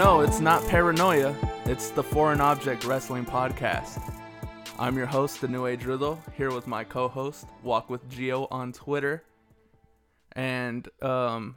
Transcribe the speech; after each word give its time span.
No, 0.00 0.20
it's 0.22 0.40
not 0.40 0.66
paranoia. 0.66 1.36
It's 1.66 1.90
the 1.90 2.02
Foreign 2.02 2.40
Object 2.40 2.86
Wrestling 2.86 3.26
Podcast. 3.26 4.00
I'm 4.78 4.96
your 4.96 5.04
host, 5.04 5.42
the 5.42 5.46
New 5.46 5.66
Age 5.66 5.82
Rudo, 5.82 6.18
here 6.38 6.50
with 6.50 6.66
my 6.66 6.84
co-host, 6.84 7.46
Walk 7.62 7.90
with 7.90 8.08
Gio 8.08 8.48
on 8.50 8.72
Twitter. 8.72 9.22
And 10.32 10.88
um 11.02 11.56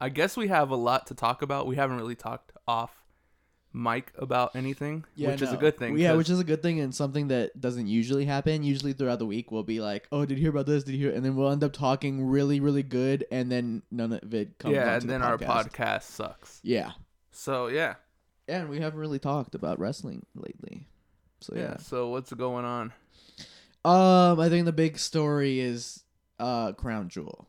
I 0.00 0.08
guess 0.08 0.36
we 0.36 0.48
have 0.48 0.70
a 0.70 0.74
lot 0.74 1.06
to 1.06 1.14
talk 1.14 1.42
about. 1.42 1.68
We 1.68 1.76
haven't 1.76 1.98
really 1.98 2.16
talked 2.16 2.50
off 2.66 2.90
mic 3.72 4.12
about 4.18 4.56
anything, 4.56 5.04
which 5.16 5.40
is 5.40 5.52
a 5.52 5.56
good 5.56 5.78
thing. 5.78 5.96
Yeah, 5.96 6.14
which 6.14 6.28
is 6.28 6.40
a 6.40 6.44
good 6.44 6.64
thing 6.64 6.80
and 6.80 6.92
something 6.92 7.28
that 7.28 7.60
doesn't 7.60 7.86
usually 7.86 8.24
happen. 8.24 8.64
Usually 8.64 8.94
throughout 8.94 9.20
the 9.20 9.26
week, 9.26 9.52
we'll 9.52 9.62
be 9.62 9.78
like, 9.78 10.08
"Oh, 10.10 10.26
did 10.26 10.38
you 10.38 10.40
hear 10.40 10.50
about 10.50 10.66
this? 10.66 10.82
Did 10.82 10.96
you 10.96 11.06
hear?" 11.06 11.14
And 11.14 11.24
then 11.24 11.36
we'll 11.36 11.52
end 11.52 11.62
up 11.62 11.72
talking 11.72 12.26
really, 12.26 12.58
really 12.58 12.82
good, 12.82 13.24
and 13.30 13.48
then 13.48 13.84
none 13.92 14.12
of 14.12 14.34
it 14.34 14.58
comes. 14.58 14.74
yeah, 14.74 14.94
and 14.94 15.02
the 15.02 15.06
then 15.06 15.22
our 15.22 15.38
podcast. 15.38 15.70
podcast 15.70 16.02
sucks. 16.02 16.60
Yeah, 16.64 16.90
So 17.36 17.66
yeah. 17.68 17.94
and 18.48 18.68
we 18.68 18.80
haven't 18.80 18.98
really 18.98 19.18
talked 19.18 19.54
about 19.54 19.78
wrestling 19.78 20.24
lately. 20.34 20.88
So 21.40 21.54
yeah, 21.54 21.62
yeah. 21.62 21.76
So 21.76 22.08
what's 22.08 22.32
going 22.32 22.64
on? 22.64 22.92
Um, 23.84 24.40
I 24.40 24.48
think 24.48 24.64
the 24.64 24.72
big 24.72 24.98
story 24.98 25.60
is 25.60 26.02
uh 26.38 26.72
Crown 26.72 27.08
Jewel. 27.08 27.46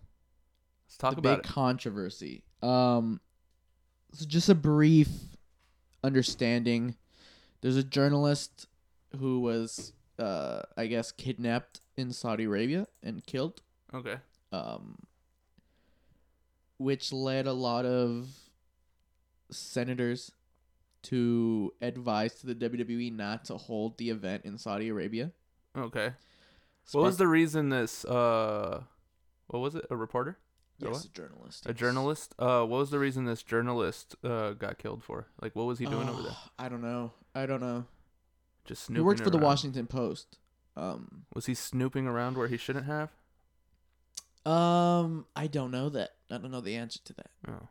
Let's 0.88 0.98
talk 0.98 1.14
the 1.16 1.20
about 1.20 1.44
big 1.44 1.46
it. 1.46 1.54
controversy. 1.54 2.44
Um, 2.62 3.22
so 4.14 4.26
just 4.26 4.50
a 4.50 4.56
brief 4.56 5.10
understanding. 6.04 6.96
There's 7.62 7.78
a 7.78 7.84
journalist 7.84 8.68
who 9.18 9.40
was, 9.40 9.94
uh, 10.20 10.62
I 10.76 10.88
guess, 10.88 11.12
kidnapped 11.12 11.82
in 11.96 12.12
Saudi 12.12 12.44
Arabia 12.44 12.88
and 13.02 13.26
killed. 13.26 13.62
Okay. 13.94 14.16
Um, 14.52 14.98
which 16.78 17.12
led 17.12 17.48
a 17.48 17.54
lot 17.54 17.86
of 17.86 18.28
senators 19.52 20.32
to 21.04 21.74
advise 21.82 22.36
to 22.36 22.48
the 22.48 22.56
WWE 22.56 23.14
not 23.14 23.46
to 23.46 23.56
hold 23.58 23.98
the 23.98 24.10
event 24.10 24.46
in 24.46 24.58
Saudi 24.58 24.90
Arabia. 24.90 25.32
Okay. 25.78 26.12
What 26.92 27.04
was 27.04 27.18
the 27.18 27.28
reason 27.28 27.70
this 27.70 28.04
uh 28.06 28.82
what 29.48 29.60
was 29.60 29.76
it? 29.76 29.86
A 29.90 29.96
reporter? 29.96 30.38
yes, 30.80 30.92
what? 30.92 31.06
a 31.06 31.10
journalist? 31.10 31.66
A 31.66 31.70
yes. 31.70 31.78
journalist? 31.78 32.36
Uh 32.40 32.64
what 32.64 32.78
was 32.78 32.92
the 32.92 33.00
reason 33.00 33.26
this 33.26 33.44
journalist 33.44 34.16
uh 34.24 34.52
got 34.54 34.78
killed 34.78 35.04
for? 35.04 35.28
Like 35.42 35.56
what 35.56 35.66
was 35.66 35.80
he 35.80 35.86
doing 35.86 36.10
over 36.10 36.22
there? 36.24 36.32
Oh, 36.34 36.50
I 36.60 36.70
don't 36.70 36.82
know. 36.82 37.12
I 37.36 37.46
don't 37.46 37.62
know. 37.62 37.86
Just 38.66 38.84
snooping. 38.86 38.98
Around. 38.98 39.06
He 39.06 39.08
works 39.08 39.22
for 39.22 39.30
the. 39.30 39.38
Washington 39.38 39.88
Post. 39.88 40.38
Um, 40.76 41.26
Was 41.34 41.48
he 41.48 41.54
snooping 41.56 42.06
around 42.06 42.38
where 42.38 42.48
he 42.48 42.58
shouldn't 42.58 42.86
have? 42.86 43.12
um, 44.46 45.26
I 45.36 45.48
don't 45.48 45.72
know 45.72 45.90
that. 45.90 46.12
I 46.30 46.38
don't 46.38 46.52
know 46.52 46.62
the 46.62 46.76
answer 46.76 47.00
to 47.06 47.14
that. 47.14 47.30
Oh. 47.48 47.68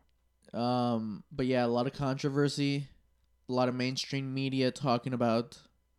Um, 0.53 1.25
but 1.31 1.47
yeah, 1.47 1.65
a 1.65 1.69
lot 1.69 1.87
of 1.87 1.93
controversy, 1.93 2.89
a 3.49 3.53
lot 3.53 3.69
of 3.69 3.75
mainstream 3.75 4.33
media 4.33 4.71
talking 4.71 5.13
about 5.13 5.59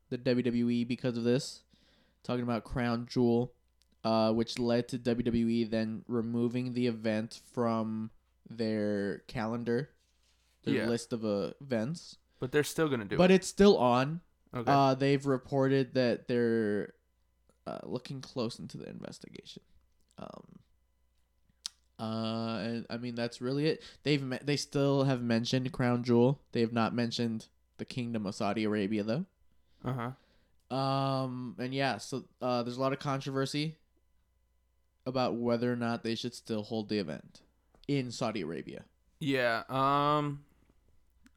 the 0.10 0.18
WWE 0.18 0.88
because 0.88 1.18
of 1.18 1.24
this, 1.24 1.62
talking 2.24 2.44
about 2.44 2.64
Crown 2.64 3.08
Jewel, 3.10 3.54
uh, 4.04 4.32
which 4.34 4.58
led 4.58 4.88
to 4.90 4.98
WWE 4.98 5.70
then 5.70 6.04
removing 6.08 6.74
the 6.74 6.88
event 6.88 7.42
from 7.54 8.10
their 8.50 9.20
calendar, 9.28 9.90
their 10.64 10.76
Yeah. 10.76 10.88
list 10.88 11.12
of 11.14 11.26
uh, 11.26 11.52
events. 11.62 12.18
But 12.40 12.52
they're 12.52 12.64
still 12.64 12.88
gonna 12.88 13.04
do 13.06 13.18
But 13.18 13.26
it. 13.26 13.28
But 13.28 13.32
it's 13.32 13.48
still 13.48 13.78
on. 13.78 14.22
Okay. 14.56 14.72
Uh, 14.72 14.94
they've 14.96 15.26
reported 15.26 15.94
that 15.96 16.28
they're 16.28 16.94
uh, 17.66 17.80
looking 17.84 18.22
close 18.22 18.60
into 18.60 18.78
the 18.78 18.88
investigation. 18.90 19.62
Um, 20.18 20.60
uh, 22.00 22.60
and 22.62 22.86
I 22.90 22.98
mean 22.98 23.16
that's 23.16 23.42
really 23.42 23.68
it. 23.68 23.84
They've 24.04 24.22
me- 24.22 24.40
they 24.44 24.58
still 24.58 25.04
have 25.04 25.22
mentioned 25.22 25.72
Crown 25.72 26.04
Jewel. 26.04 26.40
They 26.52 26.62
have 26.62 26.74
not 26.74 26.94
mentioned 26.94 27.48
the 27.78 27.86
Kingdom 27.86 28.26
of 28.26 28.36
Saudi 28.36 28.64
Arabia 28.64 29.04
though. 29.04 29.26
uh-huh. 29.84 30.12
Um, 30.76 31.56
and 31.60 31.74
yeah, 31.74 31.98
so 31.98 32.26
uh, 32.42 32.62
there's 32.64 32.76
a 32.78 32.82
lot 32.82 32.92
of 32.92 33.00
controversy 33.00 33.78
about 35.06 35.36
whether 35.36 35.72
or 35.72 35.78
not 35.78 36.04
they 36.04 36.16
should 36.16 36.34
still 36.36 36.64
hold 36.64 36.90
the 36.90 37.00
event 37.00 37.40
in 37.88 38.12
Saudi 38.12 38.42
Arabia. 38.42 38.84
Yeah, 39.20 39.64
um 39.70 40.44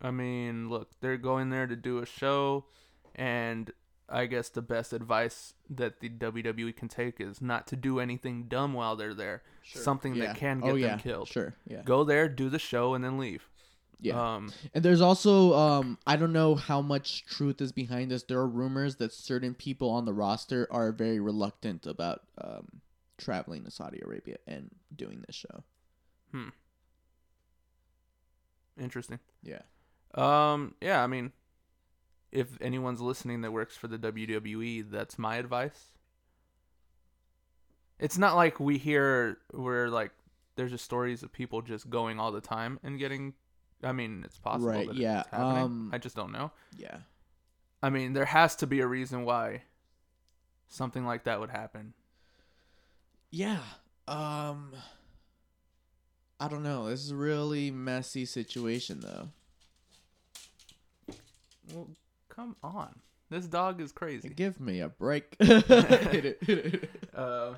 I 0.03 0.11
mean, 0.11 0.69
look, 0.71 0.89
they're 1.01 1.19
going 1.19 1.51
there 1.51 1.67
to 1.67 1.77
do 1.77 1.99
a 1.99 2.07
show 2.07 2.65
and 3.15 3.71
I 4.11 4.27
guess 4.27 4.49
the 4.49 4.63
best 4.63 4.93
advice 4.93 5.55
that 5.69 6.01
the 6.01 6.09
WWE 6.09 6.75
can 6.75 6.89
take 6.89 7.21
is 7.21 7.41
not 7.41 7.67
to 7.69 7.77
do 7.77 8.01
anything 8.01 8.45
dumb 8.49 8.75
while 8.75 8.97
they're 8.97 9.15
there. 9.15 9.43
Something 9.65 10.15
Yeah. 10.15 10.27
that 10.27 10.37
can 10.37 10.61
oh, 10.65 10.77
get 10.77 10.83
them 10.89 10.99
killed. 10.99 11.29
Sure. 11.29 11.55
Yeah. 11.67 11.83
Go 11.85 12.03
there, 12.05 12.29
do 12.29 12.49
the 12.51 12.59
show 12.59 12.95
and 12.95 13.05
then 13.05 13.19
leave. 13.19 13.49
Yeah. 14.01 14.35
Um 14.37 14.53
And 14.75 14.85
there's 14.85 15.01
also 15.01 15.55
um 15.55 15.99
I 16.07 16.17
don't 16.17 16.33
know 16.33 16.55
how 16.55 16.81
much 16.81 17.25
truth 17.27 17.61
is 17.61 17.71
behind 17.73 18.11
this. 18.11 18.23
There 18.23 18.39
are 18.39 18.49
rumors 18.49 18.97
that 18.97 19.13
certain 19.13 19.55
people 19.55 19.91
on 19.91 20.07
the 20.07 20.13
roster 20.15 20.67
are 20.71 20.91
very 20.91 21.21
reluctant 21.21 21.87
about 21.87 22.23
um 22.39 22.81
traveling 23.19 23.65
to 23.65 23.71
Saudi 23.71 24.01
Arabia 24.05 24.39
and 24.47 24.71
doing 24.97 25.23
this 25.27 25.37
show. 25.37 25.63
Hmm. 26.33 26.49
Interesting. 28.81 29.19
Yeah. 29.43 29.63
Um, 30.15 30.75
yeah, 30.81 31.05
I 31.05 31.07
mean, 31.07 31.33
if 32.33 32.49
anyone's 32.61 33.01
listening 33.01 33.41
that 33.43 33.53
works 33.53 33.77
for 33.77 33.89
the 33.89 33.99
WWE, 33.99 34.91
that's 34.91 35.19
my 35.19 35.37
advice. 35.37 35.93
It's 37.99 38.17
not 38.19 38.35
like 38.37 38.59
we 38.61 38.79
hear 38.79 39.39
where 39.51 39.89
like 39.91 40.13
there's 40.57 40.71
just 40.71 40.85
stories 40.85 41.23
of 41.23 41.33
people 41.33 41.61
just 41.63 41.91
going 41.91 42.19
all 42.19 42.33
the 42.33 42.41
time 42.41 42.79
and 42.83 42.99
getting. 42.99 43.35
I 43.83 43.93
mean, 43.93 44.23
it's 44.25 44.39
possible. 44.39 44.71
Right, 44.71 44.87
that 44.87 44.97
yeah, 44.97 45.21
It's 45.21 45.31
happening. 45.31 45.63
um, 45.65 45.91
I 45.93 45.99
just 45.99 46.17
don't 46.17 46.33
know. 46.33 46.51
Yeah. 46.77 46.99
I 47.83 47.89
mean, 47.91 48.13
there 48.13 48.27
has 48.27 48.57
to 48.57 48.67
be 48.67 48.81
a 48.81 48.87
reason 48.87 49.25
why 49.25 49.63
something 50.69 51.05
like 51.07 51.25
that 51.25 51.41
would 51.41 51.51
happen. 51.51 51.95
Yeah. 53.31 53.61
Um 54.09 54.73
I 56.39 56.49
don't 56.49 56.63
know. 56.63 56.89
This 56.89 57.01
is 57.05 57.11
a 57.11 57.17
really 57.17 57.71
messy 57.71 58.25
situation 58.25 59.01
though. 59.01 59.29
Well, 61.73 61.89
come 62.41 62.57
on. 62.63 63.01
This 63.29 63.47
dog 63.47 63.81
is 63.81 63.93
crazy. 63.93 64.29
Give 64.31 64.59
me 64.61 64.81
a 64.81 64.89
break. 64.89 65.37
Hit 65.41 65.71
it, 65.71 66.39
hit 66.43 66.59
it. 66.67 66.91
Uh, 67.15 67.55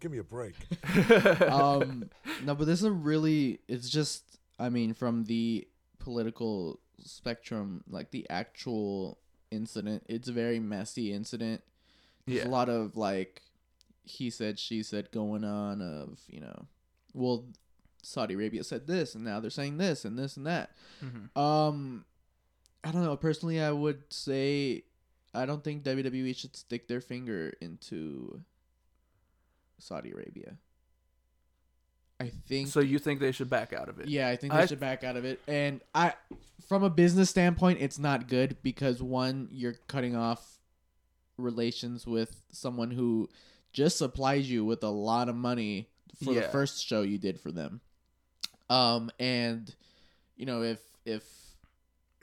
Give 0.00 0.12
me 0.12 0.18
a 0.18 0.24
break. 0.24 0.54
um 1.50 2.10
no 2.44 2.54
but 2.54 2.66
this 2.66 2.80
is 2.80 2.84
a 2.84 2.90
really 2.92 3.60
it's 3.68 3.88
just 3.88 4.22
i 4.58 4.68
mean 4.68 4.92
from 4.92 5.24
the 5.24 5.66
political 5.98 6.78
spectrum 7.02 7.82
like 7.88 8.10
the 8.10 8.26
actual 8.28 9.18
incident 9.50 10.04
it's 10.06 10.28
a 10.28 10.32
very 10.32 10.60
messy 10.60 11.10
incident 11.10 11.62
there's 12.26 12.40
yeah. 12.42 12.48
a 12.48 12.50
lot 12.50 12.68
of 12.68 12.96
like 12.98 13.40
he 14.02 14.28
said 14.28 14.58
she 14.58 14.82
said 14.82 15.10
going 15.10 15.42
on 15.42 15.80
of 15.80 16.18
you 16.28 16.40
know 16.40 16.66
well 17.14 17.46
saudi 18.02 18.34
arabia 18.34 18.62
said 18.62 18.86
this 18.86 19.14
and 19.14 19.24
now 19.24 19.40
they're 19.40 19.50
saying 19.50 19.78
this 19.78 20.04
and 20.04 20.18
this 20.18 20.36
and 20.36 20.46
that 20.46 20.70
Mhm. 21.02 21.34
um 21.40 22.04
i 22.84 22.90
don't 22.90 23.02
know 23.02 23.16
personally 23.16 23.60
i 23.60 23.70
would 23.70 24.02
say 24.12 24.82
i 25.34 25.44
don't 25.46 25.64
think 25.64 25.82
wwe 25.84 26.36
should 26.36 26.54
stick 26.56 26.86
their 26.88 27.00
finger 27.00 27.52
into 27.60 28.40
saudi 29.78 30.10
arabia 30.12 30.56
i 32.20 32.30
think 32.46 32.68
So 32.68 32.80
you 32.80 32.98
think 32.98 33.20
they 33.20 33.32
should 33.32 33.50
back 33.50 33.72
out 33.72 33.88
of 33.88 33.98
it? 34.00 34.08
yeah, 34.08 34.28
I 34.28 34.36
think 34.36 34.52
they 34.52 34.60
I- 34.60 34.66
should 34.66 34.80
back 34.80 35.02
out 35.04 35.16
of 35.16 35.24
it. 35.24 35.40
And 35.48 35.80
I, 35.94 36.14
from 36.68 36.82
a 36.84 36.90
business 36.90 37.28
standpoint, 37.28 37.78
it's 37.80 37.98
not 37.98 38.28
good 38.28 38.56
because 38.62 39.02
one, 39.02 39.48
you're 39.50 39.74
cutting 39.88 40.14
off 40.16 40.58
relations 41.36 42.06
with 42.06 42.40
someone 42.52 42.92
who 42.92 43.28
just 43.72 43.98
supplies 43.98 44.48
you 44.48 44.64
with 44.64 44.82
a 44.84 44.88
lot 44.88 45.28
of 45.28 45.34
money 45.34 45.88
for 46.24 46.32
the 46.32 46.42
Yeah. 46.42 46.50
first 46.50 46.86
show 46.86 47.02
you 47.02 47.18
did 47.18 47.40
for 47.40 47.50
them. 47.50 47.80
Um, 48.70 49.10
and 49.18 49.74
you 50.36 50.46
know, 50.46 50.62
if 50.62 50.80
if 51.04 51.24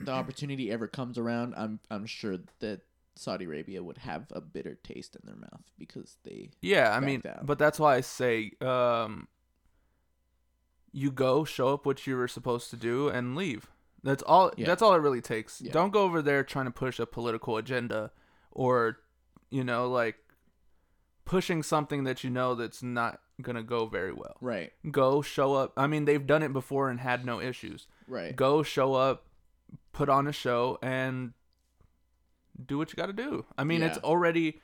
the 0.06 0.12
opportunity 0.12 0.70
ever 0.70 0.86
comes 0.86 1.18
around, 1.18 1.54
I'm 1.56 1.80
I'm 1.90 2.06
sure 2.06 2.38
that 2.60 2.80
Saudi 3.14 3.44
Arabia 3.44 3.82
would 3.82 3.98
have 3.98 4.26
a 4.32 4.40
bitter 4.40 4.74
taste 4.82 5.16
in 5.16 5.26
their 5.26 5.36
mouth 5.36 5.62
because 5.78 6.16
they 6.24 6.50
Yeah, 6.60 6.94
I 6.94 7.00
mean, 7.00 7.22
but 7.42 7.58
that's 7.58 7.78
why 7.78 7.96
I 7.96 8.00
say, 8.00 8.52
um, 8.60 9.28
you 10.92 11.10
go, 11.10 11.44
show 11.44 11.68
up 11.74 11.86
what 11.86 12.06
you 12.06 12.16
were 12.16 12.28
supposed 12.28 12.70
to 12.70 12.76
do, 12.76 13.08
and 13.08 13.36
leave. 13.36 13.70
That's 14.02 14.22
all. 14.22 14.52
Yeah. 14.56 14.66
That's 14.66 14.82
all 14.82 14.94
it 14.94 14.98
really 14.98 15.20
takes. 15.20 15.60
Yeah. 15.60 15.72
Don't 15.72 15.92
go 15.92 16.02
over 16.02 16.22
there 16.22 16.42
trying 16.42 16.64
to 16.66 16.70
push 16.70 16.98
a 16.98 17.06
political 17.06 17.56
agenda, 17.56 18.10
or, 18.50 18.98
you 19.50 19.62
know, 19.64 19.88
like 19.88 20.16
pushing 21.24 21.62
something 21.62 22.04
that 22.04 22.24
you 22.24 22.30
know 22.30 22.54
that's 22.54 22.82
not 22.82 23.20
gonna 23.40 23.62
go 23.62 23.86
very 23.86 24.12
well. 24.12 24.36
right, 24.40 24.72
Go, 24.90 25.22
show 25.22 25.54
up. 25.54 25.72
I 25.76 25.86
mean, 25.86 26.04
they've 26.04 26.26
done 26.26 26.42
it 26.42 26.52
before 26.52 26.90
and 26.90 27.00
had 27.00 27.24
no 27.24 27.40
issues. 27.40 27.86
right. 28.08 28.34
Go, 28.34 28.62
show 28.62 28.94
up, 28.94 29.26
put 29.92 30.08
on 30.08 30.26
a 30.26 30.32
show, 30.32 30.78
and 30.82 31.32
do 32.64 32.78
what 32.78 32.90
you 32.92 32.96
got 32.96 33.06
to 33.06 33.12
do. 33.12 33.44
I 33.56 33.64
mean, 33.64 33.82
it's 33.82 33.98
already. 33.98 34.60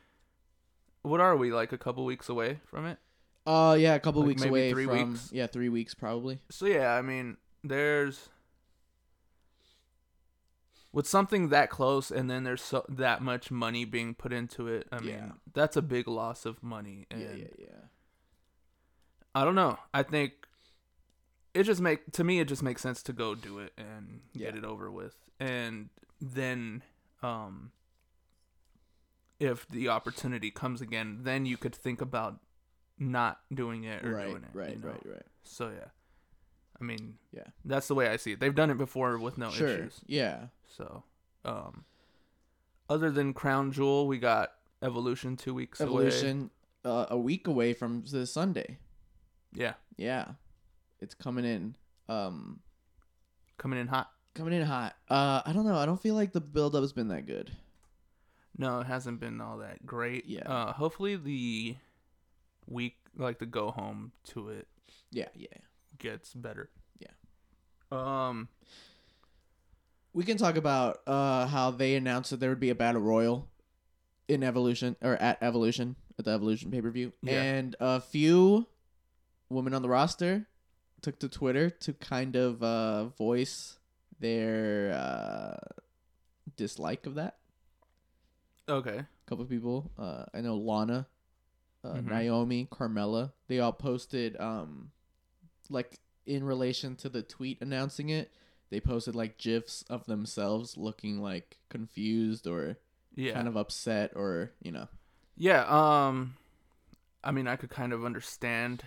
What 1.03 1.21
are 1.21 1.37
we 1.37 1.53
like 1.53 1.73
a 1.73 1.79
couple 1.79 2.05
weeks 2.05 2.29
away 2.29 2.61
from 2.67 2.85
it? 2.87 2.99
Uh, 3.47 3.77
yeah, 3.79 3.95
a 3.95 4.01
couple 4.01 4.21
Like 4.23 4.29
weeks 4.29 4.43
maybe 4.43 4.51
away 4.51 4.71
three 4.73 4.85
from 4.87 5.11
weeks? 5.13 5.31
yeah, 5.33 5.47
three 5.47 5.69
weeks 5.71 5.95
probably. 5.95 6.41
So 6.51 6.67
yeah, 6.67 6.93
I 6.95 7.01
mean, 7.03 7.39
there's 7.65 8.29
with 10.93 11.07
something 11.07 11.49
that 11.51 11.71
close 11.71 12.11
and 12.11 12.29
then 12.31 12.45
there's 12.45 12.63
so 12.63 12.85
that 12.89 13.23
much 13.23 13.51
money 13.51 13.85
being 13.85 14.15
put 14.15 14.33
into 14.33 14.67
it. 14.69 14.87
I 14.91 15.01
mean, 15.01 15.09
Yeah. 15.11 15.33
that's 15.55 15.77
a 15.77 15.83
big 15.83 16.09
loss 16.09 16.45
of 16.45 16.63
money. 16.63 17.07
And 17.11 17.21
yeah, 17.23 17.33
yeah, 17.37 17.47
yeah. 17.59 17.81
I 19.35 19.45
don't 19.45 19.55
know. 19.55 19.79
I 19.95 20.03
think 20.03 20.33
it 21.59 21.65
just 21.65 21.81
make 21.81 22.11
to 22.13 22.25
me 22.25 22.41
it 22.41 22.47
just 22.49 22.63
makes 22.63 22.83
sense 22.83 23.03
to 23.05 23.13
go 23.13 23.35
do 23.35 23.59
it 23.59 23.73
and 23.77 24.21
get 24.37 24.55
Yeah. 24.55 24.59
it 24.61 24.65
over 24.65 24.91
with. 24.91 25.17
And 25.41 25.89
then 26.21 26.83
um 27.23 27.73
if 29.41 29.69
the 29.69 29.89
opportunity 29.89 30.51
comes 30.51 30.81
again, 30.81 31.21
then 31.23 31.47
you 31.47 31.57
could 31.57 31.75
think 31.75 32.01
about 32.01 32.41
not 32.99 33.41
doing 33.55 33.85
it 33.85 34.05
or 34.05 34.13
Right, 34.15 34.27
doing 34.29 34.43
it. 34.43 34.49
right, 34.53 34.71
you 34.77 34.83
know? 34.83 34.89
right, 34.89 35.03
right. 35.07 35.27
So 35.45 35.69
yeah. 35.71 35.89
I 36.81 36.85
mean, 36.85 37.19
Yeah. 37.33 37.45
that's 37.65 37.89
the 37.89 37.95
way 37.95 38.09
I 38.09 38.17
see 38.17 38.33
it. 38.33 38.41
They've 38.41 38.55
done 38.55 38.71
it 38.71 38.79
before 38.79 39.19
with 39.19 39.37
no 39.39 39.51
sure. 39.51 39.69
issues. 39.69 40.01
Yeah. 40.07 40.49
So, 40.67 41.03
um, 41.45 41.85
other 42.89 43.11
than 43.11 43.33
Crown 43.35 43.73
Jewel, 43.73 44.07
we 44.07 44.19
got 44.19 44.53
Evolution 44.81 45.37
two 45.37 45.55
weeks 45.55 45.81
away. 45.81 45.89
Evolution 46.07 46.51
uh, 46.85 47.07
a 47.11 47.19
week 47.19 47.47
away 47.49 47.75
from 47.75 48.05
the 48.11 48.27
Sunday. 48.27 48.79
Yeah, 49.53 49.75
Yeah. 49.97 50.35
It's 51.01 51.15
coming 51.15 51.45
in. 51.45 51.77
Um 52.09 52.61
coming 53.59 53.79
in 53.79 53.87
hot. 53.89 54.11
coming 54.35 54.53
in 54.55 54.63
hot. 54.67 54.95
Uh 55.09 55.43
I 55.45 55.53
don't 55.53 55.67
know. 55.67 55.77
I 55.77 55.87
don't 55.87 56.01
feel 56.01 56.15
like 56.15 56.33
the 56.33 56.41
build 56.41 56.75
up 56.75 56.83
has 56.83 56.93
been 56.93 57.09
that 57.09 57.27
good. 57.27 57.51
No, 58.57 58.81
it 58.81 58.87
hasn't 58.87 59.21
been 59.21 59.41
all 59.41 59.59
that 59.59 59.87
great. 59.87 60.27
Yeah. 60.27 60.43
Uh, 60.43 60.73
hopefully 60.73 61.15
the 61.15 61.77
week, 62.67 62.97
like 63.17 63.39
the 63.39 63.47
go 63.47 63.71
home 63.71 64.11
to 64.31 64.49
it, 64.49 64.67
Yeah, 65.13 65.29
yeah. 65.35 65.47
gets 65.99 66.35
better. 66.35 66.69
Yeah. 66.99 67.13
Um. 67.93 68.49
We 70.13 70.25
can 70.25 70.37
talk 70.39 70.57
about 70.57 70.99
uh 71.07 71.47
how 71.47 71.71
they 71.71 71.95
announced 71.95 72.31
that 72.31 72.41
there 72.41 72.51
would 72.51 72.59
be 72.61 72.71
a 72.71 72.75
battle 72.75 73.01
royal 73.03 73.49
in 74.27 74.43
Evolution 74.43 74.97
or 75.01 75.15
at 75.17 75.41
Evolution 75.43 75.95
at 76.19 76.25
the 76.25 76.33
Evolution 76.33 76.71
pay 76.71 76.81
per 76.83 76.91
view, 76.91 77.13
Yeah. 77.23 77.41
and 77.41 77.77
a 77.79 78.01
few 78.01 78.67
women 79.49 79.73
on 79.75 79.83
the 79.83 79.89
roster 79.89 80.49
took 81.03 81.19
to 81.21 81.29
Twitter 81.29 81.71
to 81.71 81.93
kind 81.93 82.37
of 82.37 82.63
uh 82.63 83.05
voice 83.07 83.79
their 84.21 84.93
uh 84.93 85.57
dislike 86.57 87.07
of 87.07 87.15
that. 87.17 87.37
Okay. 88.69 88.99
A 88.99 89.07
couple 89.27 89.45
of 89.45 89.51
people, 89.51 89.91
uh, 89.99 90.25
I 90.35 90.41
know 90.41 90.57
Lana, 90.57 91.07
uh, 91.85 91.95
Mhm. 91.95 92.05
Naomi, 92.07 92.67
Carmella, 92.71 93.33
they 93.47 93.61
all 93.61 93.73
posted 93.73 94.37
um 94.41 94.91
like 95.71 95.99
in 96.27 96.45
relation 96.45 96.97
to 96.97 97.09
the 97.09 97.23
tweet 97.23 97.61
announcing 97.63 98.09
it. 98.11 98.33
They 98.71 98.81
posted 98.81 99.15
like 99.15 99.39
gifs 99.39 99.83
of 99.89 100.05
themselves 100.07 100.77
looking 100.77 101.21
like 101.23 101.59
confused 101.71 102.47
or 102.47 102.77
Yeah. 103.15 103.33
kind 103.35 103.49
of 103.49 103.57
upset 103.57 104.13
or 104.15 104.53
you 104.63 104.73
know 104.73 104.89
Yeah. 105.37 105.65
Um. 105.69 106.37
I 107.25 107.31
mean, 107.33 107.47
I 107.49 107.57
could 107.57 107.71
kind 107.71 107.93
of 107.93 108.05
understand 108.05 108.85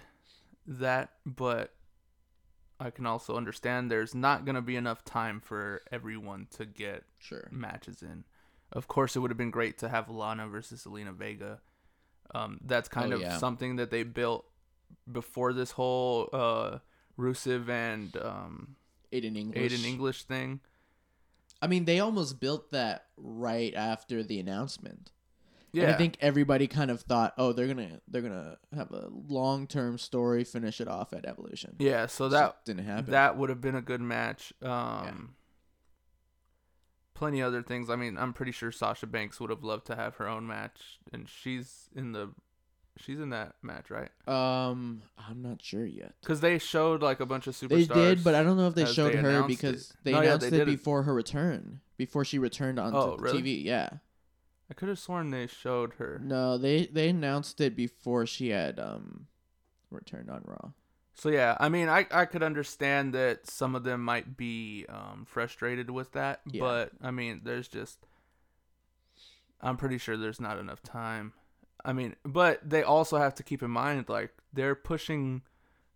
that, 0.65 1.13
but 1.25 1.73
I 2.81 2.89
can 2.89 3.05
also 3.05 3.37
understand 3.37 3.91
there's 3.91 4.15
not 4.15 4.43
gonna 4.45 4.61
be 4.61 4.75
enough 4.75 5.05
time 5.05 5.39
for 5.39 5.81
everyone 5.91 6.47
to 6.57 6.65
get 6.65 7.03
sure 7.19 7.47
matches 7.51 8.01
in. 8.01 8.23
Of 8.71 8.87
course, 8.87 9.15
it 9.15 9.19
would 9.19 9.29
have 9.31 9.37
been 9.37 9.51
great 9.51 9.77
to 9.79 9.89
have 9.89 10.09
Lana 10.09 10.47
versus 10.47 10.83
Zelina 10.85 11.13
Vega. 11.13 11.59
Um, 12.33 12.59
that's 12.65 12.89
kind 12.89 13.11
Oh, 13.13 13.17
of 13.17 13.21
yeah. 13.21 13.37
something 13.37 13.75
that 13.75 13.91
they 13.91 14.03
built 14.03 14.45
before 15.11 15.53
this 15.53 15.71
whole 15.71 16.29
uh, 16.33 16.79
Rusev 17.19 17.69
and 17.69 18.15
um, 18.17 18.75
Aiden 19.11 19.37
English. 19.37 19.73
Aiden 19.73 19.85
English 19.85 20.23
thing. 20.23 20.61
I 21.61 21.67
mean, 21.67 21.85
they 21.85 21.99
almost 21.99 22.39
built 22.39 22.71
that 22.71 23.07
right 23.17 23.73
after 23.75 24.23
the 24.23 24.39
announcement. 24.39 25.11
Yeah, 25.73 25.83
And 25.83 25.93
I 25.93 25.97
think 25.97 26.17
everybody 26.19 26.67
kind 26.67 26.91
of 26.91 27.01
thought, 27.01 27.33
oh, 27.37 27.53
they're 27.53 27.67
gonna 27.67 28.01
they're 28.07 28.21
gonna 28.21 28.57
have 28.75 28.91
a 28.91 29.07
long 29.09 29.67
term 29.67 29.97
story, 29.97 30.43
finish 30.43 30.81
it 30.81 30.87
off 30.87 31.13
at 31.13 31.25
Evolution. 31.25 31.75
yeah. 31.79 32.07
So 32.07 32.25
Just 32.29 32.33
that 32.33 32.65
didn't 32.65 32.85
happen. 32.85 33.11
that 33.11 33.37
would 33.37 33.49
have 33.49 33.61
been 33.61 33.75
a 33.75 33.81
good 33.81 34.01
match. 34.01 34.51
Um, 34.61 35.35
Plenty 37.13 37.41
other 37.43 37.61
things. 37.61 37.89
I 37.89 37.95
mean, 37.95 38.17
I'm 38.17 38.33
pretty 38.33 38.51
sure 38.51 38.71
Sasha 38.71 39.05
Banks 39.05 39.39
would 39.39 39.49
have 39.51 39.63
loved 39.63 39.85
to 39.87 39.95
have 39.95 40.15
her 40.15 40.27
own 40.27 40.47
match, 40.47 40.97
and 41.13 41.29
she's 41.29 41.87
in 41.95 42.13
the, 42.13 42.29
she's 42.97 43.19
in 43.19 43.29
that 43.29 43.53
match, 43.61 43.91
right? 43.91 44.09
um, 44.27 45.03
I'm 45.29 45.41
not 45.43 45.61
sure 45.61 45.85
yet. 45.85 46.15
Because 46.21 46.41
they 46.41 46.57
showed 46.57 47.03
like 47.03 47.19
a 47.19 47.25
bunch 47.27 47.45
of 47.45 47.55
superstars. 47.55 47.69
They 47.69 47.93
did, 47.93 48.23
but 48.23 48.33
I 48.33 48.41
don't 48.41 48.57
know 48.57 48.65
if 48.67 48.73
they 48.75 48.85
showed 48.87 49.13
they 49.13 49.17
her 49.17 49.43
because 49.43 49.91
it. 49.91 49.95
they 50.03 50.11
No, 50.13 50.21
yeah, 50.21 50.27
announced 50.29 50.41
they 50.49 50.55
it 50.55 50.59
did 50.59 50.67
it. 50.67 50.71
before 50.71 51.03
her 51.03 51.13
return, 51.13 51.81
before 51.95 52.25
she 52.25 52.39
returned 52.39 52.79
on 52.79 52.95
Oh, 52.95 53.17
really? 53.19 53.41
TV. 53.43 53.63
Yeah, 53.65 53.89
I 54.71 54.73
could 54.73 54.87
have 54.87 54.99
sworn 54.99 55.29
they 55.31 55.47
showed 55.47 55.95
her. 55.95 56.19
no, 56.23 56.57
they 56.57 56.85
they 56.85 57.09
announced 57.09 57.59
it 57.59 57.75
before 57.75 58.25
she 58.25 58.49
had 58.49 58.79
um 58.79 59.27
returned 59.89 60.29
on 60.29 60.41
Raw. 60.45 60.71
So 61.13 61.27
yeah, 61.29 61.57
I 61.59 61.67
mean, 61.67 61.89
I 61.89 62.07
I 62.09 62.23
could 62.25 62.41
understand 62.41 63.13
that 63.13 63.45
some 63.47 63.75
of 63.75 63.83
them 63.83 64.01
might 64.01 64.37
be 64.37 64.85
um, 64.87 65.25
frustrated 65.27 65.89
with 65.89 66.13
that, 66.13 66.39
Yeah. 66.49 66.61
but 66.61 66.91
I 67.01 67.11
mean, 67.11 67.41
there's 67.43 67.67
just 67.67 67.99
I'm 69.59 69.75
pretty 69.77 69.97
sure 69.97 70.15
there's 70.17 70.39
not 70.41 70.57
enough 70.57 70.81
time. 70.81 71.33
I 71.83 71.93
mean, 71.93 72.15
but 72.23 72.67
they 72.67 72.81
also 72.81 73.17
have 73.17 73.35
to 73.35 73.43
keep 73.43 73.61
in 73.61 73.71
mind 73.71 74.07
like 74.07 74.31
they're 74.53 74.73
pushing 74.75 75.41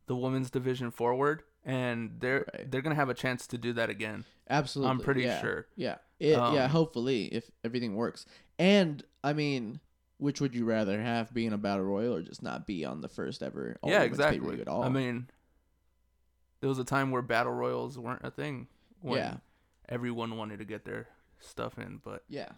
the 0.07 0.15
women's 0.15 0.49
division 0.51 0.91
forward, 0.91 1.43
and 1.63 2.17
they're 2.19 2.45
Right. 2.53 2.69
they're 2.69 2.81
gonna 2.81 2.95
have 2.95 3.09
a 3.09 3.13
chance 3.15 3.47
to 3.47 3.57
do 3.57 3.71
that 3.73 3.89
again. 3.89 4.25
Absolutely, 4.49 4.91
I'm 4.91 4.99
pretty 4.99 5.21
yeah. 5.23 5.41
sure. 5.41 5.67
Yeah, 5.75 5.95
it, 6.19 6.31
yeah. 6.33 6.65
Um, 6.65 6.69
Hopefully, 6.71 7.25
if 7.27 7.49
everything 7.63 7.95
works, 7.95 8.25
and 8.59 9.03
I 9.23 9.33
mean, 9.33 9.79
which 10.17 10.39
would 10.41 10.55
you 10.55 10.65
rather 10.65 11.01
have 11.01 11.33
being 11.33 11.53
a 11.53 11.57
battle 11.57 11.83
royal 11.85 12.15
or 12.15 12.21
just 12.21 12.41
not 12.43 12.65
be 12.65 12.85
on 12.85 13.01
the 13.01 13.09
first 13.09 13.43
ever? 13.43 13.77
all 13.81 13.89
yeah, 13.89 13.99
women's 13.99 14.19
exactly. 14.19 14.61
At 14.61 14.67
all? 14.67 14.83
I 14.83 14.89
mean, 14.89 15.29
there 16.61 16.69
was 16.69 16.79
a 16.79 16.83
time 16.85 17.11
where 17.11 17.21
battle 17.21 17.51
royals 17.53 17.97
weren't 17.99 18.23
a 18.23 18.31
thing. 18.31 18.67
When 19.01 19.19
Yeah. 19.19 19.35
everyone 19.89 20.37
wanted 20.37 20.59
to 20.59 20.65
get 20.65 20.85
their 20.85 21.07
stuff 21.39 21.77
in, 21.77 21.99
but 22.03 22.23
yeah, 22.27 22.49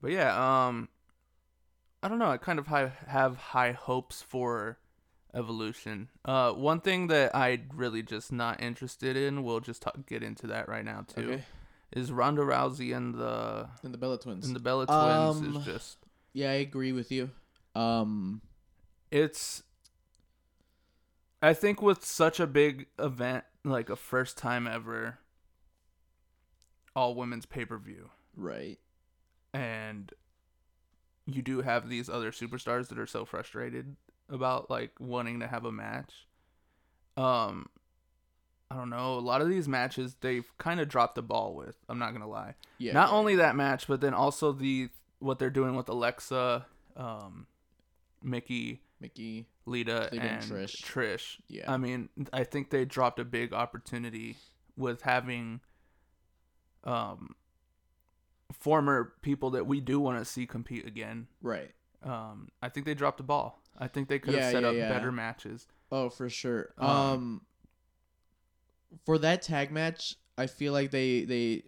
But 0.00 0.10
yeah, 0.10 0.66
um, 0.66 0.88
I 2.02 2.08
don't 2.08 2.18
know. 2.18 2.30
I 2.30 2.36
kind 2.38 2.58
of 2.58 2.66
high, 2.66 2.92
have 3.06 3.36
high 3.36 3.72
hopes 3.72 4.20
for 4.20 4.78
evolution. 5.32 6.08
Uh, 6.24 6.52
one 6.52 6.80
thing 6.80 7.06
that 7.08 7.34
I 7.34 7.62
really 7.74 8.02
just 8.02 8.32
not 8.32 8.60
interested 8.62 9.16
in, 9.16 9.42
we'll 9.42 9.60
just 9.60 9.82
talk, 9.82 10.06
get 10.06 10.22
into 10.22 10.46
that 10.48 10.68
right 10.68 10.84
now 10.84 11.04
too, 11.06 11.32
okay. 11.32 11.44
Is 11.94 12.12
Ronda 12.12 12.42
Rousey 12.42 12.94
and 12.94 13.14
the 13.14 13.68
And 13.82 13.94
the 13.94 13.98
Bella 13.98 14.18
Twins. 14.18 14.46
and 14.46 14.54
the 14.54 14.60
Bella 14.60 14.84
Twins 14.86 15.38
Um, 15.46 15.56
is 15.56 15.64
just 15.64 15.98
yeah, 16.32 16.50
I 16.50 16.54
agree 16.54 16.92
with 16.92 17.10
you. 17.12 17.30
Um, 17.74 18.40
it's. 19.10 19.62
I 21.40 21.54
think 21.54 21.80
with 21.82 22.04
such 22.04 22.40
a 22.40 22.46
big 22.46 22.86
event, 22.98 23.44
like 23.64 23.88
a 23.90 23.96
first 23.96 24.36
time 24.38 24.66
ever, 24.66 25.18
all 26.96 27.14
women's 27.14 27.46
pay 27.46 27.64
per 27.64 27.76
view, 27.78 28.10
right. 28.36 28.78
and 29.52 30.12
you 31.26 31.42
do 31.42 31.60
have 31.62 31.88
these 31.88 32.08
other 32.08 32.30
superstars 32.32 32.88
that 32.88 32.98
are 32.98 33.06
so 33.06 33.24
frustrated 33.24 33.96
about 34.28 34.70
like 34.70 34.92
wanting 34.98 35.40
to 35.40 35.46
have 35.46 35.64
a 35.64 35.72
match. 35.72 36.26
Um 37.16 37.66
I 38.74 38.76
don't 38.78 38.90
know, 38.90 39.14
a 39.14 39.20
lot 39.20 39.40
of 39.40 39.48
these 39.48 39.68
matches 39.68 40.16
they've 40.20 40.50
kind 40.58 40.80
of 40.80 40.88
dropped 40.88 41.14
the 41.14 41.22
ball 41.22 41.54
with. 41.54 41.76
I'm 41.88 41.98
not 42.00 42.10
going 42.10 42.22
to 42.22 42.28
lie. 42.28 42.54
Yeah. 42.78 42.92
not 42.92 43.10
yeah, 43.10 43.14
only 43.16 43.36
that 43.36 43.54
match, 43.54 43.86
but 43.86 44.00
then 44.00 44.14
also 44.14 44.50
the 44.50 44.88
what 45.20 45.38
they're 45.38 45.48
doing 45.50 45.76
with 45.76 45.88
Alexa, 45.88 46.66
um 46.96 47.46
Mickie, 48.22 48.80
Mickie. 49.00 49.46
Lita 49.66 50.08
Lita 50.12 50.22
and 50.24 50.42
and 50.42 50.52
Trish. 50.52 50.82
Trish. 50.82 51.36
Yeah. 51.48 51.70
I 51.72 51.76
mean, 51.76 52.08
I 52.32 52.42
think 52.44 52.70
they 52.70 52.84
dropped 52.84 53.18
a 53.20 53.24
big 53.24 53.52
opportunity 53.52 54.36
with 54.76 55.02
having 55.02 55.60
um 56.84 57.36
former 58.52 59.14
people 59.22 59.50
that 59.50 59.66
we 59.66 59.80
do 59.80 60.00
want 60.00 60.18
to 60.18 60.24
see 60.24 60.46
compete 60.46 60.86
again. 60.86 61.28
Right. 61.42 61.70
Um 62.02 62.48
I 62.62 62.68
think 62.68 62.86
they 62.86 62.94
dropped 62.94 63.18
the 63.18 63.22
ball. 63.24 63.60
I 63.78 63.88
think 63.88 64.08
they 64.08 64.18
could 64.18 64.34
have 64.34 64.42
Yeah, 64.42 64.50
set 64.50 64.62
yeah, 64.62 64.68
up 64.68 64.74
yeah. 64.74 64.88
better 64.88 65.10
matches. 65.12 65.66
Oh, 65.90 66.08
for 66.10 66.28
sure. 66.28 66.72
Um, 66.78 66.88
Um, 66.90 67.40
for 69.04 69.18
that 69.18 69.42
tag 69.42 69.70
match, 69.70 70.16
I 70.38 70.46
feel 70.46 70.72
like 70.72 70.90
they 70.90 71.24
they. 71.24 71.62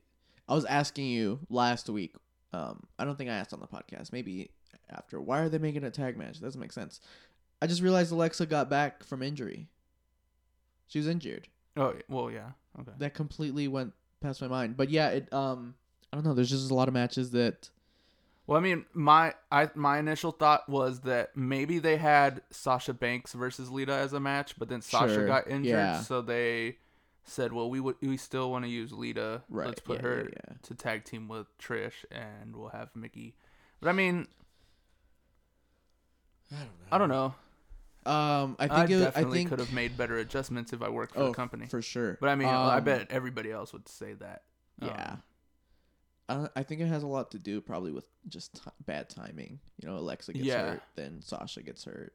I 0.48 0.54
was 0.54 0.64
asking 0.64 1.06
you 1.06 1.40
last 1.50 1.88
week. 1.88 2.14
Um, 2.52 2.84
I 2.98 3.04
don't 3.04 3.16
think 3.18 3.30
I 3.30 3.34
asked 3.34 3.52
on 3.52 3.60
the 3.60 3.66
podcast. 3.66 4.12
Maybe 4.12 4.50
after. 4.90 5.20
Why 5.20 5.40
are 5.40 5.48
they 5.48 5.58
making 5.58 5.84
a 5.84 5.90
tag 5.90 6.16
match? 6.16 6.40
doesn't 6.40 6.60
make 6.60 6.72
sense. 6.72 7.00
I 7.60 7.66
just 7.66 7.82
realized 7.82 8.12
Alexa 8.12 8.46
got 8.46 8.68
back 8.68 9.02
from 9.02 9.22
injury. 9.22 9.68
She 10.88 10.98
was 10.98 11.08
injured. 11.08 11.48
Oh, 11.76 11.94
well, 12.08 12.30
yeah. 12.30 12.50
Okay. 12.80 12.92
That 12.98 13.14
completely 13.14 13.66
went 13.68 13.92
past 14.20 14.40
my 14.40 14.48
mind. 14.48 14.76
But 14.76 14.90
yeah, 14.90 15.08
it. 15.08 15.32
Um, 15.32 15.74
I 16.12 16.16
don't 16.16 16.24
know. 16.24 16.34
There's 16.34 16.50
just 16.50 16.70
a 16.70 16.74
lot 16.74 16.88
of 16.88 16.94
matches 16.94 17.30
that. 17.32 17.70
Well, 18.46 18.56
I 18.56 18.60
mean, 18.60 18.84
my 18.94 19.34
I 19.50 19.70
my 19.74 19.98
initial 19.98 20.30
thought 20.30 20.68
was 20.68 21.00
that 21.00 21.36
maybe 21.36 21.80
they 21.80 21.96
had 21.96 22.42
Sasha 22.50 22.94
Banks 22.94 23.32
versus 23.32 23.70
Lita 23.70 23.92
as 23.92 24.12
a 24.12 24.20
match, 24.20 24.56
but 24.56 24.68
then 24.68 24.80
Sasha 24.82 25.14
Sure, 25.14 25.26
got 25.26 25.48
injured, 25.48 25.72
yeah. 25.72 26.00
so 26.00 26.22
they 26.22 26.76
said, 27.26 27.52
"Well, 27.52 27.68
we 27.68 27.80
would 27.80 27.96
we 28.00 28.16
still 28.16 28.50
want 28.50 28.64
to 28.64 28.70
use 28.70 28.92
Lita. 28.92 29.42
Right, 29.48 29.66
Let's 29.68 29.80
put 29.80 29.96
yeah, 29.98 30.02
her 30.08 30.18
yeah, 30.32 30.38
yeah. 30.48 30.54
to 30.62 30.74
tag 30.74 31.04
team 31.04 31.28
with 31.28 31.46
Trish, 31.58 32.04
and 32.10 32.56
we'll 32.56 32.70
have 32.70 32.90
Mickie." 32.94 33.34
But 33.80 33.88
I 33.90 33.92
mean, 33.92 34.26
I 36.52 36.56
don't 36.58 36.66
know. 36.66 36.86
I 36.92 36.98
don't 36.98 37.08
know. 37.08 37.34
Um, 38.10 38.56
I 38.60 38.64
I, 38.66 38.68
think 38.86 38.90
it, 38.90 39.02
I 39.02 39.04
definitely 39.06 39.38
think 39.38 39.50
could 39.50 39.58
have 39.58 39.72
made 39.72 39.96
better 39.96 40.16
adjustments 40.18 40.72
if 40.72 40.80
I 40.80 40.88
worked 40.88 41.14
for 41.14 41.22
oh, 41.22 41.26
the 41.28 41.34
company. 41.34 41.66
for 41.66 41.82
sure. 41.82 42.16
but 42.20 42.28
I 42.28 42.36
mean, 42.36 42.46
I 42.48 42.76
Um, 42.78 42.84
bet 42.84 43.08
everybody 43.10 43.50
else 43.50 43.72
would 43.72 43.88
say 43.88 44.12
that. 44.14 44.42
Um, 44.80 44.88
Yeah. 44.88 45.16
I, 46.28 46.48
I 46.54 46.62
think 46.62 46.80
it 46.80 46.86
has 46.86 47.02
a 47.02 47.06
lot 47.08 47.32
to 47.32 47.38
do 47.40 47.60
probably 47.60 47.90
with 47.90 48.06
just 48.28 48.54
ti 48.62 48.70
bad 48.84 49.08
timing. 49.08 49.58
You 49.82 49.88
know, 49.88 49.96
Alexa 49.96 50.32
gets 50.34 50.44
Yeah. 50.44 50.70
hurt, 50.70 50.82
then 50.94 51.20
Sasha 51.20 51.62
gets 51.62 51.84
hurt. 51.84 52.12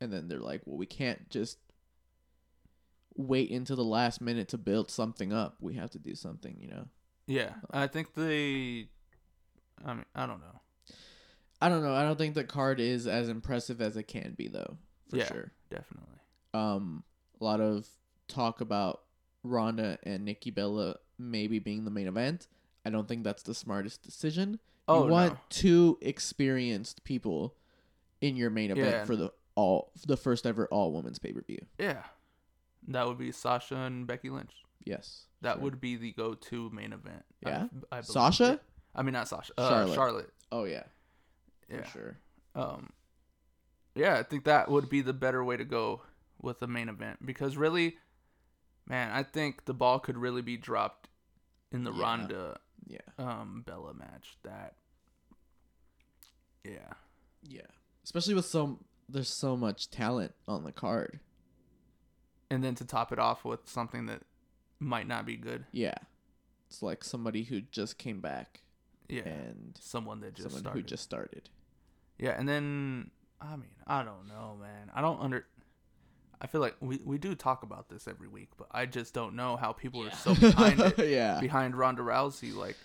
And 0.00 0.10
then 0.10 0.28
they're 0.28 0.38
like, 0.38 0.62
well, 0.64 0.78
we 0.78 0.86
can't 0.86 1.28
just 1.28 1.58
wait 3.16 3.50
until 3.50 3.76
the 3.76 3.84
last 3.84 4.20
minute 4.20 4.48
to 4.48 4.58
build 4.58 4.90
something 4.90 5.32
up. 5.32 5.56
We 5.60 5.74
have 5.74 5.90
to 5.90 5.98
do 5.98 6.14
something, 6.14 6.56
you 6.60 6.68
know? 6.68 6.86
yeah. 7.26 7.54
I 7.70 7.86
think 7.86 8.14
they. 8.14 8.88
I 9.84 9.94
mean, 9.94 10.04
I 10.14 10.26
don't 10.26 10.40
know. 10.40 10.60
I 11.60 11.68
don't 11.68 11.82
know. 11.82 11.94
I 11.94 12.02
don't 12.02 12.16
think 12.18 12.34
the 12.34 12.44
card 12.44 12.80
is 12.80 13.06
as 13.06 13.28
impressive 13.28 13.80
as 13.80 13.96
it 13.96 14.04
can 14.04 14.34
be, 14.36 14.48
though, 14.48 14.76
for 15.08 15.16
Yeah. 15.16 15.26
sure. 15.26 15.52
Definitely. 15.70 16.08
um 16.54 17.02
a 17.40 17.44
lot 17.44 17.60
of 17.60 17.88
talk 18.28 18.60
about 18.60 19.02
Ronda 19.42 19.98
and 20.04 20.24
Nikki 20.24 20.50
Bella 20.50 20.96
maybe 21.18 21.58
being 21.58 21.84
the 21.84 21.90
main 21.90 22.06
event. 22.06 22.46
I 22.84 22.90
don't 22.90 23.08
think 23.08 23.24
that's 23.24 23.42
the 23.42 23.54
smartest 23.54 24.02
decision. 24.02 24.58
Oh 24.88 25.04
you 25.06 25.10
want 25.10 25.32
no. 25.34 25.38
two 25.48 25.98
experienced 26.02 27.04
people 27.04 27.54
in 28.20 28.36
your 28.36 28.50
main 28.50 28.70
event 28.70 28.86
Yeah. 28.90 29.04
for 29.04 29.16
the 29.16 29.32
all 29.54 29.92
the 30.06 30.16
first 30.16 30.46
ever 30.46 30.66
all 30.68 30.92
women's 30.92 31.18
pay 31.18 31.32
per 31.32 31.40
view. 31.42 31.64
Yeah. 31.78 32.02
That 32.88 33.06
would 33.06 33.18
be 33.18 33.32
Sasha 33.32 33.76
and 33.76 34.06
Becky 34.06 34.30
Lynch. 34.30 34.52
Yes. 34.84 35.26
That 35.42 35.54
sure. 35.54 35.62
would 35.62 35.80
be 35.80 35.96
the 35.96 36.12
go-to 36.12 36.70
main 36.70 36.92
event. 36.92 37.24
Yeah? 37.40 37.66
I, 37.90 37.96
believe. 37.96 38.06
Sasha? 38.06 38.60
I 38.94 39.02
mean, 39.02 39.12
not 39.12 39.28
Sasha. 39.28 39.52
Uh, 39.56 39.68
Charlotte. 39.68 39.94
Charlotte. 39.94 40.30
Oh 40.50 40.64
yeah, 40.64 40.82
Yeah. 41.70 41.82
for 41.82 41.90
sure. 41.90 42.16
Um. 42.54 42.90
Yeah, 43.94 44.18
I 44.18 44.22
think 44.22 44.44
that 44.44 44.70
would 44.70 44.88
be 44.88 45.00
the 45.02 45.12
better 45.12 45.42
way 45.44 45.56
to 45.56 45.64
go 45.64 46.02
with 46.40 46.60
the 46.60 46.66
main 46.66 46.88
event 46.88 47.24
because 47.24 47.56
really, 47.56 47.96
man, 48.86 49.10
I 49.12 49.22
think 49.22 49.64
the 49.64 49.74
ball 49.74 49.98
could 49.98 50.18
really 50.18 50.42
be 50.42 50.56
dropped 50.56 51.08
in 51.70 51.84
the 51.84 51.92
Yeah. 51.92 52.02
Ronda 52.02 52.60
Yeah. 52.86 52.98
um 53.18 53.62
Bella 53.66 53.94
match. 53.94 54.36
That. 54.44 54.74
Yeah. 56.64 56.92
Yeah. 57.42 57.62
Especially 58.04 58.34
with 58.34 58.46
so 58.46 58.78
there's 59.08 59.28
so 59.28 59.56
much 59.56 59.90
talent 59.90 60.34
on 60.46 60.64
the 60.64 60.72
card. 60.72 61.20
And 62.52 62.62
then 62.62 62.74
to 62.76 62.84
top 62.84 63.12
it 63.12 63.18
off 63.18 63.44
with 63.44 63.60
something 63.68 64.06
that 64.06 64.22
might 64.78 65.06
not 65.08 65.24
be 65.24 65.36
good. 65.36 65.64
Yeah. 65.72 65.94
It's 66.68 66.82
like 66.82 67.02
somebody 67.04 67.44
who 67.44 67.60
just 67.62 67.96
came 67.98 68.20
back 68.20 68.60
Yeah. 69.08 69.22
and 69.26 69.78
Someone 69.80 70.20
that 70.20 70.34
just 70.34 70.48
someone 70.48 70.62
started. 70.62 70.78
who 70.80 70.86
just 70.86 71.02
started. 71.02 71.48
Yeah, 72.18 72.30
and 72.38 72.48
then 72.48 73.10
I 73.40 73.56
mean, 73.56 73.70
I 73.86 74.02
don't 74.04 74.28
know, 74.28 74.56
man. 74.60 74.90
I 74.94 75.00
don't 75.00 75.20
under 75.20 75.46
I 76.40 76.46
feel 76.48 76.60
like 76.60 76.76
we, 76.80 77.00
we 77.04 77.18
do 77.18 77.34
talk 77.34 77.62
about 77.62 77.88
this 77.88 78.06
every 78.08 78.26
week, 78.28 78.48
but 78.56 78.66
I 78.72 78.84
just 78.86 79.14
don't 79.14 79.34
know 79.36 79.56
how 79.56 79.72
people 79.72 80.04
are 80.06 80.10
so 80.10 80.34
behind 80.34 80.80
it. 80.80 80.98
yeah. 81.08 81.38
Behind 81.40 81.74
Ronda 81.76 82.02
Rousey, 82.02 82.54
like 82.54 82.76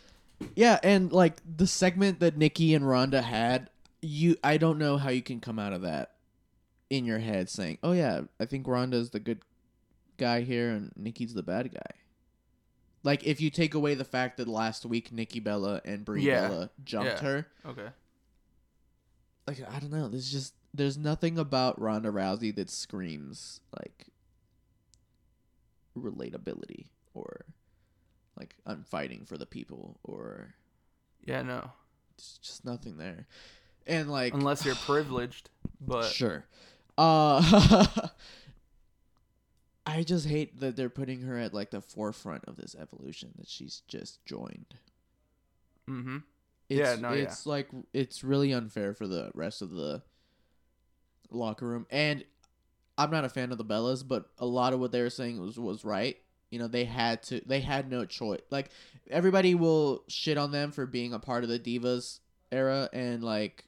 Yeah, 0.55 0.79
and 0.83 1.11
like 1.11 1.41
the 1.57 1.67
segment 1.67 2.19
that 2.19 2.37
Nikki 2.37 2.73
and 2.73 2.87
Ronda 2.87 3.21
had, 3.21 3.69
you 4.01 4.37
I 4.43 4.57
don't 4.57 4.77
know 4.77 4.97
how 4.97 5.09
you 5.09 5.21
can 5.23 5.39
come 5.39 5.59
out 5.59 5.73
of 5.73 5.81
that 5.81 6.13
in 6.89 7.03
your 7.03 7.19
head 7.19 7.49
saying, 7.49 7.79
"Oh 7.83 7.91
yeah, 7.91 8.21
I 8.39 8.45
think 8.45 8.65
Ronda's 8.67 9.09
the 9.09 9.19
good 9.19 9.41
guy 10.17 10.41
here 10.41 10.69
and 10.71 10.91
Nikki's 10.95 11.33
the 11.33 11.43
bad 11.43 11.73
guy." 11.73 11.91
Like 13.03 13.25
if 13.25 13.39
you 13.39 13.49
take 13.49 13.73
away 13.73 13.93
the 13.95 14.03
fact 14.03 14.37
that 14.37 14.47
last 14.47 14.85
week 14.85 15.11
Nikki 15.11 15.39
Bella 15.39 15.81
and 15.85 16.03
Brie 16.03 16.23
Yeah. 16.23 16.47
Bella 16.49 16.69
jumped 16.83 17.21
Yeah. 17.21 17.21
her, 17.21 17.47
okay. 17.65 17.89
like 19.47 19.61
I 19.71 19.79
don't 19.79 19.91
know, 19.91 20.07
there's 20.09 20.31
just 20.31 20.53
there's 20.73 20.97
nothing 20.97 21.37
about 21.39 21.79
Ronda 21.79 22.09
Rousey 22.09 22.53
that 22.55 22.69
screams 22.69 23.61
like 23.79 24.07
relatability 25.97 26.87
or 27.13 27.45
like 28.37 28.55
I'm 28.65 28.83
fighting 28.83 29.25
for 29.25 29.37
the 29.37 29.45
people 29.45 29.99
or 30.03 30.53
Yeah, 31.25 31.41
no. 31.41 31.71
There's 32.17 32.39
just 32.41 32.65
nothing 32.65 32.97
there. 32.97 33.27
And 33.85 34.11
like 34.11 34.33
Unless 34.33 34.65
you're 34.65 34.75
privileged, 34.85 35.49
but 35.79 36.05
sure. 36.05 36.45
Uh 36.97 38.07
I 39.87 40.03
just 40.03 40.27
hate 40.27 40.59
that 40.59 40.75
they're 40.75 40.89
putting 40.89 41.21
her 41.21 41.37
at 41.37 41.53
like 41.53 41.71
the 41.71 41.81
forefront 41.81 42.43
of 42.45 42.57
this 42.57 42.75
evolution 42.75 43.31
that 43.37 43.47
she's 43.47 43.81
just 43.87 44.23
joined. 44.25 44.75
mhm. 45.89 46.23
It's, 46.69 46.79
Yeah, 46.79 46.95
no, 46.99 47.13
yeah. 47.13 47.23
it's 47.23 47.45
like 47.45 47.69
it's 47.93 48.23
really 48.23 48.51
unfair 48.51 48.93
for 48.93 49.07
the 49.07 49.31
rest 49.33 49.61
of 49.61 49.71
the 49.71 50.03
locker 51.31 51.65
room. 51.67 51.85
And 51.89 52.25
I'm 52.97 53.11
not 53.11 53.23
a 53.25 53.29
fan 53.29 53.51
of 53.51 53.57
the 53.57 53.63
Bellas, 53.65 54.05
but 54.05 54.29
a 54.37 54.45
lot 54.45 54.73
of 54.73 54.79
what 54.79 54.91
they 54.91 55.01
were 55.01 55.09
saying 55.09 55.39
was 55.39 55.57
was 55.57 55.85
right. 55.85 56.17
You 56.49 56.59
know, 56.59 56.67
they 56.67 56.83
had 56.85 57.23
to 57.23 57.41
they 57.45 57.61
had 57.61 57.89
no 57.89 58.05
choice. 58.05 58.41
Like 58.49 58.69
everybody 59.09 59.55
will 59.55 60.03
shit 60.09 60.37
on 60.37 60.51
them 60.51 60.71
for 60.71 60.85
being 60.85 61.13
a 61.13 61.19
part 61.19 61.43
of 61.43 61.49
the 61.49 61.59
Divas 61.59 62.19
era 62.51 62.89
and 62.91 63.23
like 63.23 63.65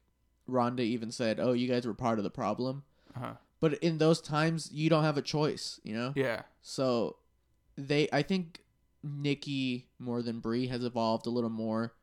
Ronda 0.48 0.84
even 0.84 1.12
said, 1.12 1.40
"Oh, 1.40 1.54
you 1.54 1.68
guys 1.70 1.86
were 1.86 1.94
part 1.94 2.18
of 2.18 2.24
the 2.24 2.30
problem." 2.32 2.84
Uh-huh. 3.16 3.34
But 3.60 3.74
in 3.76 3.98
those 3.98 4.22
times, 4.22 4.70
you 4.72 4.90
don't 4.90 5.04
have 5.04 5.18
a 5.18 5.22
choice, 5.22 5.80
you 5.84 5.94
know? 5.94 6.14
Yeah. 6.16 6.44
So 6.62 7.18
they 7.76 8.08
I 8.14 8.22
think 8.22 8.62
Nikki 9.04 9.88
more 10.00 10.22
than 10.22 10.40
Brie 10.40 10.68
has 10.68 10.84
evolved 10.84 11.26
a 11.26 11.30
little 11.30 11.50
more 11.50 11.94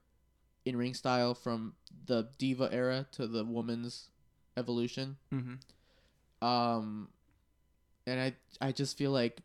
in 0.65 0.77
ring 0.77 0.95
style 0.95 1.35
from 1.35 1.75
the 2.07 2.29
diva 2.39 2.69
era 2.73 3.07
to 3.13 3.27
the 3.27 3.45
woman's 3.45 4.11
evolution. 4.57 5.17
Mhm. 5.33 5.59
Um 6.43 7.09
and 8.07 8.21
I 8.21 8.37
I 8.61 8.73
just 8.73 8.97
feel 8.99 9.11
like 9.11 9.43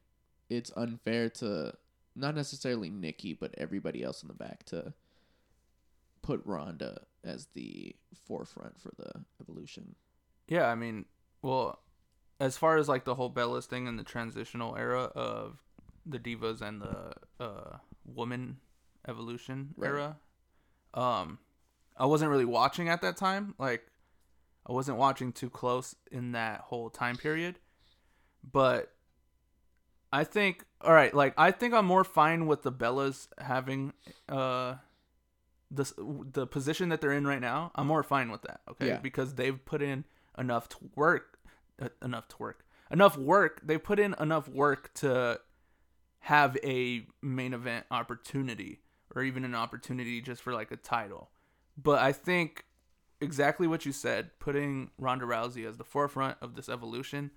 it's 0.49 0.71
unfair 0.75 1.29
to 1.29 1.73
not 2.15 2.35
necessarily 2.35 2.89
Nikki 2.89 3.33
but 3.33 3.53
everybody 3.57 4.03
else 4.03 4.21
in 4.21 4.27
the 4.27 4.33
back 4.33 4.63
to 4.65 4.93
put 6.21 6.41
Ronda 6.45 7.03
as 7.23 7.47
the 7.53 7.95
forefront 8.25 8.79
for 8.79 8.91
the 8.97 9.23
evolution. 9.41 9.95
Yeah, 10.47 10.67
I 10.67 10.75
mean, 10.75 11.05
well, 11.41 11.79
as 12.41 12.57
far 12.57 12.77
as 12.77 12.89
like 12.89 13.05
the 13.05 13.15
whole 13.15 13.29
Bellas 13.31 13.65
thing 13.65 13.87
and 13.87 13.97
the 13.99 14.03
transitional 14.03 14.75
era 14.75 15.03
of 15.15 15.59
the 16.05 16.17
divas 16.19 16.61
and 16.61 16.81
the 16.81 17.13
uh 17.39 17.77
woman 18.05 18.57
evolution 19.07 19.73
Right. 19.77 19.87
era, 19.89 20.17
um, 20.93 21.37
I 21.95 22.05
wasn't 22.07 22.31
really 22.31 22.45
watching 22.45 22.89
at 22.89 23.01
that 23.01 23.15
time. 23.17 23.53
Like, 23.59 23.83
I 24.67 24.71
wasn't 24.71 24.97
watching 24.97 25.31
too 25.31 25.49
close 25.49 25.95
in 26.11 26.31
that 26.31 26.61
whole 26.61 26.89
time 26.89 27.15
period, 27.17 27.59
but 28.43 28.91
I 30.11 30.23
think 30.23 30.65
all 30.81 30.93
right. 30.93 31.13
Like, 31.13 31.33
I 31.37 31.51
think 31.51 31.73
I'm 31.73 31.85
more 31.85 32.03
fine 32.03 32.47
with 32.47 32.63
the 32.63 32.71
Bellas 32.71 33.27
having 33.37 33.93
uh 34.27 34.75
the 35.69 35.85
the 36.33 36.47
position 36.47 36.89
that 36.89 36.99
they're 37.01 37.13
in 37.13 37.25
right 37.27 37.39
now. 37.41 37.71
I'm 37.75 37.87
more 37.87 38.03
fine 38.03 38.31
with 38.31 38.41
that. 38.43 38.61
Okay, 38.71 38.87
Yeah. 38.87 38.97
because 38.97 39.35
they've 39.35 39.63
put 39.63 39.81
in 39.81 40.05
enough 40.37 40.67
to 40.69 40.77
work, 40.95 41.37
enough 42.01 42.27
to 42.29 42.35
work, 42.39 42.65
enough 42.91 43.17
work. 43.17 43.61
They 43.63 43.77
put 43.77 43.99
in 43.99 44.15
enough 44.19 44.47
work 44.47 44.93
to 44.95 45.39
have 46.19 46.57
a 46.63 47.05
main 47.21 47.53
event 47.53 47.85
opportunity 47.91 48.81
or 49.15 49.23
even 49.23 49.43
an 49.43 49.55
opportunity 49.55 50.21
just 50.21 50.41
for 50.41 50.53
like 50.53 50.71
a 50.71 50.77
title. 50.77 51.29
But 51.77 51.99
I 51.99 52.11
think 52.11 52.65
exactly 53.19 53.67
what 53.67 53.85
you 53.85 53.91
said, 53.91 54.31
putting 54.39 54.91
Ronda 54.97 55.25
Rousey 55.25 55.67
as 55.67 55.77
the 55.77 55.83
forefront 55.83 56.37
of 56.41 56.55
this 56.55 56.69
evolution, 56.69 57.31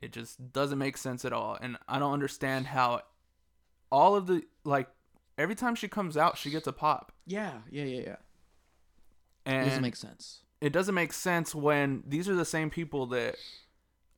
it 0.00 0.12
just 0.12 0.52
doesn't 0.52 0.78
make 0.78 0.96
sense 0.96 1.24
at 1.24 1.32
all. 1.32 1.56
And 1.60 1.76
I 1.88 1.98
don't 1.98 2.12
understand 2.12 2.66
how 2.68 3.02
all 3.92 4.14
of 4.16 4.26
the 4.26 4.42
like 4.64 4.88
every 5.38 5.54
time 5.54 5.74
she 5.74 5.88
comes 5.88 6.16
out, 6.16 6.38
she 6.38 6.50
gets 6.50 6.66
a 6.66 6.72
pop. 6.72 7.12
Yeah, 7.26 7.52
yeah, 7.70 7.84
yeah, 7.84 8.00
yeah. 8.06 8.16
And 9.44 9.62
It 9.62 9.68
doesn't 9.68 9.82
make 9.82 9.96
sense. 9.96 10.40
it 10.60 10.72
doesn't 10.72 10.94
make 10.94 11.12
sense 11.12 11.54
when 11.54 12.02
these 12.06 12.28
are 12.28 12.34
the 12.34 12.44
same 12.44 12.68
people 12.70 13.06
that 13.06 13.36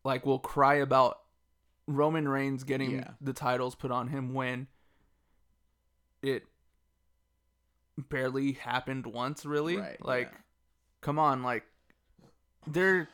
like 0.04 0.24
will 0.26 0.38
cry 0.38 0.74
about 0.76 1.18
Roman 1.86 2.28
Reigns 2.28 2.64
getting 2.64 2.92
Yeah. 2.98 3.10
the 3.20 3.32
titles 3.32 3.74
put 3.74 3.90
on 3.90 4.08
him 4.08 4.34
when 4.34 4.66
it 6.22 6.44
barely 7.96 8.52
happened 8.52 9.06
once 9.06 9.44
really 9.44 9.76
Right, 9.76 10.04
like 10.04 10.28
yeah. 10.32 10.38
come 11.00 11.18
on 11.18 11.42
like 11.42 11.64
they're 12.66 13.08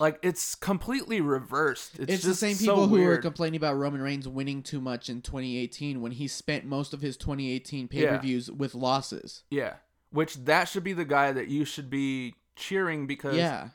like 0.00 0.18
it's 0.22 0.54
completely 0.54 1.20
reversed 1.20 1.98
it's, 1.98 2.12
It's, 2.14 2.24
the 2.24 2.34
same 2.34 2.54
so 2.56 2.60
people 2.64 2.88
who 2.88 3.02
were 3.02 3.18
complaining 3.18 3.56
about 3.56 3.76
Roman 3.78 4.02
Reigns 4.02 4.26
winning 4.28 4.62
too 4.62 4.80
much 4.80 5.08
in 5.08 5.22
2018 5.22 6.00
when 6.00 6.12
he 6.12 6.26
spent 6.28 6.64
most 6.64 6.92
of 6.92 7.00
his 7.00 7.16
2018 7.16 7.88
pay-per-views 7.88 8.50
with 8.50 8.74
losses. 8.74 9.44
yeah 9.50 9.74
which 10.10 10.34
that 10.44 10.64
should 10.64 10.82
be 10.82 10.92
the 10.92 11.04
guy 11.04 11.30
that 11.30 11.46
you 11.48 11.64
should 11.64 11.88
be 11.88 12.34
cheering 12.56 13.06
because 13.06 13.36
Yeah. 13.36 13.68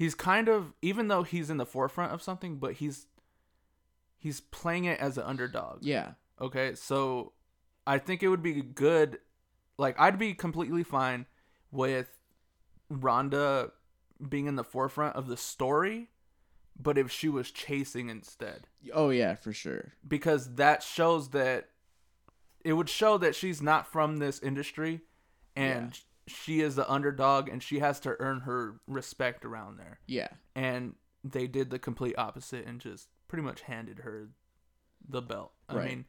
He's 0.00 0.14
kind 0.14 0.48
of 0.48 0.72
even 0.80 1.08
though 1.08 1.22
he's 1.22 1.50
in 1.50 1.58
the 1.58 1.66
forefront 1.66 2.10
of 2.12 2.22
something 2.22 2.56
but 2.56 2.72
he's 2.74 3.06
he's 4.16 4.40
playing 4.40 4.84
it 4.86 4.98
as 4.98 5.18
an 5.18 5.24
underdog. 5.24 5.78
Yeah. 5.82 6.12
Okay, 6.40 6.74
so 6.74 7.32
I 7.86 7.98
think 7.98 8.22
it 8.22 8.28
would 8.28 8.42
be 8.42 8.62
good. 8.62 9.18
Like, 9.78 9.98
I'd 10.00 10.18
be 10.18 10.32
completely 10.34 10.82
fine 10.82 11.26
with 11.70 12.08
Ronda 12.88 13.72
being 14.26 14.46
in 14.46 14.56
the 14.56 14.64
forefront 14.64 15.16
of 15.16 15.26
the 15.28 15.36
story, 15.36 16.08
but 16.78 16.96
if 16.98 17.10
she 17.10 17.28
was 17.28 17.50
chasing 17.50 18.08
instead, 18.10 18.66
Oh 18.94 19.10
yeah, 19.10 19.34
for 19.34 19.52
sure. 19.52 19.92
because 20.06 20.54
that 20.56 20.82
shows 20.82 21.30
that 21.30 21.68
it 22.64 22.72
would 22.74 22.88
show 22.88 23.16
that 23.18 23.34
she's 23.34 23.60
not 23.62 23.86
from 23.86 24.16
this 24.18 24.40
industry 24.40 25.00
and 25.56 25.98
she 26.30 26.60
is 26.60 26.76
the 26.76 26.90
underdog 26.90 27.48
and 27.48 27.62
she 27.62 27.78
has 27.80 28.00
to 28.00 28.16
earn 28.20 28.40
her 28.40 28.80
respect 28.86 29.44
around 29.44 29.78
there. 29.78 30.00
Yeah. 30.06 30.28
And 30.54 30.94
they 31.24 31.46
did 31.46 31.70
the 31.70 31.78
complete 31.78 32.14
opposite 32.16 32.66
and 32.66 32.80
just 32.80 33.08
pretty 33.28 33.42
much 33.42 33.62
handed 33.62 34.00
her 34.00 34.28
the 35.08 35.20
belt. 35.22 35.52
I 35.68 35.74
Right. 35.76 35.88
mean, 35.90 36.04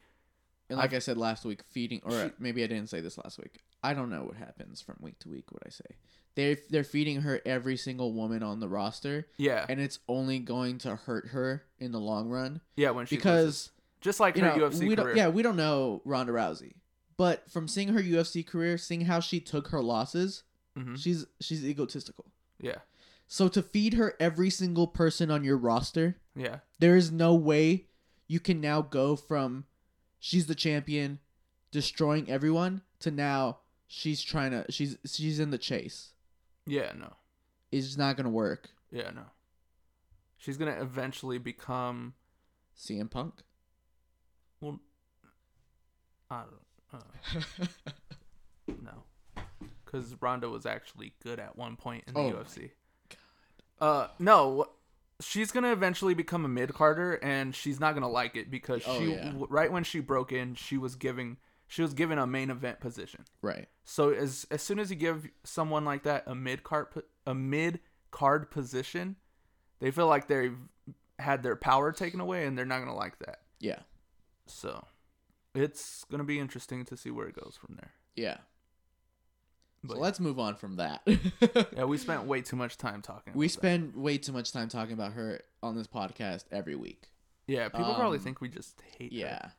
And 0.69 0.77
like 0.77 0.93
i 0.93 0.99
said 0.99 1.17
last 1.17 1.43
week, 1.43 1.63
feeding 1.69 2.01
or 2.05 2.11
She- 2.11 2.31
maybe 2.39 2.63
I 2.63 2.67
didn't 2.67 2.87
say 2.89 3.01
this 3.01 3.17
last 3.17 3.37
week. 3.39 3.61
I 3.83 3.93
don't 3.93 4.09
know 4.09 4.23
what 4.23 4.37
happens 4.37 4.81
from 4.81 4.95
week 5.01 5.19
to 5.19 5.29
week. 5.29 5.51
What 5.51 5.63
I 5.65 5.69
say, 5.69 5.97
they 6.35 6.53
they're 6.69 6.83
feeding 6.85 7.21
her 7.23 7.41
every 7.45 7.75
single 7.75 8.13
woman 8.13 8.41
on 8.41 8.59
the 8.61 8.69
roster, 8.69 9.27
yeah. 9.37 9.65
and 9.67 9.81
it's 9.81 9.99
only 10.07 10.39
going 10.39 10.77
to 10.79 10.95
hurt 10.95 11.29
her 11.29 11.65
in 11.79 11.91
the 11.91 11.99
long 11.99 12.29
run 12.29 12.61
Yeah, 12.77 12.91
when 12.91 13.05
she 13.05 13.15
loses. 13.15 13.23
because 13.23 13.71
just 13.99 14.19
like 14.21 14.37
you 14.37 14.43
her 14.43 14.55
know 14.57 14.69
UFC 14.69 14.87
we 14.87 14.95
career. 14.95 15.07
don't 15.07 15.17
yeah 15.17 15.27
we 15.27 15.41
don't 15.41 15.57
know 15.57 16.01
Ronda 16.05 16.31
Rousey, 16.31 16.75
but 17.17 17.49
from 17.51 17.67
seeing 17.67 17.89
her 17.89 18.01
UFC 18.01 18.45
career, 18.45 18.77
seeing 18.77 19.01
how 19.01 19.19
she 19.19 19.39
took 19.39 19.67
her 19.69 19.81
losses, 19.81 20.43
Mhm. 20.77 20.97
she's 20.97 21.25
she's 21.39 21.63
egotistical. 21.65 22.31
Yeah. 22.59 22.79
So 23.27 23.47
to 23.49 23.61
feed 23.63 23.93
her 23.93 24.15
every 24.19 24.49
single 24.49 24.87
person 24.87 25.31
on 25.31 25.43
your 25.43 25.57
roster, 25.57 26.17
Yeah. 26.35 26.59
there 26.79 26.95
is 26.97 27.11
no 27.11 27.33
way 27.35 27.87
you 28.27 28.39
can 28.39 28.59
now 28.61 28.81
go 28.81 29.15
from 29.15 29.65
she's 30.19 30.45
the 30.47 30.55
champion 30.55 31.19
destroying 31.71 32.29
everyone 32.29 32.81
to 32.99 33.11
now 33.11 33.59
she's 33.87 34.21
trying 34.21 34.51
to 34.51 34.65
she's 34.71 34.97
she's 35.05 35.39
in 35.39 35.49
the 35.51 35.57
chase 35.57 36.13
Yeah, 36.65 36.93
no. 36.93 37.15
it's 37.71 37.97
not 37.97 38.15
gonna 38.17 38.29
work 38.29 38.69
Yeah, 38.91 39.09
no. 39.11 39.25
She's 40.37 40.57
going 40.57 40.73
to 40.73 40.81
eventually 40.81 41.37
become 41.37 42.13
CM 42.75 43.09
Punk 43.09 43.43
well 44.59 44.79
I 46.29 46.41
don't 46.43 46.61
uh, 46.93 46.99
no. 48.81 49.03
Cuz 49.85 50.15
Ronda 50.21 50.49
was 50.49 50.65
actually 50.65 51.13
good 51.23 51.39
at 51.39 51.57
one 51.57 51.75
point 51.75 52.05
in 52.07 52.13
the 52.13 52.19
Oh 52.19 52.31
UFC. 52.33 52.71
Uh 53.79 54.07
no, 54.19 54.67
she's 55.19 55.51
going 55.51 55.63
to 55.63 55.71
eventually 55.71 56.13
become 56.13 56.45
a 56.45 56.47
mid-carder 56.47 57.15
and 57.15 57.55
she's 57.55 57.79
not 57.79 57.91
going 57.93 58.03
to 58.03 58.07
like 58.07 58.35
it 58.35 58.49
because 58.51 58.83
Oh, 58.85 58.99
she 58.99 59.11
yeah. 59.13 59.25
w- 59.27 59.47
right 59.49 59.71
when 59.71 59.83
she 59.83 59.99
broke 59.99 60.31
in, 60.31 60.55
she 60.55 60.77
was 60.77 60.95
giving 60.95 61.37
she 61.67 61.81
was 61.81 61.93
given 61.93 62.17
a 62.17 62.27
main 62.27 62.49
event 62.49 62.79
position. 62.79 63.25
right 63.41 63.67
So 63.83 64.11
as 64.11 64.45
as 64.51 64.61
soon 64.61 64.79
as 64.79 64.89
you 64.91 64.95
give 64.95 65.29
someone 65.43 65.83
like 65.85 66.03
that 66.03 66.23
a 66.27 66.35
mid 66.35 66.63
card 66.63 66.87
a 67.25 67.33
mid 67.33 67.79
card 68.11 68.49
position, 68.51 69.15
they 69.79 69.89
feel 69.91 70.07
like 70.07 70.27
they've 70.27 70.57
had 71.19 71.43
their 71.43 71.55
power 71.55 71.91
taken 71.91 72.19
away 72.19 72.45
and 72.45 72.57
they're 72.57 72.65
not 72.65 72.79
gonna 72.79 72.95
like 72.95 73.17
that. 73.19 73.41
yeah 73.59 73.79
So 74.47 74.85
it's 75.55 76.05
gonna 76.11 76.23
be 76.23 76.39
interesting 76.39 76.85
to 76.85 76.97
see 76.97 77.11
where 77.11 77.27
it 77.27 77.35
goes 77.35 77.57
from 77.59 77.75
there. 77.75 77.91
yeah 78.15 78.37
But 79.83 79.95
so 79.95 79.99
let's 80.01 80.19
move 80.19 80.39
on 80.39 80.55
from 80.55 80.75
that 80.77 81.01
yeah, 81.75 81.83
we 81.85 81.97
spent 81.97 82.23
way 82.25 82.41
too 82.41 82.55
much 82.55 82.77
time 82.77 83.01
talking. 83.01 83.33
we 83.33 83.45
about 83.47 83.51
that. 83.53 83.59
spend 83.59 83.95
way 83.95 84.17
too 84.17 84.31
much 84.31 84.51
time 84.51 84.69
talking 84.69 84.93
about 84.93 85.13
her 85.13 85.41
on 85.63 85.75
this 85.75 85.87
podcast 85.87 86.45
every 86.51 86.75
week 86.75 87.09
Yeah, 87.47 87.69
people 87.69 87.93
probably 87.95 88.17
um, 88.19 88.23
think 88.23 88.41
we 88.41 88.49
just 88.49 88.81
hate. 88.97 89.11
her. 89.11 89.17
yeah 89.17 89.49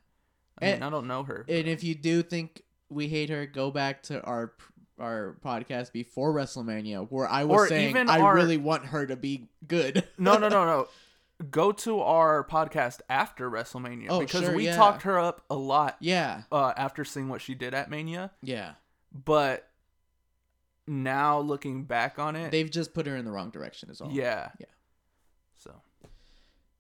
I 0.61 0.65
mean, 0.65 0.75
And- 0.75 0.85
I 0.85 0.91
don't 0.91 1.07
know 1.07 1.25
her. 1.25 1.45
and 1.49 1.67
if 1.67 1.83
you 1.85 1.95
do 1.95 2.23
think 2.23 2.63
we 2.89 3.09
hate 3.09 3.31
her 3.31 3.47
go 3.47 3.71
back 3.71 4.03
to 4.05 4.23
our 4.23 4.53
our 5.01 5.37
podcast 5.45 5.91
before 5.93 6.33
WrestleMania 6.33 7.09
where 7.11 7.27
I 7.27 7.45
was 7.45 7.63
Or 7.63 7.69
saying 7.69 7.97
I 7.97 8.21
our- 8.21 8.35
really 8.35 8.59
want 8.59 8.87
her 8.87 9.07
to 9.07 9.17
be 9.17 9.49
good 9.67 10.05
no, 10.19 10.37
no, 10.39 10.49
no, 10.49 10.65
no. 10.67 10.89
Go 11.51 11.73
to 11.73 12.01
our 12.01 12.45
podcast 12.45 13.01
after 13.09 13.51
WrestleMania 13.51 14.07
Oh, 14.11 14.21
because 14.21 14.45
sure, 14.45 14.55
we 14.57 14.67
yeah. 14.67 14.77
talked 14.77 15.03
her 15.03 15.19
up 15.19 15.43
a 15.51 15.55
lot 15.57 15.97
yeah 16.01 16.43
uh, 16.53 16.73
after 16.77 17.05
seeing 17.05 17.29
what 17.29 17.41
she 17.41 17.55
did 17.55 17.75
at 17.75 17.91
Mania. 17.91 18.31
yeah 18.43 18.73
but 19.13 19.69
now 20.87 21.39
looking 21.39 21.85
back 21.85 22.19
on 22.19 22.35
it, 22.37 22.51
They've 22.51 22.71
just 22.71 22.93
put 22.95 23.07
her 23.07 23.17
in 23.17 23.25
the 23.25 23.31
wrong 23.31 23.51
direction, 23.51 23.91
is 23.91 24.01
all. 24.01 24.11
yeah, 24.11 24.49
Yeah. 24.59 24.67
So, 25.59 25.81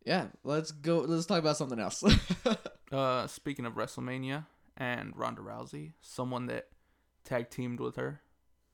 Yeah. 0.05 0.27
Let's 0.42 0.72
go. 0.72 0.98
Let's 1.01 1.27
talk 1.27 1.38
about 1.38 1.57
something 1.57 1.79
else. 1.79 2.03
uh, 2.92 3.27
speaking 3.29 3.64
of 3.66 3.75
WrestleMania 3.75 4.46
and 4.77 5.12
Ronda 5.16 5.40
Rousey, 5.40 5.92
someone 6.01 6.46
that 6.46 6.68
tag 7.25 7.51
teamed 7.51 7.79
with 7.81 7.96
her, 7.96 8.20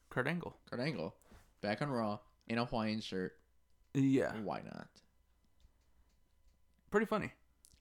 Kurt 0.08 0.26
Angle. 0.26 0.56
Kurt 0.70 0.80
Angle, 0.80 1.14
back 1.60 1.82
on 1.82 1.90
Raw 1.90 2.20
in 2.46 2.56
a 2.58 2.64
Hawaiian 2.64 3.00
shirt. 3.00 3.32
Yeah, 3.94 4.32
Why 4.42 4.62
not? 4.64 4.88
Pretty 6.90 7.06
funny. 7.06 7.32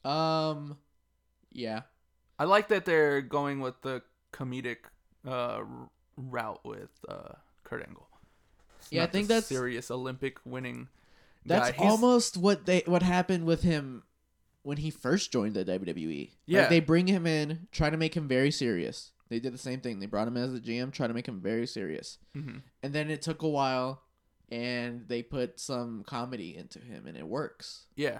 Um, 0.05 0.77
yeah. 1.51 1.81
I 2.39 2.43
like 2.45 2.67
that 2.69 2.85
they're 2.85 3.21
going 3.21 3.59
with 3.61 3.81
the 3.81 4.01
comedic 4.31 4.77
uh, 5.27 5.31
r- 5.57 5.89
route 6.15 6.61
with 6.63 6.89
uh, 7.09 7.33
Kurt 7.63 7.85
Angle. 7.87 8.07
It's 8.79 8.91
Yeah, 8.91 9.03
I 9.03 9.07
think 9.07 9.27
that's- 9.27 9.45
serious 9.47 9.89
Olympic 9.91 10.37
winning. 10.45 10.87
That's 11.45 11.77
almost 11.79 12.35
what 12.35 12.65
they 12.65 12.83
what 12.85 13.01
happened 13.03 13.45
with 13.45 13.61
him 13.61 14.03
when 14.63 14.77
he 14.77 14.89
first 14.91 15.31
joined 15.31 15.53
the 15.53 15.63
WWE. 15.63 16.19
Like, 16.19 16.29
Yeah. 16.45 16.67
they 16.67 16.81
bring 16.81 17.07
him 17.07 17.25
in, 17.25 17.69
try 17.71 17.89
to 17.89 17.95
make 17.95 18.15
him 18.17 18.27
very 18.27 18.51
serious. 18.51 19.13
They 19.29 19.39
did 19.39 19.53
the 19.53 19.57
same 19.57 19.79
thing. 19.79 19.99
They 20.01 20.07
brought 20.07 20.27
him 20.27 20.35
as 20.35 20.51
the 20.51 20.59
GM, 20.59 20.91
try 20.91 21.07
to 21.07 21.13
make 21.13 21.25
him 21.27 21.39
very 21.39 21.65
serious. 21.65 22.17
Mhm. 22.35 22.63
And 22.83 22.93
then 22.93 23.09
it 23.09 23.21
took 23.21 23.41
a 23.43 23.47
while, 23.49 24.03
and 24.49 25.07
they 25.07 25.23
put 25.23 25.57
some 25.59 26.03
comedy 26.03 26.55
into 26.55 26.79
him, 26.79 27.07
and 27.07 27.15
it 27.17 27.27
works. 27.27 27.85
Yeah, 27.95 28.19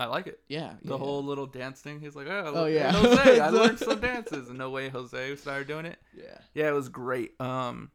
I 0.00 0.06
like 0.06 0.26
it. 0.28 0.38
Yeah. 0.48 0.74
The 0.82 0.92
yeah. 0.92 0.98
whole 0.98 1.24
little 1.24 1.46
dance 1.46 1.80
thing. 1.80 2.00
He's 2.00 2.14
like, 2.14 2.28
oh, 2.28 2.52
Oh, 2.54 2.66
yeah. 2.66 2.92
Jose, 2.92 3.40
I 3.40 3.48
learned 3.50 3.78
some 3.80 4.00
dances. 4.00 4.48
And 4.48 4.58
no 4.58 4.70
way 4.70 4.88
Jose 4.88 5.36
started 5.36 5.66
doing 5.66 5.86
it. 5.86 5.98
yeah. 6.16 6.38
Yeah, 6.54 6.68
it 6.68 6.74
was 6.74 6.88
great. 6.88 7.38
Um, 7.40 7.90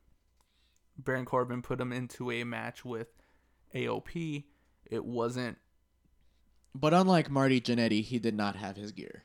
Baron 0.98 1.26
Corbin 1.26 1.62
put 1.62 1.80
him 1.80 1.94
into 1.94 2.30
a 2.32 2.44
match 2.44 2.84
with 2.84 3.08
AOP. 3.74 4.44
It 4.92 5.06
wasn't. 5.06 5.58
But 6.76 6.94
unlike 6.94 7.30
Marty 7.30 7.62
Jannetty, 7.62 8.04
he 8.04 8.20
did 8.20 8.36
not 8.36 8.56
have 8.58 8.76
his 8.76 8.92
gear. 8.92 9.24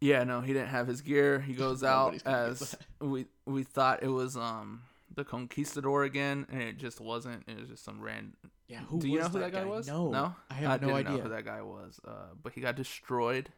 Yeah, 0.00 0.24
no, 0.24 0.40
he 0.40 0.52
didn't 0.52 0.68
have 0.68 0.86
his 0.86 1.00
gear. 1.00 1.40
He 1.40 1.52
goes 1.54 1.82
out 1.82 2.12
Nobody's 2.12 2.22
gonna 2.22 2.36
get 2.44 2.50
as 2.50 2.76
we 3.00 3.26
we 3.46 3.62
thought 3.62 4.02
it 4.02 4.08
was 4.08 4.36
um 4.36 4.82
the 5.14 5.24
Conquistador 5.24 6.04
again, 6.04 6.46
and 6.50 6.62
it 6.62 6.78
just 6.78 7.00
wasn't. 7.00 7.44
It 7.48 7.58
was 7.60 7.68
just 7.68 7.84
some 7.84 8.00
random. 8.00 8.34
Yeah, 8.68 8.80
who 8.80 8.98
Do 9.00 9.08
you 9.08 9.18
was 9.18 9.24
know 9.24 9.28
who 9.28 9.38
that, 9.40 9.52
that 9.52 9.58
guy, 9.58 9.64
guy? 9.64 9.70
was? 9.70 9.86
No, 9.86 10.10
no, 10.10 10.34
I 10.50 10.54
have 10.54 10.80
no 10.82 10.88
didn't 10.88 11.04
know 11.04 11.12
idea. 11.12 11.22
who 11.24 11.28
that 11.30 11.44
guy 11.44 11.62
was. 11.62 12.00
Uh, 12.06 12.28
but 12.42 12.52
he 12.52 12.60
got 12.60 12.76
destroyed. 12.76 13.50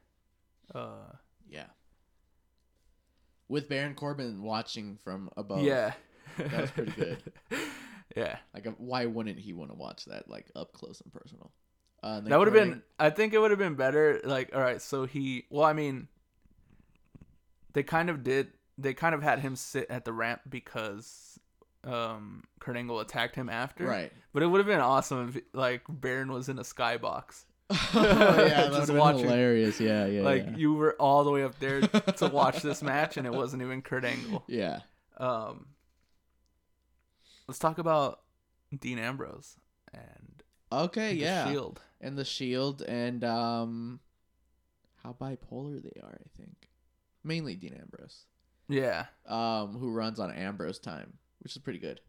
Uh, 0.75 1.13
Yeah. 1.49 1.67
With 3.49 3.69
Baron 3.69 3.95
Corbin 3.95 4.43
watching 4.43 4.99
from 5.05 5.31
above. 5.37 5.61
yeah, 5.63 5.93
That 6.39 6.61
was 6.63 6.71
pretty 6.71 6.93
good. 6.93 7.19
yeah, 8.17 8.39
Like, 8.55 8.67
uh, 8.67 8.71
why 8.79 9.05
wouldn't 9.07 9.39
he 9.39 9.53
want 9.53 9.71
to 9.71 9.77
watch 9.77 10.07
that, 10.07 10.29
like, 10.31 10.51
up 10.57 10.73
close 10.73 11.01
and 11.03 11.13
personal? 11.13 11.53
Uh, 12.03 12.17
and 12.19 12.27
that 12.27 12.39
would 12.39 12.49
have 12.49 12.55
been. 12.55 12.83
I 12.99 13.11
think 13.11 13.33
it 13.35 13.39
would 13.39 13.51
have 13.51 13.59
been 13.59 13.75
better. 13.77 14.21
Like, 14.25 14.55
all 14.55 14.61
right, 14.61 14.81
so 14.81 15.05
he. 15.07 15.45
Well, 15.51 15.65
I 15.65 15.73
mean, 15.75 16.09
they 17.73 17.83
kind 17.83 18.11
of 18.11 18.23
did. 18.25 18.49
They 18.77 18.93
kind 18.95 19.15
of 19.15 19.23
had 19.23 19.39
him 19.41 19.57
sit 19.57 19.89
at 19.91 20.05
the 20.05 20.13
ramp 20.13 20.41
because 20.49 21.39
um 21.87 22.45
Kurt 22.61 22.77
Angle 22.77 23.01
attacked 23.01 23.35
him 23.37 23.49
after. 23.49 23.85
Right. 23.87 24.13
But 24.33 24.43
it 24.43 24.47
would 24.47 24.59
have 24.59 24.67
been 24.67 24.81
awesome 24.81 25.29
if 25.37 25.43
like 25.53 25.83
Baron 25.89 26.33
was 26.33 26.49
in 26.49 26.59
a 26.59 26.63
skybox. 26.63 27.45
oh, 27.71 27.77
yeah, 27.95 28.69
that 28.69 28.73
Just 28.73 28.93
watching- 28.93 29.25
hilarious. 29.25 29.81
Yeah, 29.81 30.07
yeah. 30.07 30.23
like 30.23 30.45
yeah. 30.45 30.57
you 30.57 30.75
were 30.75 30.95
all 30.99 31.25
the 31.25 31.31
way 31.31 31.43
up 31.45 31.59
there 31.59 31.81
to 32.17 32.29
watch 32.29 32.63
this 32.63 32.83
match 32.83 33.17
and 33.17 33.27
it 33.27 33.33
wasn't 33.33 33.63
even 33.63 33.83
Kurt 33.83 34.05
Angle. 34.05 34.45
yeah. 34.49 34.81
Um 35.19 35.67
Let's 37.47 37.59
talk 37.59 37.79
about 37.79 38.21
Dean 38.79 38.99
Ambrose 38.99 39.57
and 39.93 40.43
Okay, 40.73 41.11
the 41.15 41.21
yeah. 41.21 41.51
Shield. 41.51 41.81
And 42.01 42.17
the 42.19 42.25
Shield 42.25 42.83
and 42.83 43.23
um, 43.23 44.01
how 45.03 45.13
bipolar 45.19 45.83
they 45.83 46.01
are, 46.03 46.19
I 46.21 46.29
think. 46.39 46.69
Mainly 47.23 47.55
Dean 47.55 47.75
Ambrose, 47.81 48.25
Yeah. 48.69 49.07
um, 49.27 49.77
who 49.79 49.91
runs 49.93 50.19
on 50.21 50.33
Ambrose 50.33 50.79
time, 50.79 51.15
which 51.45 51.55
is 51.55 51.63
pretty 51.63 51.79
good. 51.79 52.01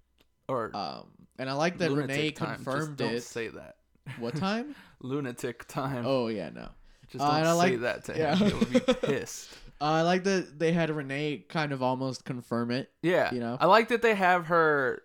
Or 0.48 0.76
Um, 0.76 1.08
and 1.38 1.50
I 1.50 1.54
like 1.54 1.78
that 1.80 1.92
Renee 1.92 2.32
time. 2.32 2.56
Just 2.58 2.66
confirmed 2.66 2.98
don't 2.98 3.14
it. 3.16 3.22
say 3.24 3.50
that. 3.50 3.76
What 4.20 4.36
time? 4.38 4.76
lunatic 5.02 5.68
time. 5.68 6.04
oh 6.08 6.28
yeah, 6.28 6.50
no. 6.50 6.70
Just 7.10 7.24
uh, 7.24 7.28
don't 7.38 7.46
I 7.48 7.68
say 7.68 7.72
like- 7.78 7.80
that 7.82 8.04
to 8.06 8.18
yeah. 8.18 8.36
him. 8.36 8.48
He 8.48 8.54
would 8.58 8.72
be 8.72 8.94
pissed. 9.08 9.54
Uh, 9.82 9.86
I 9.86 10.02
like 10.04 10.24
that 10.24 10.58
they 10.58 10.72
had 10.72 10.90
Renee 10.90 11.46
kind 11.50 11.72
of 11.74 11.84
almost 11.84 12.24
confirm 12.26 12.72
it. 12.72 12.92
Yeah. 13.02 13.34
You 13.34 13.40
know? 13.42 13.58
I 13.60 13.66
like 13.66 13.90
that 13.90 14.02
they 14.02 14.16
have 14.16 14.48
her 14.48 15.02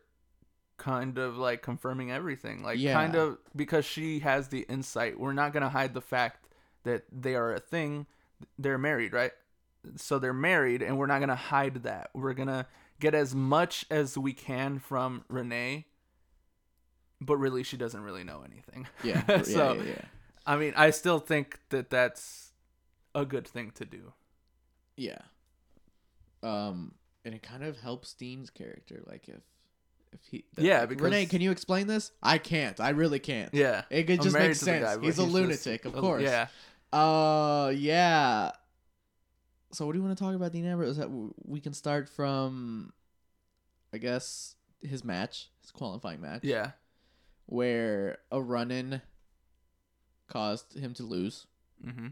kind 0.77 1.19
of 1.19 1.37
like 1.37 1.61
confirming 1.63 2.11
everything. 2.13 2.63
Like 2.63 2.79
Yeah. 2.79 2.95
kind 2.95 3.17
of 3.17 3.39
because 3.57 3.85
she 3.85 4.21
has 4.21 4.49
the 4.49 4.61
insight. 4.69 5.19
We're 5.19 5.33
not 5.33 5.53
going 5.53 5.63
to 5.65 5.69
hide 5.69 5.93
the 5.93 6.01
fact 6.01 6.47
that 6.85 7.03
they 7.13 7.35
are 7.35 7.53
a 7.53 7.59
thing. 7.61 8.07
They're 8.59 8.79
married, 8.79 9.13
right? 9.13 9.33
So 9.97 10.19
they're 10.19 10.33
married, 10.35 10.83
and 10.83 10.99
we're 10.99 11.07
not 11.07 11.21
gonna 11.21 11.35
hide 11.35 11.83
that. 11.85 12.11
We're 12.15 12.35
gonna 12.35 12.67
get 13.01 13.15
as 13.15 13.35
much 13.35 13.85
as 13.91 14.17
we 14.17 14.33
can 14.33 14.79
from 14.79 15.25
Renee, 15.29 15.87
but 17.21 17.37
really, 17.37 17.63
she 17.63 17.77
doesn't 17.77 18.03
really 18.03 18.25
know 18.25 18.43
anything. 18.45 18.87
Yeah. 19.03 19.23
yeah, 19.29 19.43
so 19.43 19.73
yeah, 19.75 19.83
yeah. 19.83 20.03
I 20.47 20.57
mean, 20.57 20.73
I 20.77 20.91
still 20.91 21.19
think 21.19 21.59
that 21.71 21.91
that's 21.91 22.53
a 23.15 23.25
good 23.25 23.47
thing 23.47 23.73
to 23.77 23.85
do. 23.85 24.13
Yeah. 24.97 25.19
Um, 26.43 26.95
and 27.25 27.35
it 27.35 27.43
kind 27.43 27.65
of 27.65 27.79
helps 27.79 28.15
Dean's 28.15 28.51
character. 28.51 29.03
Like 29.07 29.29
if 29.29 29.41
if 30.13 30.21
he 30.31 30.45
Yeah, 30.57 30.87
because- 30.87 31.05
Renee, 31.05 31.27
can 31.27 31.41
you 31.41 31.51
explain 31.51 31.87
this? 31.87 32.13
I 32.23 32.39
can't. 32.39 32.81
I 32.81 32.91
really 32.91 33.19
can't. 33.19 33.53
Yeah, 33.55 33.83
It, 33.91 34.07
just 34.07 34.33
makes 34.37 34.61
sense. 34.61 34.85
guy, 34.85 34.97
but 34.97 35.05
he's 35.05 35.19
a 35.19 35.23
just- 35.23 35.35
lunatic, 35.35 35.85
of 35.85 35.97
uh, 35.97 36.01
course. 36.01 36.23
Yeah, 36.23 36.49
Uh, 36.93 37.73
yeah. 37.75 38.53
So 39.73 39.87
what 39.87 39.93
do 39.93 39.99
you 39.99 40.05
want 40.05 40.17
to 40.17 40.23
talk 40.25 40.35
about 40.35 40.53
Dean 40.53 40.67
Ambrose? 40.67 40.97
That 40.97 41.11
we 41.45 41.61
can 41.61 41.73
start 41.73 42.09
from, 42.09 42.93
I 43.93 43.99
guess, 43.99 44.57
his 44.81 45.05
match, 45.05 45.49
his 45.61 45.71
qualifying 45.71 46.21
match. 46.21 46.43
yeah, 46.43 46.73
Where 47.47 48.19
a 48.33 48.41
run-in 48.41 49.01
caused 50.29 50.77
him 50.77 50.95
to 50.95 51.03
lose, 51.03 51.47
hmm 51.83 52.09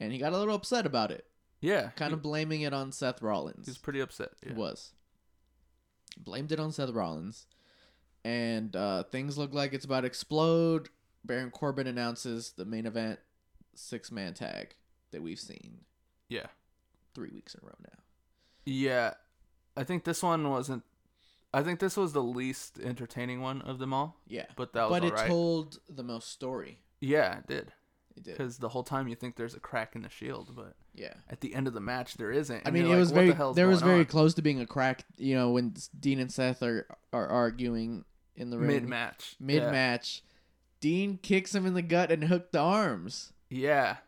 and 0.00 0.12
he 0.12 0.18
got 0.18 0.32
a 0.32 0.38
little 0.38 0.54
upset 0.54 0.86
about 0.86 1.10
it, 1.10 1.24
yeah. 1.60 1.88
kind 1.96 2.12
of 2.12 2.22
blaming 2.22 2.60
it 2.60 2.72
on 2.72 2.92
Seth 2.92 3.20
Rollins. 3.20 3.66
He's 3.66 3.78
pretty 3.78 3.98
upset. 3.98 4.30
He 4.46 4.52
was. 4.52 4.92
Blamed 6.16 6.52
it 6.52 6.60
on 6.60 6.70
Seth 6.70 6.90
Rollins. 6.90 7.46
And 8.24 8.76
uh, 8.76 9.02
things 9.04 9.36
look 9.36 9.52
like 9.52 9.72
it's 9.72 9.84
about 9.84 10.02
to 10.02 10.06
explode. 10.06 10.88
Baron 11.24 11.50
Corbin 11.50 11.88
announces 11.88 12.52
the 12.52 12.64
main 12.64 12.86
event 12.86 13.18
six 13.74 14.12
man 14.12 14.34
tag 14.34 14.76
that 15.10 15.20
we've 15.22 15.38
seen 15.38 15.78
yeah, 16.28 16.46
three 17.18 17.30
weeks 17.32 17.54
in 17.54 17.60
a 17.62 17.66
row 17.66 17.74
now. 17.82 17.98
yeah. 18.64 19.14
I 19.76 19.84
think 19.84 20.04
this 20.04 20.22
one 20.22 20.48
wasn't. 20.50 20.82
I 21.54 21.62
think 21.62 21.78
this 21.80 21.96
was 21.96 22.12
the 22.12 22.22
least 22.22 22.78
entertaining 22.80 23.40
one 23.40 23.62
of 23.62 23.78
them 23.78 23.92
all, 23.94 24.16
Yeah. 24.26 24.46
but 24.56 24.72
that 24.74 24.90
was 24.90 25.00
but 25.00 25.06
it 25.06 25.12
alright. 25.12 25.28
told 25.28 25.78
the 25.88 26.02
most 26.02 26.30
story. 26.30 26.80
yeah, 27.00 27.38
it 27.38 27.46
did. 27.46 27.72
It 28.16 28.22
did. 28.24 28.36
Because 28.36 28.58
the 28.58 28.68
whole 28.70 28.82
time 28.82 29.06
you 29.08 29.14
think 29.14 29.36
there's 29.36 29.54
a 29.54 29.60
crack 29.60 29.94
in 29.94 30.02
the 30.02 30.08
shield, 30.08 30.54
but 30.56 30.74
Yeah. 30.94 31.14
at 31.30 31.40
the 31.40 31.54
end 31.54 31.66
of 31.68 31.74
the 31.74 31.80
match 31.80 32.14
there 32.14 32.32
isn't. 32.32 32.66
I 32.66 32.70
mean, 32.72 32.84
it 32.86 32.88
like, 32.88 32.98
was 32.98 33.10
very 33.12 33.30
the 33.30 33.52
there 33.52 33.68
was 33.68 33.80
very 33.82 34.00
on?" 34.00 34.06
close 34.06 34.34
to 34.34 34.42
being 34.42 34.60
a 34.60 34.66
crack. 34.66 35.04
You 35.16 35.36
know, 35.36 35.50
when 35.52 35.74
Dean 35.98 36.18
and 36.18 36.32
Seth 36.32 36.62
are 36.62 36.86
are 37.12 37.28
arguing 37.28 38.04
in 38.36 38.50
the 38.50 38.58
ring 38.58 38.66
mid 38.68 38.88
match. 38.88 39.36
mid 39.38 39.62
match, 39.62 40.22
Dean 40.80 41.18
kicks 41.18 41.54
him 41.54 41.66
in 41.66 41.74
the 41.74 41.82
gut 41.82 42.10
and 42.10 42.24
hooked 42.24 42.52
the 42.52 42.58
arms. 42.60 43.32
Yeah. 43.48 43.98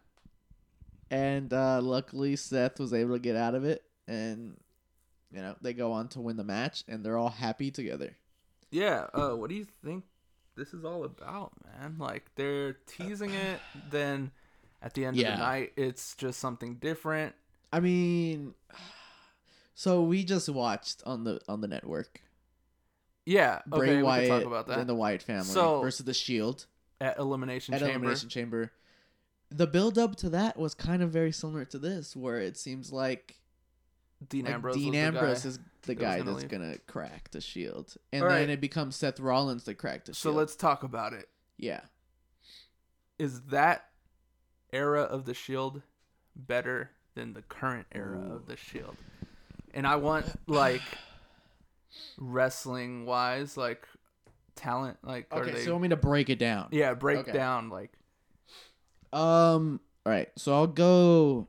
And 1.10 1.52
uh, 1.52 1.80
luckily 1.82 2.36
Seth 2.36 2.78
was 2.78 2.92
able 2.92 3.14
to 3.14 3.18
get 3.20 3.36
out 3.36 3.54
of 3.54 3.64
it, 3.64 3.82
and 4.08 4.56
you 5.32 5.40
know 5.40 5.54
they 5.60 5.72
go 5.72 5.92
on 5.92 6.08
to 6.08 6.20
win 6.20 6.36
the 6.36 6.44
match, 6.44 6.84
and 6.88 7.04
they're 7.04 7.18
all 7.18 7.28
happy 7.30 7.70
together. 7.70 8.16
Yeah. 8.70 9.06
Uh, 9.12 9.30
what 9.30 9.48
do 9.50 9.56
you 9.56 9.66
think 9.84 10.04
this 10.56 10.72
is 10.74 10.84
all 10.84 11.04
about, 11.04 11.52
man? 11.64 11.96
Like 11.98 12.30
they're 12.36 12.74
teasing 12.86 13.30
it, 13.34 13.60
then 13.90 14.30
at 14.82 14.94
the 14.94 15.04
end 15.04 15.16
Yeah. 15.16 15.32
of 15.32 15.38
the 15.38 15.44
night, 15.44 15.72
it's 15.76 16.14
just 16.14 16.38
something 16.38 16.76
different. 16.76 17.34
I 17.72 17.80
mean, 17.80 18.54
so 19.74 20.02
we 20.02 20.24
just 20.24 20.48
watched 20.48 21.02
on 21.06 21.24
the 21.24 21.40
on 21.48 21.60
the 21.60 21.68
network 21.68 22.20
Yeah. 23.26 23.60
Bray 23.66 23.88
Okay, 23.88 23.96
we 23.98 24.02
Wyatt 24.02 24.28
can 24.28 24.38
talk 24.38 24.46
about 24.46 24.66
that 24.68 24.78
and 24.78 24.88
the 24.88 24.94
Wyatt 24.94 25.22
family 25.22 25.44
So- 25.44 25.80
versus 25.80 26.04
the 26.06 26.14
Shield 26.14 26.66
at 27.00 27.18
Elimination 27.18 27.74
at 27.74 27.80
Chamber. 27.80 27.92
Elimination 27.94 28.28
Chamber. 28.28 28.72
The 29.50 29.66
build 29.66 29.98
up 29.98 30.16
to 30.16 30.30
that 30.30 30.56
was 30.56 30.74
kind 30.74 31.02
of 31.02 31.10
very 31.10 31.32
similar 31.32 31.64
to 31.66 31.78
this, 31.78 32.14
where 32.14 32.38
it 32.38 32.56
seems 32.56 32.92
like, 32.92 33.36
Dean 34.28 34.44
like 34.44 34.54
Ambrose. 34.54 34.74
Dean 34.76 34.92
was 35.14 35.42
the 35.42 35.48
is 35.48 35.58
the 35.82 35.94
that 35.94 35.94
guy 35.98 36.18
gonna 36.18 36.30
that's 36.32 36.42
leave. 36.42 36.50
gonna 36.50 36.78
crack 36.86 37.30
the 37.32 37.40
Shield, 37.40 37.94
and 38.12 38.22
All 38.22 38.28
then 38.28 38.38
right. 38.38 38.50
it 38.50 38.60
becomes 38.60 38.94
Seth 38.96 39.18
Rollins 39.18 39.64
to 39.64 39.74
crack 39.74 40.04
the 40.04 40.12
shield. 40.14 40.34
So 40.34 40.38
let's 40.38 40.54
talk 40.56 40.82
about 40.82 41.12
it. 41.14 41.28
yeah. 41.58 41.80
Is 43.18 43.42
that 43.46 43.86
era 44.72 45.02
of 45.02 45.24
the 45.26 45.34
Shield 45.34 45.82
better 46.36 46.90
than 47.14 47.32
the 47.34 47.42
current 47.42 47.86
era 47.92 48.20
of 48.30 48.46
the 48.46 48.56
Shield? 48.56 48.96
And 49.74 49.86
I 49.86 49.96
want 49.96 50.26
like 50.46 50.80
wrestling 52.18 53.06
wise, 53.06 53.56
like 53.56 53.86
talent, 54.54 54.98
like 55.02 55.26
are 55.30 55.42
Okay, 55.42 55.52
they? 55.52 55.58
so 55.60 55.64
you 55.66 55.70
want 55.72 55.82
me 55.82 55.88
to 55.88 55.96
break 55.96 56.30
it 56.30 56.38
down? 56.38 56.68
yeah, 56.70 56.94
break 56.94 57.18
Okay. 57.18 57.32
down 57.32 57.68
like 57.70 57.92
Um. 59.12 59.80
All 60.06 60.12
right. 60.12 60.28
So 60.36 60.54
I'll 60.54 60.66
go. 60.66 61.48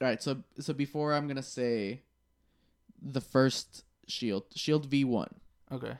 All 0.00 0.06
right. 0.08 0.22
So 0.22 0.42
so 0.58 0.72
before 0.72 1.14
I'm 1.14 1.26
gonna 1.28 1.42
say 1.42 2.02
the 3.02 3.20
first 3.20 3.84
Shield 4.06 4.44
Shield 4.54 4.86
V 4.86 5.04
one. 5.04 5.34
okay, 5.72 5.94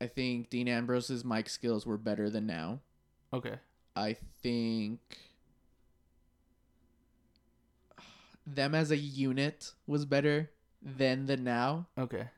I 0.00 0.06
think 0.06 0.50
Dean 0.50 0.68
Ambrose's 0.68 1.24
mic 1.24 1.48
skills 1.48 1.86
were 1.86 1.98
better 1.98 2.28
than 2.30 2.46
now. 2.46 2.80
okay, 3.32 3.56
I 3.94 4.16
think 4.42 5.00
them 8.46 8.74
as 8.74 8.90
a 8.90 8.96
unit 8.96 9.72
was 9.86 10.04
better 10.04 10.50
than 10.82 11.26
the 11.26 11.36
now, 11.36 11.86
okay, 11.98 12.28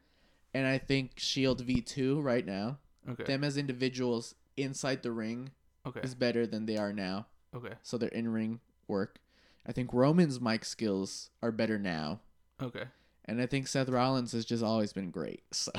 and 0.54 0.66
I 0.66 0.78
think 0.78 1.12
Shield 1.18 1.60
V 1.60 1.80
two 1.80 2.20
right 2.20 2.46
now. 2.46 2.78
okay, 3.08 3.24
Them 3.24 3.44
as 3.44 3.56
individuals 3.56 4.34
inside 4.56 5.02
the 5.02 5.12
ring 5.12 5.50
okay, 5.86 6.00
is 6.00 6.14
better 6.14 6.46
than 6.46 6.66
they 6.66 6.76
are 6.76 6.92
now. 6.92 7.26
Okay, 7.58 7.74
so 7.82 7.98
their 7.98 8.08
in 8.10 8.32
ring 8.32 8.60
work. 8.86 9.18
I 9.66 9.72
think 9.72 9.92
Roman's 9.92 10.40
mic 10.40 10.64
skills 10.64 11.30
are 11.42 11.52
better 11.52 11.78
now, 11.78 12.20
okay, 12.62 12.84
and 13.24 13.40
I 13.40 13.46
think 13.46 13.66
Seth 13.66 13.88
Rollins 13.88 14.32
has 14.32 14.44
just 14.44 14.62
always 14.62 14.92
been 14.92 15.10
great. 15.10 15.42
So 15.52 15.72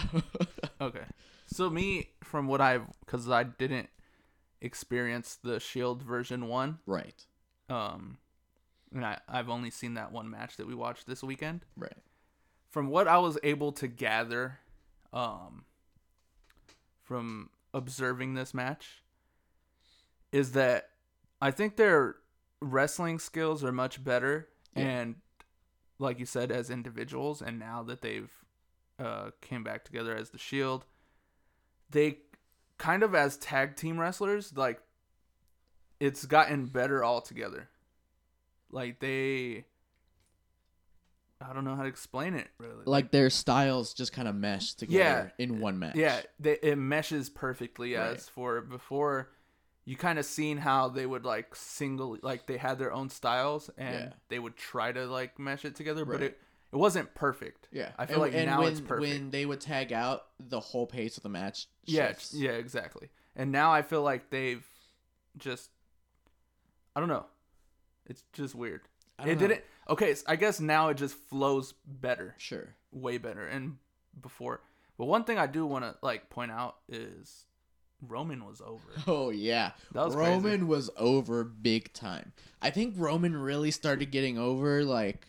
okay. 0.82 1.04
So 1.48 1.70
me, 1.70 2.10
from 2.24 2.48
what 2.48 2.62
I've, 2.62 2.84
because 3.00 3.28
I 3.30 3.44
didn't 3.44 3.90
experience 4.62 5.40
the 5.42 5.60
Shield 5.60 6.04
version 6.04 6.48
one, 6.48 6.78
right, 6.86 7.26
um, 7.70 8.18
and 8.94 9.04
I 9.04 9.18
I've 9.28 9.50
only 9.50 9.72
seen 9.72 9.96
that 9.96 10.12
one 10.12 10.30
match 10.30 10.58
that 10.58 10.68
we 10.68 10.76
watched 10.76 11.08
this 11.08 11.24
weekend. 11.24 11.66
right, 11.76 11.98
from 12.70 12.90
what 12.90 13.08
I 13.08 13.18
was 13.18 13.40
able 13.42 13.72
to 13.74 13.88
gather, 13.88 14.60
um, 15.12 15.66
from 17.04 17.50
observing 17.74 18.36
this 18.36 18.54
match, 18.54 19.02
is 20.32 20.52
that 20.52 20.90
I 21.42 21.52
think 21.52 21.76
their 21.78 22.16
wrestling 22.62 23.20
skills 23.20 23.64
are 23.64 23.72
much 23.72 24.04
better, 24.04 24.50
Yeah. 24.76 24.84
and 24.84 25.16
like 25.98 26.20
you 26.20 26.26
said, 26.26 26.52
as 26.52 26.70
individuals, 26.70 27.42
and 27.42 27.58
now 27.60 27.84
that 27.84 28.02
they've 28.02 28.32
uh, 28.98 29.32
came 29.42 29.64
back 29.64 29.84
together 29.86 30.16
as 30.16 30.30
the 30.32 30.38
Shield, 30.38 30.86
they 31.90 32.20
kind 32.78 33.04
of 33.04 33.16
as 33.16 33.38
tag 33.38 33.76
team 33.76 34.00
wrestlers, 34.00 34.56
like 34.56 34.82
it's 36.00 36.26
gotten 36.26 36.66
better 36.68 37.04
altogether. 37.04 37.70
Like 38.72 39.00
they 39.00 39.66
I 41.42 41.54
don't 41.54 41.64
know 41.64 41.76
how 41.76 41.84
to 41.84 41.88
explain 41.90 42.34
it 42.34 42.48
really. 42.58 42.84
like 42.86 43.12
their 43.12 43.30
styles 43.30 43.94
just 43.94 44.12
kind 44.12 44.28
of 44.28 44.36
mesh 44.36 44.74
together 44.74 45.32
in 45.38 45.60
one 45.62 45.80
match. 45.80 45.96
yeah, 45.96 46.20
they, 46.40 46.58
it 46.62 46.78
meshes 46.78 47.30
perfectly 47.30 47.96
Right. 47.96 48.12
as 48.18 48.28
for 48.28 48.60
before 48.62 49.30
you 49.90 49.96
kind 49.98 50.20
of 50.20 50.26
seen 50.26 50.58
how 50.58 50.88
they 50.88 51.06
would 51.06 51.26
like 51.26 51.56
single 51.56 52.18
like 52.22 52.46
they 52.46 52.58
had 52.58 52.78
their 52.78 52.94
own 52.94 53.10
styles 53.10 53.72
and 53.78 53.96
Yeah. 53.96 54.14
they 54.30 54.38
would 54.38 54.56
try 54.56 54.92
to 54.92 55.06
like 55.08 55.40
mesh 55.40 55.66
it 55.66 55.76
together 55.76 56.06
but 56.06 56.22
it 56.22 56.40
it 56.72 56.76
wasn't 56.76 57.16
perfect. 57.16 57.68
yeah. 57.72 57.90
I 57.98 58.06
feel 58.06 58.22
and, 58.22 58.22
like 58.22 58.34
and 58.36 58.46
now 58.46 58.60
when, 58.62 58.72
it's 58.72 58.82
perfect. 58.82 59.02
when 59.02 59.32
they 59.32 59.44
would 59.48 59.60
tag 59.60 59.92
out, 59.92 60.28
the 60.40 60.60
whole 60.60 60.86
pace 60.86 61.18
of 61.18 61.24
the 61.24 61.30
match. 61.30 61.66
Yeah, 61.86 62.10
shifts. 62.10 62.36
yeah, 62.36 62.52
exactly. 62.52 63.10
And 63.36 63.52
now 63.52 63.72
I 63.74 63.82
feel 63.82 64.04
like 64.04 64.30
they've 64.30 64.64
just 65.38 65.72
I 66.96 67.00
don't 67.00 67.10
know. 67.10 67.26
It's 68.06 68.24
just 68.34 68.54
weird. 68.54 68.82
I 69.18 69.24
It 69.24 69.26
don't 69.26 69.42
know. 69.42 69.48
didn't 69.48 69.64
Okay, 69.90 70.14
so 70.14 70.24
I 70.28 70.36
guess 70.36 70.60
now 70.60 70.90
it 70.90 70.98
just 70.98 71.16
flows 71.16 71.74
better. 71.88 72.36
Sure. 72.38 72.76
way 72.92 73.18
better 73.18 73.48
and 73.48 73.78
before 74.22 74.62
but 74.98 75.06
one 75.06 75.24
thing 75.24 75.38
i 75.40 75.46
do 75.48 75.66
want 75.66 75.84
to 75.86 75.96
like 76.02 76.30
point 76.30 76.52
out 76.52 76.76
is 76.90 77.46
roman 78.08 78.46
was 78.46 78.62
over 78.62 78.90
Oh 79.08 79.30
yeah, 79.30 79.72
was 79.94 80.16
Roman 80.16 80.42
crazy. 80.60 80.64
was 80.64 80.90
over 80.98 81.44
big 81.44 81.92
time. 81.94 82.32
I 82.62 82.70
think 82.70 82.96
Roman 82.98 83.36
really 83.36 83.72
started 83.72 84.12
getting 84.12 84.38
over 84.38 84.84
like 84.84 85.28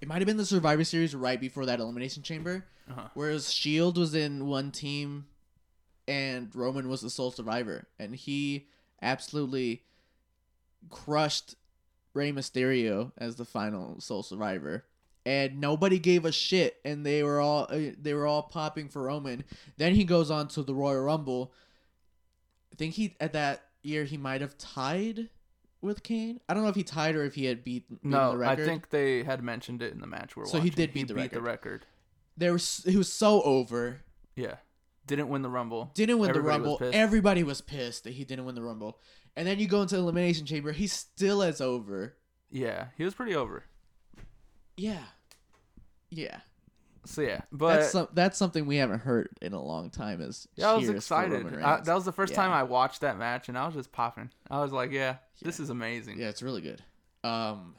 it 0.00 0.08
might 0.08 0.18
have 0.18 0.26
been 0.26 0.36
the 0.36 0.44
Survivor 0.46 0.84
Series 0.84 1.14
right 1.14 1.40
before 1.40 1.66
that 1.66 1.80
Elimination 1.80 2.22
Chamber, 2.22 2.66
Uh-huh. 2.88 3.08
whereas 3.14 3.52
Shield 3.52 3.96
was 3.98 4.14
in 4.14 4.46
one 4.46 4.70
team, 4.70 5.26
and 6.08 6.54
Roman 6.54 6.88
was 6.88 7.00
the 7.02 7.10
sole 7.10 7.30
survivor, 7.30 7.86
and 7.98 8.14
he 8.14 8.66
absolutely 9.02 9.82
crushed 10.88 11.54
Rey 12.14 12.32
Mysterio 12.32 13.12
as 13.18 13.36
the 13.36 13.44
final 13.44 14.00
sole 14.00 14.22
survivor. 14.22 14.84
And 15.26 15.60
nobody 15.60 15.98
gave 15.98 16.24
a 16.24 16.32
shit, 16.32 16.76
and 16.84 17.04
they 17.04 17.22
were 17.22 17.40
all 17.40 17.66
uh, 17.68 17.90
they 18.00 18.14
were 18.14 18.26
all 18.26 18.42
popping 18.42 18.88
for 18.88 19.02
Roman. 19.02 19.44
Then 19.76 19.94
he 19.94 20.04
goes 20.04 20.30
on 20.30 20.48
to 20.48 20.62
the 20.62 20.74
Royal 20.74 21.02
Rumble, 21.02 21.52
I 22.72 22.76
think 22.76 22.94
he 22.94 23.16
at 23.20 23.34
that 23.34 23.64
year 23.82 24.04
he 24.04 24.16
might 24.16 24.40
have 24.40 24.56
tied 24.56 25.28
with 25.82 26.02
Kane. 26.02 26.40
I 26.48 26.54
don't 26.54 26.62
know 26.62 26.68
if 26.70 26.74
he 26.74 26.82
tied 26.84 27.16
or 27.16 27.24
if 27.24 27.34
he 27.34 27.44
had 27.44 27.64
beat, 27.64 27.88
the 27.90 27.98
No, 28.02 28.42
I 28.42 28.56
think 28.56 28.90
they 28.90 29.22
had 29.22 29.42
mentioned 29.42 29.82
it 29.82 29.92
in 29.92 30.00
the 30.00 30.06
match 30.06 30.36
we're 30.36 30.46
So 30.46 30.60
he 30.60 30.70
did 30.70 30.92
beat 30.94 31.08
the 31.08 31.14
record. 31.14 31.42
record. 31.42 31.86
there 32.36 32.52
was 32.52 32.82
he 32.86 32.96
was 32.96 33.12
so 33.12 33.42
over. 33.42 34.00
Yeah, 34.36 34.56
didn't 35.06 35.28
win 35.28 35.42
the 35.42 35.50
rumble. 35.50 35.90
Didn't 35.94 36.18
win 36.18 36.30
Everybody 36.30 36.58
the 36.58 36.62
rumble. 36.64 36.78
pissed. 36.78 36.94
Everybody 36.94 37.42
was 37.42 37.60
pissed 37.60 38.04
that 38.04 38.14
he 38.14 38.24
didn't 38.24 38.46
win 38.46 38.54
the 38.54 38.62
rumble. 38.62 38.98
And 39.36 39.46
then 39.46 39.58
you 39.58 39.68
go 39.68 39.82
into 39.82 39.96
the 39.96 40.00
elimination 40.00 40.46
chamber. 40.46 40.72
He's 40.72 40.92
still 40.92 41.42
as 41.42 41.60
over. 41.60 42.16
Yeah, 42.50 42.86
he 42.96 43.04
was 43.04 43.14
pretty 43.14 43.34
over. 43.34 43.64
Yeah. 44.80 45.02
Yeah. 46.10 46.38
So 47.06 47.22
yeah, 47.22 47.40
but 47.50 47.76
that's 47.78 47.92
some, 47.92 48.08
that's 48.12 48.38
something 48.38 48.66
we 48.66 48.76
haven't 48.76 49.00
heard 49.00 49.30
in 49.40 49.52
a 49.54 49.62
long 49.62 49.88
time. 49.90 50.20
Is 50.20 50.46
yeah, 50.54 50.70
I 50.70 50.74
was 50.74 50.88
excited. 50.88 51.46
I, 51.62 51.80
that 51.80 51.94
was 51.94 52.04
the 52.04 52.12
first 52.12 52.32
Yeah. 52.32 52.36
time 52.42 52.52
I 52.52 52.62
watched 52.62 53.00
that 53.00 53.16
match, 53.18 53.48
and 53.48 53.56
I 53.56 53.64
was 53.66 53.74
just 53.74 53.90
popping. 53.90 54.30
I 54.50 54.60
was 54.60 54.70
like, 54.70 54.90
yeah, 54.92 55.16
this 55.42 55.60
is 55.60 55.70
amazing. 55.70 56.18
yeah, 56.18 56.28
it's 56.28 56.42
really 56.42 56.60
good. 56.60 56.82
Um, 57.24 57.74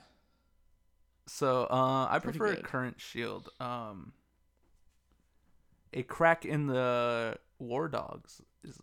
So 1.28 1.64
uh, 1.70 2.08
I 2.10 2.20
prefer 2.20 2.56
good. 2.56 2.64
current 2.64 3.00
Shield. 3.00 3.50
Um, 3.60 4.14
a 5.94 6.02
crack 6.04 6.44
in 6.46 6.66
the 6.68 7.38
War 7.60 7.88
Dogs 7.90 8.42
is 8.64 8.80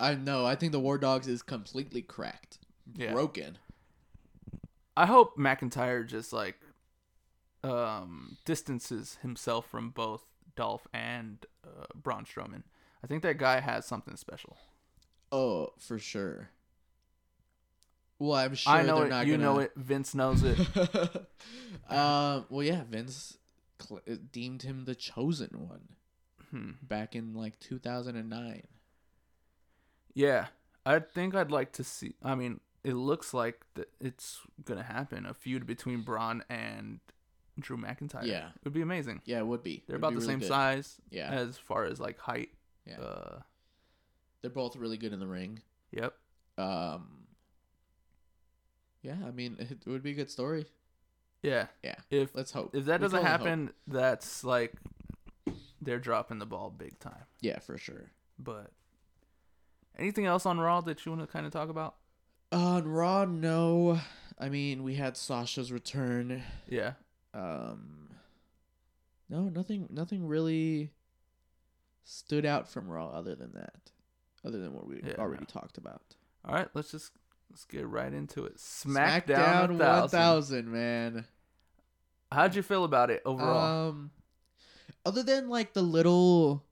I 0.00 0.14
know. 0.14 0.46
I 0.46 0.54
think 0.56 0.72
the 0.72 0.80
War 0.80 0.96
Dogs 0.98 1.28
is 1.28 1.42
completely 1.42 2.00
cracked, 2.02 2.58
Yeah. 2.96 3.12
broken. 3.12 3.58
I 4.96 5.04
hope 5.06 5.36
McIntyre 5.36 6.06
just 6.06 6.32
like 6.32 6.56
um 7.64 8.36
distances 8.44 9.18
himself 9.22 9.66
from 9.68 9.90
both 9.90 10.22
Dolph 10.56 10.86
and 10.92 11.44
uh, 11.64 11.86
Braun 11.94 12.24
Strowman. 12.24 12.62
I 13.02 13.06
think 13.06 13.22
that 13.22 13.38
guy 13.38 13.60
has 13.60 13.86
something 13.86 14.16
special. 14.16 14.56
Oh, 15.30 15.70
for 15.78 15.98
sure. 15.98 16.50
Well, 18.18 18.34
I'm 18.34 18.54
sure 18.54 18.72
I 18.72 18.82
know 18.82 18.98
they're 18.98 19.06
it. 19.06 19.10
not 19.10 19.26
You 19.26 19.32
gonna... 19.32 19.44
know 19.44 19.58
it. 19.58 19.72
Vince 19.74 20.14
knows 20.14 20.42
it. 20.42 20.58
um. 21.88 22.46
Well, 22.50 22.62
yeah. 22.62 22.82
Vince 22.88 23.38
cl- 23.80 24.02
deemed 24.30 24.62
him 24.62 24.84
the 24.84 24.94
chosen 24.94 25.66
one 25.68 25.88
hmm. 26.50 26.70
back 26.82 27.16
in 27.16 27.34
like 27.34 27.58
2009. 27.58 28.62
Yeah, 30.14 30.46
I 30.84 30.98
think 30.98 31.34
I'd 31.34 31.50
like 31.50 31.72
to 31.72 31.84
see. 31.84 32.14
I 32.22 32.34
mean, 32.34 32.60
it 32.84 32.94
looks 32.94 33.32
like 33.34 33.64
that 33.74 33.88
it's 34.00 34.40
gonna 34.64 34.82
happen. 34.82 35.26
A 35.26 35.34
feud 35.34 35.66
between 35.66 36.02
Braun 36.02 36.44
and 36.48 37.00
Drew 37.60 37.76
McIntyre. 37.76 38.24
Yeah. 38.26 38.48
it 38.48 38.64
would 38.64 38.72
be 38.72 38.80
amazing. 38.82 39.20
Yeah, 39.24 39.38
it 39.38 39.46
would 39.46 39.62
be. 39.62 39.82
They're 39.86 39.94
It'd 39.96 40.00
about 40.00 40.10
be 40.10 40.14
the 40.16 40.20
really 40.20 40.32
same 40.32 40.38
good. 40.40 40.48
size. 40.48 41.00
Yeah. 41.10 41.30
as 41.30 41.58
far 41.58 41.84
as 41.84 42.00
like 42.00 42.18
height. 42.18 42.50
Yeah. 42.86 43.00
Uh, 43.00 43.40
They're 44.40 44.50
both 44.50 44.74
really 44.76 44.96
good 44.96 45.12
in 45.12 45.20
the 45.20 45.26
ring. 45.26 45.60
yep. 45.92 46.14
Um. 46.58 47.18
Yeah, 49.02 49.16
I 49.26 49.30
mean, 49.32 49.56
it 49.58 49.78
would 49.86 50.02
be 50.02 50.12
a 50.12 50.14
good 50.14 50.30
story. 50.30 50.66
Yeah. 51.42 51.66
Yeah. 51.82 51.96
If 52.10 52.34
Let's 52.34 52.52
hope. 52.52 52.74
if 52.74 52.84
that 52.84 53.00
We 53.00 53.08
can 53.08 53.12
doesn't 53.12 53.18
only 53.18 53.30
hope. 53.30 53.40
happen, 53.40 53.70
that's 53.88 54.44
like 54.44 54.74
they're 55.80 55.98
dropping 55.98 56.38
the 56.38 56.46
ball 56.46 56.70
big 56.70 56.98
time. 57.00 57.24
Yeah, 57.40 57.58
for 57.58 57.76
sure. 57.78 58.12
But 58.38 58.70
anything 59.98 60.24
else 60.26 60.46
on 60.46 60.58
Raw 60.60 60.80
that 60.82 61.04
you 61.04 61.12
want 61.12 61.22
to 61.22 61.26
kind 61.32 61.46
of 61.46 61.52
talk 61.52 61.68
about? 61.68 61.96
On 62.52 62.86
Raw, 62.86 63.24
no. 63.24 63.98
I 64.38 64.48
mean, 64.48 64.82
we 64.84 64.94
had 64.94 65.16
Sasha's 65.16 65.72
return. 65.72 66.42
Yeah. 66.68 66.92
Um, 67.34 68.10
no, 69.28 69.42
nothing. 69.48 69.88
Nothing 69.90 70.26
really 70.26 70.90
stood 72.04 72.44
out 72.44 72.68
from 72.68 72.88
Raw 72.88 73.08
other 73.08 73.34
than 73.34 73.52
that. 73.54 73.90
Other 74.44 74.58
than 74.58 74.74
what 74.74 74.86
we 74.86 75.00
Yeah, 75.04 75.14
already 75.18 75.42
no. 75.42 75.60
talked 75.60 75.78
about. 75.78 76.02
All 76.44 76.54
right, 76.54 76.68
let's 76.74 76.90
just 76.90 77.12
let's 77.50 77.64
get 77.64 77.86
right 77.86 78.12
into 78.12 78.44
it. 78.44 78.56
SmackDown, 78.56 79.70
1000. 79.78 79.78
1000, 79.78 80.72
man. 80.72 81.24
How'd 82.32 82.54
you 82.56 82.62
feel 82.62 82.84
about 82.84 83.10
it 83.10 83.22
overall? 83.24 83.88
Um, 83.90 84.10
other 85.06 85.22
than 85.22 85.48
like 85.48 85.74
the 85.74 85.82
little, 85.82 86.64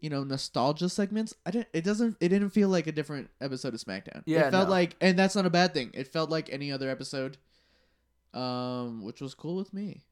you 0.00 0.08
know, 0.08 0.24
nostalgia 0.24 0.88
segments, 0.88 1.34
I 1.44 1.50
didn't. 1.50 1.68
It 1.72 1.84
doesn't. 1.84 2.16
It 2.20 2.28
didn't 2.28 2.50
feel 2.50 2.68
like 2.68 2.86
a 2.86 2.92
different 2.92 3.28
episode 3.40 3.74
of 3.74 3.80
SmackDown. 3.80 4.22
Yeah, 4.24 4.46
it 4.48 4.50
felt 4.50 4.68
no. 4.68 4.72
like, 4.72 4.96
and 5.00 5.18
that's 5.18 5.36
not 5.36 5.46
a 5.46 5.50
bad 5.50 5.74
thing. 5.74 5.90
It 5.94 6.08
felt 6.08 6.30
like 6.30 6.48
any 6.50 6.72
other 6.72 6.88
episode, 6.88 7.36
um, 8.34 9.02
which 9.04 9.20
was 9.20 9.34
cool 9.34 9.56
with 9.56 9.72
me. 9.72 10.04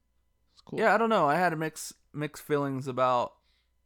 It's 0.53 0.63
cool. 0.63 0.79
Yeah, 0.79 0.95
I 0.95 0.99
don't 0.99 1.11
know. 1.11 1.27
I 1.29 1.37
had 1.37 1.57
mixed 1.59 1.93
mixed 2.13 2.43
feelings 2.43 2.87
about 2.89 3.33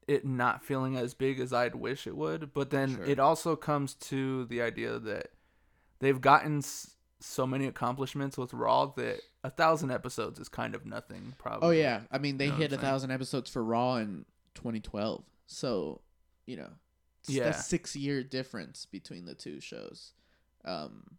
it 0.07 0.25
not 0.25 0.65
feeling 0.65 0.97
as 0.97 1.15
big 1.15 1.41
as 1.41 1.53
I'd 1.53 1.75
wish 1.75 2.07
it 2.07 2.17
would, 2.17 2.53
but 2.55 2.71
then 2.71 2.95
Sure. 2.97 3.05
it 3.05 3.19
also 3.19 3.57
comes 3.57 3.95
to 3.95 4.45
the 4.47 4.61
idea 4.63 4.99
that 4.99 5.33
they've 6.01 6.21
gotten 6.21 6.59
s- 6.59 6.97
so 7.21 7.47
many 7.47 7.67
accomplishments 7.67 8.39
with 8.39 8.53
Raw 8.55 8.87
that 8.97 9.21
a 9.45 9.51
thousand 9.51 9.91
episodes 9.91 10.39
is 10.41 10.49
kind 10.49 10.75
of 10.75 10.87
nothing. 10.87 11.35
Probably. 11.39 11.67
Oh 11.69 11.71
yeah, 11.71 12.03
I 12.11 12.19
mean 12.19 12.39
they 12.39 12.47
You 12.47 12.53
know 12.53 12.57
hit 12.59 12.73
a 12.73 12.79
thousand 12.79 13.11
episodes 13.11 13.51
for 13.51 13.63
Raw 13.65 13.97
in 13.97 14.25
2012, 14.55 15.25
so 15.47 16.01
you 16.47 16.57
know, 16.57 16.71
it's 17.21 17.31
Yeah. 17.31 17.53
six 17.53 17.95
year 17.95 18.25
difference 18.25 18.87
between 18.87 19.25
the 19.27 19.35
two 19.35 19.61
shows. 19.61 20.13
Um, 20.65 21.19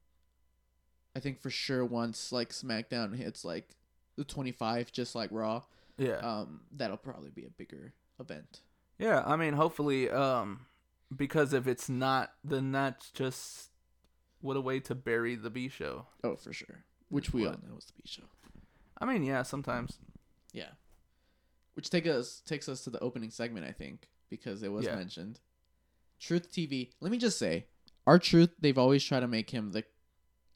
I 1.15 1.19
think 1.19 1.39
for 1.39 1.49
sure 1.49 1.83
once 1.85 2.31
like 2.31 2.49
SmackDown 2.49 3.15
hits 3.15 3.43
like 3.43 3.75
the 4.15 4.23
25, 4.23 4.91
just 4.91 5.15
like 5.15 5.29
Raw, 5.31 5.63
Yeah. 5.97 6.17
um, 6.17 6.61
that'll 6.71 6.97
probably 6.97 7.29
be 7.31 7.45
a 7.45 7.49
bigger 7.49 7.93
event. 8.19 8.61
Yeah, 8.97 9.23
I 9.25 9.35
mean, 9.35 9.53
hopefully, 9.53 10.09
um, 10.09 10.65
because 11.15 11.53
if 11.53 11.67
it's 11.67 11.89
not, 11.89 12.33
then 12.43 12.71
that's 12.71 13.09
just 13.11 13.69
what 14.41 14.55
a 14.57 14.61
way 14.61 14.79
to 14.81 14.95
bury 14.95 15.35
the 15.35 15.49
B 15.49 15.69
show. 15.69 16.07
Oh, 16.23 16.35
for 16.35 16.53
sure. 16.53 16.85
Which 17.09 17.33
we 17.33 17.45
all 17.45 17.53
know 17.53 17.77
is 17.77 17.85
the 17.85 17.93
B 17.93 18.03
show. 18.05 18.23
I 18.99 19.05
mean, 19.05 19.23
yeah, 19.23 19.43
sometimes. 19.43 19.97
Yeah. 20.53 20.69
Which 21.73 21.89
take 21.89 22.05
us 22.05 22.41
takes 22.45 22.69
us 22.69 22.83
to 22.83 22.89
the 22.89 22.99
opening 22.99 23.31
segment, 23.31 23.65
I 23.65 23.71
think, 23.71 24.07
because 24.29 24.61
it 24.63 24.71
was 24.71 24.85
Yeah. 24.85 24.95
mentioned. 24.95 25.39
Truth 26.19 26.51
TV. 26.51 26.91
Let 26.99 27.11
me 27.11 27.17
just 27.17 27.39
say, 27.39 27.65
R-Truth. 28.05 28.51
They've 28.59 28.77
always 28.77 29.03
tried 29.03 29.21
to 29.21 29.27
make 29.27 29.49
him 29.49 29.71
the, 29.71 29.83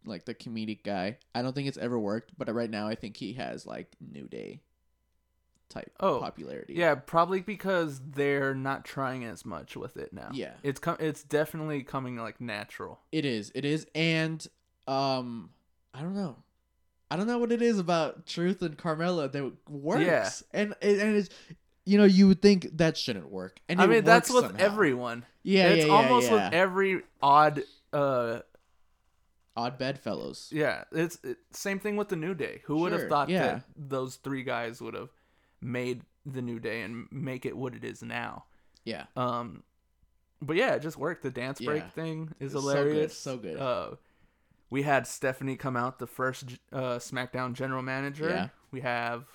like 0.06 0.26
the 0.26 0.34
comedic 0.36 0.84
guy. 0.84 1.18
I 1.34 1.42
don't 1.42 1.54
think 1.54 1.68
it's 1.68 1.78
ever 1.78 1.98
worked, 2.00 2.32
but 2.38 2.54
right 2.54 2.70
now 2.70 2.88
I 2.88 2.96
think 2.96 3.18
he 3.18 3.34
has 3.34 3.66
like 3.66 3.96
New 4.00 4.28
Day, 4.28 4.62
type 5.70 5.92
Oh, 6.00 6.20
popularity. 6.20 6.74
Yeah, 6.76 6.96
probably 6.96 7.42
because 7.42 8.00
they're 8.00 8.54
not 8.56 8.86
trying 8.86 9.26
as 9.26 9.46
much 9.46 9.76
with 9.76 9.98
it 9.98 10.14
now. 10.14 10.30
Yeah. 10.34 10.54
it's 10.64 10.80
com- 10.80 10.98
it's 11.00 11.24
definitely 11.24 11.84
coming 11.84 12.18
like 12.18 12.40
natural. 12.40 13.00
It 13.12 13.26
is. 13.26 13.52
It 13.56 13.66
is, 13.66 13.88
and 13.96 14.46
um, 14.88 15.50
I 15.94 16.02
don't 16.02 16.16
know. 16.16 16.38
I 17.12 17.18
don't 17.18 17.28
know 17.28 17.38
what 17.38 17.52
it 17.52 17.62
is 17.62 17.78
about 17.80 18.26
Truth 18.26 18.62
and 18.62 18.78
Carmella 18.78 19.32
that 19.32 19.54
works. 19.70 20.02
Yeah. 20.02 20.30
And 20.54 20.76
and 20.82 21.00
and 21.02 21.16
it's, 21.18 21.30
you 21.86 21.98
know, 22.00 22.04
you 22.04 22.28
would 22.28 22.42
think 22.42 22.78
that 22.78 22.98
shouldn't 22.98 23.32
work. 23.32 23.60
And 23.70 23.80
I 23.82 23.86
mean, 23.86 24.04
that's 24.04 24.30
with 24.32 24.46
somehow. 24.46 24.64
everyone. 24.64 25.26
Yeah, 25.44 25.68
it's 25.68 25.86
yeah, 25.86 25.92
yeah, 25.92 25.98
almost 25.98 26.32
yeah. 26.32 26.46
with 26.46 26.54
every 26.54 27.02
odd. 27.22 27.64
uh 27.94 28.40
Odd 29.58 29.78
Bedfellows. 29.78 30.50
Yeah, 30.52 30.84
it's 30.92 31.18
it, 31.24 31.38
same 31.52 31.80
thing 31.80 31.96
with 31.96 32.10
the 32.10 32.16
New 32.16 32.34
Day. 32.34 32.62
Who 32.66 32.78
would 32.80 32.92
have 32.92 33.02
Sure, 33.02 33.10
thought 33.10 33.30
yeah. 33.30 33.44
that 33.48 33.64
those 33.76 34.16
three 34.18 34.44
guys 34.44 34.82
would 34.82 34.94
have 34.94 35.10
made 35.62 36.02
the 36.26 36.42
New 36.42 36.60
Day 36.60 36.82
and 36.82 37.08
make 37.12 37.46
it 37.46 37.56
what 37.56 37.74
it 37.74 37.84
is 37.84 38.04
now? 38.04 38.46
Yeah. 38.84 39.06
Um, 39.16 39.64
but 40.42 40.56
yeah, 40.58 40.74
it 40.76 40.82
just 40.82 40.98
worked. 40.98 41.24
The 41.24 41.32
dance 41.32 41.62
break 41.62 41.84
Yeah. 41.84 41.90
thing 41.90 42.34
is 42.40 42.54
It's 42.54 42.64
so 42.64 42.68
good, 42.74 42.78
hilarious. 42.78 43.18
so 43.18 43.38
good. 43.38 43.58
Uh, 43.58 43.92
we 44.70 44.82
had 44.84 45.08
Stephanie 45.08 45.56
come 45.56 45.78
out, 45.78 46.00
the 46.00 46.08
first 46.08 46.58
uh, 46.74 46.98
SmackDown 46.98 47.54
general 47.54 47.82
manager. 47.82 48.30
Yeah. 48.30 48.48
We 48.72 48.82
have 48.82 49.26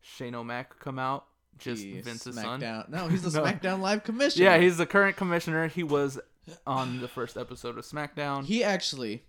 Shane 0.00 0.34
O'Mac 0.34 0.78
come 0.80 0.98
out, 0.98 1.26
just 1.58 1.82
The 1.82 2.00
Vince's 2.00 2.36
son. 2.36 2.60
SmackDown. 2.62 2.88
No, 2.88 3.08
he's 3.08 3.22
the 3.22 3.30
No. 3.38 3.44
SmackDown 3.44 3.80
Live 3.80 4.02
commissioner. 4.04 4.44
Yeah, 4.46 4.58
he's 4.58 4.78
the 4.78 4.86
current 4.86 5.16
commissioner. 5.16 5.68
He 5.68 5.82
was 5.82 6.18
on 6.66 7.00
the 7.00 7.08
first 7.08 7.36
episode 7.36 7.76
of 7.76 7.84
SmackDown. 7.84 8.44
he 8.46 8.64
actually, 8.64 9.24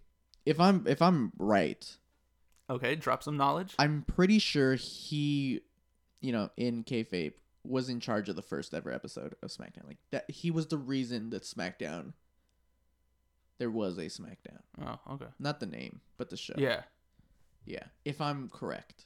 if 0.50 0.60
I'm 0.60 0.86
if 0.88 1.02
I'm 1.02 1.32
right, 1.38 1.86
okay, 2.70 2.96
drop 2.96 3.24
some 3.24 3.38
knowledge. 3.38 3.76
I'm 3.78 4.04
pretty 4.08 4.40
sure 4.40 4.76
he, 4.76 5.62
you 6.22 6.32
know, 6.32 6.50
in 6.58 6.84
kayfabe 6.84 7.34
was 7.64 7.90
in 7.90 8.00
charge 8.00 8.30
of 8.30 8.36
the 8.36 8.42
first 8.42 8.74
ever 8.74 8.92
episode 8.92 9.36
of 9.44 9.50
SmackDown. 9.50 9.86
Like 9.88 9.98
that, 10.12 10.30
he 10.30 10.50
was 10.52 10.68
the 10.68 10.78
reason 10.78 11.30
that 11.32 11.44
SmackDown. 11.44 12.14
There 13.60 13.70
was 13.70 13.98
a 13.98 14.06
SmackDown, 14.06 14.62
oh, 14.82 15.00
okay. 15.16 15.26
not 15.38 15.60
the 15.60 15.66
name, 15.66 16.00
but 16.18 16.30
the 16.30 16.38
show. 16.38 16.54
Yeah. 16.58 16.84
yeah. 17.66 17.84
If 18.06 18.22
I'm 18.22 18.48
correct, 18.48 19.06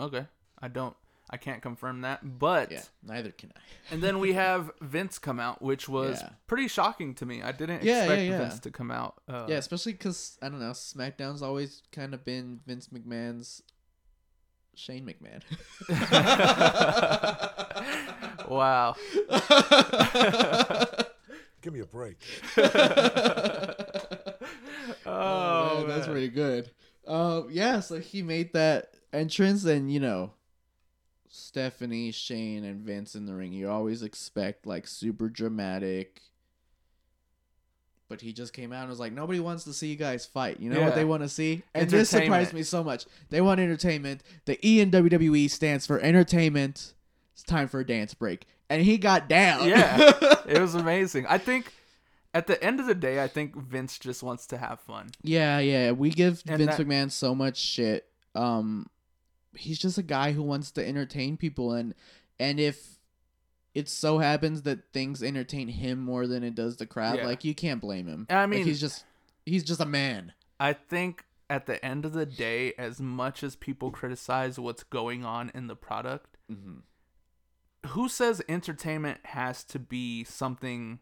Okay. 0.00 0.26
I 0.58 0.68
don't. 0.68 0.96
I 1.32 1.36
can't 1.36 1.62
confirm 1.62 2.00
that, 2.00 2.38
but 2.40 2.72
yeah. 2.72 2.82
Neither 3.06 3.30
can 3.30 3.52
I. 3.56 3.60
and 3.94 4.02
then 4.02 4.18
we 4.18 4.32
have 4.32 4.70
Vince 4.80 5.18
come 5.18 5.38
out, 5.38 5.62
which 5.62 5.88
was 5.88 6.20
Yeah. 6.20 6.30
pretty 6.48 6.66
shocking 6.66 7.14
to 7.14 7.24
me. 7.26 7.40
I 7.40 7.52
didn't 7.52 7.84
Yeah, 7.84 8.02
expect 8.02 8.22
yeah, 8.22 8.28
yeah. 8.30 8.38
Vince 8.38 8.58
to 8.60 8.70
come 8.70 8.90
out. 8.90 9.22
Uh, 9.28 9.46
yeah, 9.48 9.56
especially 9.58 9.92
because 9.92 10.36
I 10.42 10.48
don't 10.48 10.58
know, 10.60 10.72
SmackDown's 10.72 11.42
always 11.42 11.82
kind 11.92 12.14
of 12.14 12.24
been 12.24 12.60
Vince 12.66 12.88
McMahon's 12.88 13.62
Shane 14.74 15.04
McMahon. 15.06 15.42
wow. 18.48 18.94
Give 21.62 21.72
me 21.74 21.80
a 21.80 21.84
break. 21.86 22.16
Oh, 25.06 25.78
man, 25.80 25.88
that's 25.88 26.06
man. 26.06 26.10
pretty 26.14 26.28
good. 26.28 26.70
Uh, 27.06 27.42
yeah, 27.50 27.80
so 27.80 27.98
he 27.98 28.22
made 28.22 28.52
that 28.54 28.94
entrance, 29.12 29.64
and 29.64 29.92
you 29.92 30.00
know, 30.00 30.32
Stephanie, 31.32 32.10
Shane, 32.10 32.64
and 32.64 32.80
Vince 32.80 33.14
in 33.14 33.24
the 33.26 33.34
ring. 33.34 33.52
You 33.52 33.70
always 33.70 34.02
expect 34.02 34.66
like 34.66 34.86
super 34.86 35.28
dramatic. 35.28 36.22
But 38.08 38.20
he 38.20 38.32
just 38.32 38.52
came 38.52 38.72
out 38.72 38.80
and 38.80 38.90
was 38.90 38.98
like, 38.98 39.12
nobody 39.12 39.38
wants 39.38 39.62
to 39.64 39.72
see 39.72 39.86
you 39.86 39.94
guys 39.94 40.26
fight. 40.26 40.58
You 40.58 40.68
know 40.68 40.82
what 40.82 40.96
they 40.96 41.04
want 41.04 41.22
to 41.22 41.28
see? 41.28 41.62
And 41.72 41.88
this 41.88 42.10
surprised 42.10 42.52
me 42.52 42.64
so 42.64 42.82
much. 42.82 43.06
They 43.28 43.40
want 43.40 43.60
entertainment. 43.60 44.22
The 44.46 44.58
E 44.68 44.80
in 44.80 44.90
WWE 44.90 45.48
stands 45.48 45.86
for 45.86 46.00
entertainment. 46.00 46.94
It's 47.32 47.44
time 47.44 47.68
for 47.68 47.78
a 47.78 47.86
dance 47.86 48.12
break. 48.12 48.46
And 48.68 48.82
he 48.82 48.98
got 48.98 49.28
down. 49.28 49.68
Yeah. 49.68 50.12
It 50.50 50.60
was 50.60 50.74
amazing. 50.74 51.26
I 51.28 51.38
think 51.38 51.72
at 52.34 52.48
the 52.48 52.60
end 52.64 52.80
of 52.80 52.86
the 52.86 52.94
day, 52.96 53.22
I 53.22 53.28
think 53.28 53.54
Vince 53.54 54.00
just 54.00 54.20
wants 54.24 54.46
to 54.48 54.58
have 54.58 54.80
fun. 54.80 55.10
Yeah, 55.22 55.60
yeah. 55.60 55.92
We 55.92 56.10
give 56.10 56.42
And 56.48 56.58
Vince 56.58 56.76
that- 56.76 56.88
McMahon 56.88 57.12
so 57.12 57.36
much 57.36 57.56
shit. 57.56 58.08
Um 58.34 58.88
he's 59.56 59.78
just 59.78 59.98
a 59.98 60.02
guy 60.02 60.32
who 60.32 60.42
wants 60.42 60.70
to 60.72 60.86
entertain 60.86 61.36
people 61.36 61.72
and 61.72 61.94
and 62.38 62.58
if 62.60 62.98
it 63.74 63.88
so 63.88 64.18
happens 64.18 64.62
that 64.62 64.92
things 64.92 65.22
entertain 65.22 65.68
him 65.68 65.98
more 66.00 66.26
than 66.26 66.42
it 66.42 66.54
does 66.56 66.76
the 66.76 66.86
crowd, 66.86 67.18
Yeah. 67.18 67.26
like 67.26 67.44
you 67.44 67.54
can't 67.54 67.80
blame 67.80 68.06
him. 68.08 68.26
I 68.30 68.40
Like, 68.40 68.48
mean- 68.50 68.64
he's 68.66 68.80
just 68.80 69.04
he's 69.46 69.64
just 69.64 69.80
a 69.80 69.86
man. 69.86 70.32
I 70.58 70.72
think 70.72 71.24
at 71.48 71.66
the 71.66 71.84
end 71.84 72.04
of 72.04 72.12
the 72.12 72.26
day, 72.26 72.72
as 72.78 73.00
much 73.00 73.42
as 73.42 73.56
people 73.56 73.90
criticize 73.90 74.58
what's 74.58 74.82
going 74.84 75.24
on 75.24 75.50
in 75.54 75.66
the 75.66 75.76
product, 75.76 76.36
Mm-hmm. 76.50 76.78
who 77.90 78.08
says 78.08 78.42
entertainment 78.48 79.18
has 79.26 79.62
to 79.64 79.78
be 79.78 80.24
something 80.24 80.98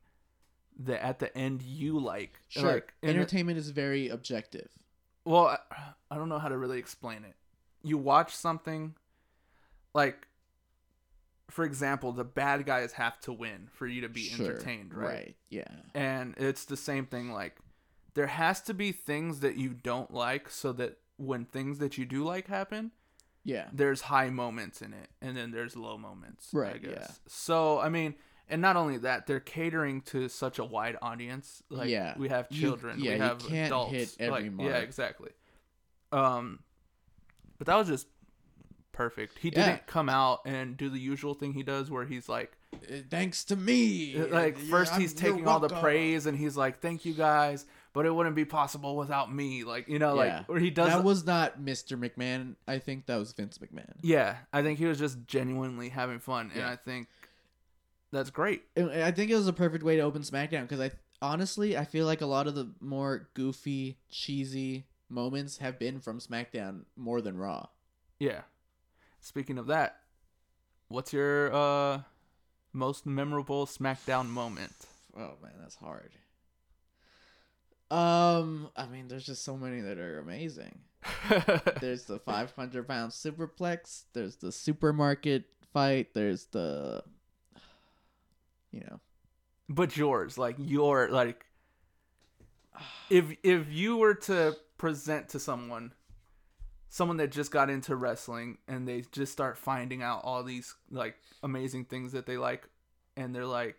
that 0.78 1.02
at 1.04 1.18
the 1.18 1.36
end 1.36 1.62
you 1.62 1.98
like? 1.98 2.40
Sure. 2.48 2.74
Like, 2.74 2.94
in- 3.02 3.10
Entertainment 3.10 3.58
is 3.58 3.70
very 3.70 4.08
objective. 4.08 4.70
well, 5.24 5.46
I, 5.48 5.58
I 6.10 6.16
don't 6.16 6.28
know 6.28 6.38
how 6.38 6.48
to 6.48 6.56
really 6.56 6.78
explain 6.78 7.24
it. 7.24 7.34
You 7.82 7.98
watch 7.98 8.34
something, 8.34 8.94
like, 9.94 10.26
for 11.50 11.64
example, 11.64 12.12
the 12.12 12.24
bad 12.24 12.66
guys 12.66 12.92
have 12.92 13.18
to 13.22 13.32
win 13.32 13.68
for 13.72 13.86
you 13.86 14.02
to 14.02 14.08
be 14.08 14.24
Sure, 14.24 14.46
entertained, 14.46 14.92
right? 14.94 15.36
Yeah. 15.48 15.64
And 15.94 16.34
it's 16.36 16.64
the 16.66 16.76
same 16.76 17.06
thing. 17.06 17.32
Like, 17.32 17.56
there 18.14 18.26
has 18.26 18.60
to 18.62 18.74
be 18.74 18.92
things 18.92 19.40
that 19.40 19.56
you 19.56 19.70
don't 19.70 20.12
like 20.12 20.50
so 20.50 20.72
that 20.72 20.98
when 21.16 21.44
things 21.46 21.78
that 21.78 21.96
you 21.96 22.04
do 22.04 22.22
like 22.24 22.48
happen, 22.48 22.90
Yeah. 23.44 23.68
there's 23.72 24.02
high 24.02 24.28
moments 24.30 24.82
in 24.82 24.92
it 24.92 25.08
and 25.22 25.36
then 25.36 25.50
there's 25.52 25.74
low 25.76 25.96
moments. 25.96 26.52
I 26.54 26.58
Right, 26.58 26.82
guess. 26.82 26.92
yeah. 27.00 27.10
So, 27.26 27.78
I 27.80 27.88
mean, 27.88 28.14
and 28.48 28.60
not 28.60 28.76
only 28.76 28.98
that, 28.98 29.26
they're 29.26 29.40
catering 29.40 30.00
to 30.02 30.28
such 30.28 30.58
a 30.58 30.64
wide 30.64 30.96
audience. 31.00 31.62
Like, 31.70 31.88
Yeah. 31.88 32.16
we 32.18 32.28
have 32.28 32.46
You- 32.50 32.60
children, 32.60 32.98
yeah, 32.98 33.10
we 33.12 33.16
you 33.16 33.22
have 33.22 33.38
can't 33.38 33.66
adults. 33.68 33.92
hit 33.92 34.16
every 34.20 34.50
like, 34.50 34.60
Yeah, 34.66 34.76
exactly. 34.78 35.30
Um, 36.12 36.60
but 37.58 37.66
that 37.66 37.76
was 37.76 37.88
just 37.88 38.06
perfect. 38.92 39.38
He 39.38 39.48
Yeah. 39.50 39.66
didn't 39.66 39.86
come 39.86 40.08
out 40.08 40.40
and 40.44 40.76
do 40.76 40.88
the 40.88 40.98
usual 40.98 41.34
thing 41.34 41.52
he 41.52 41.62
does 41.62 41.90
where 41.90 42.04
he's 42.04 42.28
like, 42.28 42.52
Uh, 42.74 42.96
Thanks 43.08 43.44
to 43.44 43.56
me. 43.56 44.14
like 44.16 44.58
Yeah, 44.58 44.70
first 44.70 44.92
I'm- 44.92 45.00
he's 45.00 45.14
taking 45.14 45.46
all 45.48 45.58
the 45.60 45.68
praise 45.70 46.26
and 46.26 46.36
he's 46.36 46.54
like, 46.56 46.80
"Thank 46.80 47.06
you 47.06 47.14
guys," 47.14 47.64
but 47.94 48.04
it 48.04 48.10
wouldn't 48.14 48.36
be 48.36 48.44
possible 48.44 48.94
without 48.96 49.32
me. 49.32 49.64
Like 49.64 49.88
you 49.88 49.98
know, 49.98 50.14
like 50.14 50.28
Yeah. 50.28 50.44
or 50.48 50.58
he 50.58 50.68
does. 50.68 50.88
That 50.88 51.02
was 51.02 51.24
not 51.24 51.60
Mr. 51.60 51.98
McMahon. 51.98 52.56
I 52.66 52.78
think 52.78 53.06
that 53.06 53.16
was 53.16 53.32
Vince 53.32 53.56
McMahon. 53.58 53.94
yeah, 54.02 54.36
I 54.52 54.62
think 54.62 54.78
he 54.78 54.84
was 54.84 54.98
just 54.98 55.26
genuinely 55.26 55.88
having 55.88 56.18
fun, 56.18 56.50
and 56.54 56.62
I 56.64 56.76
think 56.76 57.08
that's 58.10 58.28
great. 58.30 58.64
I 58.76 59.12
think 59.12 59.30
it 59.30 59.34
was 59.36 59.48
a 59.48 59.52
perfect 59.54 59.82
way 59.82 59.96
to 59.96 60.02
open 60.02 60.20
SmackDown 60.20 60.62
because 60.68 60.80
I 60.80 60.90
honestly 61.22 61.74
I 61.76 61.84
feel 61.86 62.04
like 62.04 62.20
a 62.20 62.26
lot 62.26 62.46
of 62.46 62.54
the 62.54 62.70
more 62.80 63.30
goofy, 63.32 63.96
cheesy 64.10 64.84
moments 65.08 65.58
have 65.58 65.78
been 65.78 66.00
from 66.00 66.20
SmackDown 66.20 66.82
more 66.96 67.20
than 67.20 67.36
Raw. 67.36 67.66
Yeah. 68.18 68.42
Speaking 69.20 69.58
of 69.58 69.66
that, 69.66 70.00
what's 70.88 71.12
your 71.12 71.54
uh 71.54 72.02
most 72.72 73.06
memorable 73.06 73.66
SmackDown 73.66 74.28
moment? 74.28 74.74
Oh 75.16 75.34
man, 75.42 75.54
that's 75.60 75.76
hard. 75.76 76.10
Um, 77.90 78.68
I 78.76 78.86
mean, 78.86 79.08
there's 79.08 79.24
just 79.24 79.44
so 79.44 79.56
many 79.56 79.80
that 79.80 79.98
are 79.98 80.18
amazing. 80.18 80.80
There's 81.80 82.04
the 82.04 82.18
500 82.18 82.86
pound 82.86 83.12
superplex. 83.12 84.02
There's 84.12 84.36
the 84.36 84.52
supermarket 84.52 85.44
fight. 85.72 86.12
There's 86.12 86.46
the, 86.46 87.02
you 88.72 88.80
know, 88.80 89.00
but 89.68 89.96
yours, 89.96 90.36
like 90.36 90.56
your 90.58 91.08
like 91.08 91.46
if 93.08 93.36
if 93.42 93.68
you 93.70 93.96
were 93.96 94.14
to 94.14 94.56
present 94.78 95.28
to 95.28 95.38
someone 95.38 95.92
someone 96.88 97.18
that 97.18 97.30
just 97.30 97.50
got 97.50 97.68
into 97.68 97.94
wrestling 97.94 98.56
and 98.66 98.88
they 98.88 99.02
just 99.12 99.30
start 99.30 99.58
finding 99.58 100.02
out 100.02 100.22
all 100.24 100.42
these 100.42 100.74
like 100.90 101.16
amazing 101.42 101.84
things 101.84 102.12
that 102.12 102.24
they 102.24 102.38
like 102.38 102.66
and 103.14 103.34
they're 103.34 103.44
like 103.44 103.76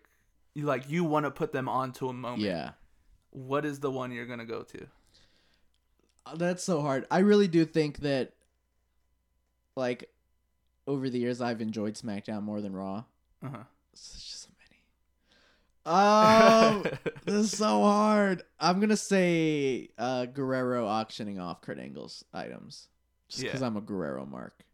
you 0.54 0.64
like 0.64 0.88
you 0.88 1.04
want 1.04 1.24
to 1.24 1.30
put 1.30 1.52
them 1.52 1.68
onto 1.68 2.08
a 2.08 2.12
moment. 2.12 2.42
yeah. 2.42 2.70
What 3.30 3.64
is 3.64 3.78
the 3.80 3.90
one 3.90 4.10
you're 4.10 4.26
to 4.40 4.44
go 4.44 4.62
to? 4.62 4.86
Uh, 6.26 6.36
That's 6.36 6.64
so 6.64 6.80
hard. 6.80 7.06
I 7.10 7.20
really 7.20 7.46
do 7.46 7.64
think 7.64 8.00
that, 8.00 8.32
like, 9.76 10.10
over 10.86 11.08
the 11.08 11.20
years, 11.20 11.40
I've 11.40 11.60
enjoyed 11.60 11.94
SmackDown 11.94 12.42
more 12.42 12.60
than 12.60 12.74
Raw. 12.74 13.04
Uh-huh. 13.40 13.62
It's 13.92 14.12
just 14.14 14.42
so 14.42 14.48
many. 14.58 14.82
Um, 15.86 16.82
this 17.24 17.34
is 17.34 17.56
so 17.56 17.82
hard. 17.82 18.42
I'm 18.58 18.80
gonna 18.80 18.96
say 18.96 19.88
uh, 19.98 20.26
Guerrero 20.26 20.86
auctioning 20.86 21.38
off 21.38 21.60
Kurt 21.62 21.78
Angle's 21.78 22.24
items, 22.32 22.88
just 23.28 23.42
because 23.42 23.60
Yeah. 23.60 23.66
I'm 23.66 23.76
a 23.76 23.80
Guerrero 23.80 24.26
mark. 24.26 24.64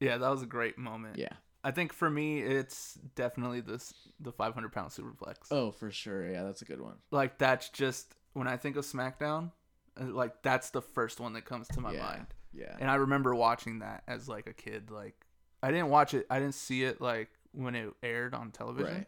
Yeah, 0.00 0.18
that 0.18 0.28
was 0.28 0.42
a 0.42 0.46
great 0.46 0.78
moment. 0.78 1.18
Yeah. 1.18 1.32
I 1.64 1.70
think 1.70 1.92
for 1.92 2.10
me, 2.10 2.40
it's 2.40 2.98
definitely 3.14 3.60
this 3.60 3.94
the 4.18 4.32
500 4.32 4.72
pound 4.72 4.90
superplex. 4.90 5.36
Oh, 5.50 5.70
for 5.70 5.90
sure. 5.90 6.28
Yeah, 6.28 6.42
that's 6.42 6.62
a 6.62 6.64
good 6.64 6.80
one. 6.80 6.96
Like 7.10 7.38
that's 7.38 7.68
just 7.68 8.14
when 8.32 8.48
I 8.48 8.56
think 8.56 8.76
of 8.76 8.84
SmackDown, 8.84 9.52
uh, 10.00 10.06
like 10.06 10.42
that's 10.42 10.70
the 10.70 10.82
first 10.82 11.20
one 11.20 11.34
that 11.34 11.44
comes 11.44 11.68
to 11.68 11.80
my 11.80 11.92
yeah. 11.92 12.02
mind. 12.02 12.26
Yeah. 12.52 12.76
And 12.80 12.90
I 12.90 12.96
remember 12.96 13.34
watching 13.34 13.78
that 13.78 14.02
as 14.08 14.28
like 14.28 14.48
a 14.48 14.52
kid. 14.52 14.90
Like 14.90 15.14
I 15.62 15.70
didn't 15.70 15.88
watch 15.90 16.14
it. 16.14 16.26
I 16.28 16.40
didn't 16.40 16.54
see 16.54 16.82
it 16.82 17.00
like 17.00 17.28
when 17.52 17.76
it 17.76 17.92
aired 18.02 18.34
on 18.34 18.50
television. 18.50 18.94
Right. 18.94 19.06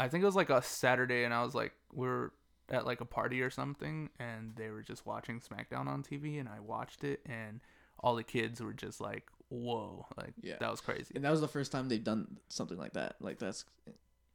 I 0.00 0.08
think 0.08 0.22
it 0.22 0.26
was 0.26 0.34
like 0.36 0.50
a 0.50 0.62
Saturday, 0.62 1.24
and 1.24 1.34
I 1.34 1.44
was 1.44 1.54
like, 1.54 1.72
we 1.92 2.06
are 2.08 2.32
at 2.70 2.86
like 2.86 3.00
a 3.00 3.04
party 3.04 3.42
or 3.42 3.50
something, 3.50 4.08
and 4.18 4.54
they 4.56 4.70
were 4.70 4.82
just 4.82 5.04
watching 5.06 5.40
SmackDown 5.40 5.86
on 5.88 6.02
TV, 6.02 6.38
and 6.40 6.48
I 6.48 6.60
watched 6.60 7.04
it, 7.04 7.20
and 7.26 7.60
all 7.98 8.14
the 8.14 8.24
kids 8.24 8.60
were 8.62 8.72
just 8.72 9.00
like, 9.00 9.28
"Whoa!" 9.48 10.06
Like 10.16 10.32
Yeah. 10.40 10.56
that 10.60 10.70
was 10.70 10.80
crazy. 10.80 11.12
And 11.14 11.24
that 11.24 11.30
was 11.30 11.40
the 11.42 11.48
first 11.48 11.70
time 11.70 11.88
they've 11.88 12.02
done 12.02 12.38
something 12.48 12.78
like 12.78 12.94
that. 12.94 13.16
Like 13.20 13.38
that's 13.38 13.64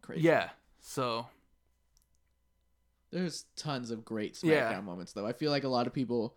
crazy. 0.01 0.21
Yeah. 0.21 0.49
So 0.81 1.27
There's 3.11 3.45
tons 3.55 3.91
of 3.91 4.03
great 4.03 4.33
SmackDown 4.35 4.71
Yeah. 4.71 4.81
moments 4.81 5.13
though. 5.13 5.25
I 5.25 5.31
feel 5.33 5.49
like 5.49 5.63
a 5.63 5.69
lot 5.69 5.87
of 5.87 5.93
people, 5.93 6.35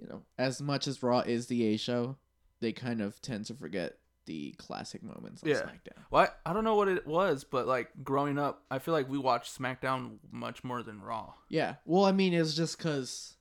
you 0.00 0.08
know, 0.08 0.22
as 0.36 0.60
much 0.60 0.86
as 0.88 1.02
Raw 1.02 1.20
is 1.20 1.46
the 1.46 1.62
A 1.66 1.76
show, 1.76 2.16
they 2.60 2.72
kind 2.72 3.00
of 3.00 3.20
tend 3.22 3.46
to 3.46 3.54
forget 3.54 3.98
the 4.26 4.52
classic 4.58 5.02
moments 5.02 5.42
on 5.42 5.48
Yeah. 5.50 5.56
SmackDown. 5.62 6.02
Well, 6.10 6.28
I, 6.44 6.50
I 6.50 6.52
don't 6.52 6.64
know 6.64 6.76
what 6.76 6.88
it 6.88 7.06
was, 7.06 7.44
but 7.44 7.66
like 7.66 7.90
growing 8.04 8.38
up, 8.38 8.62
I 8.70 8.78
feel 8.78 8.94
like 8.94 9.08
we 9.08 9.18
watched 9.18 9.58
SmackDown 9.58 10.18
much 10.30 10.62
more 10.64 10.82
than 10.82 11.00
Raw. 11.00 11.34
Yeah. 11.48 11.76
Well, 11.84 12.04
I 12.04 12.12
mean, 12.12 12.32
it's 12.32 12.54
just 12.54 12.78
because, 12.78 13.34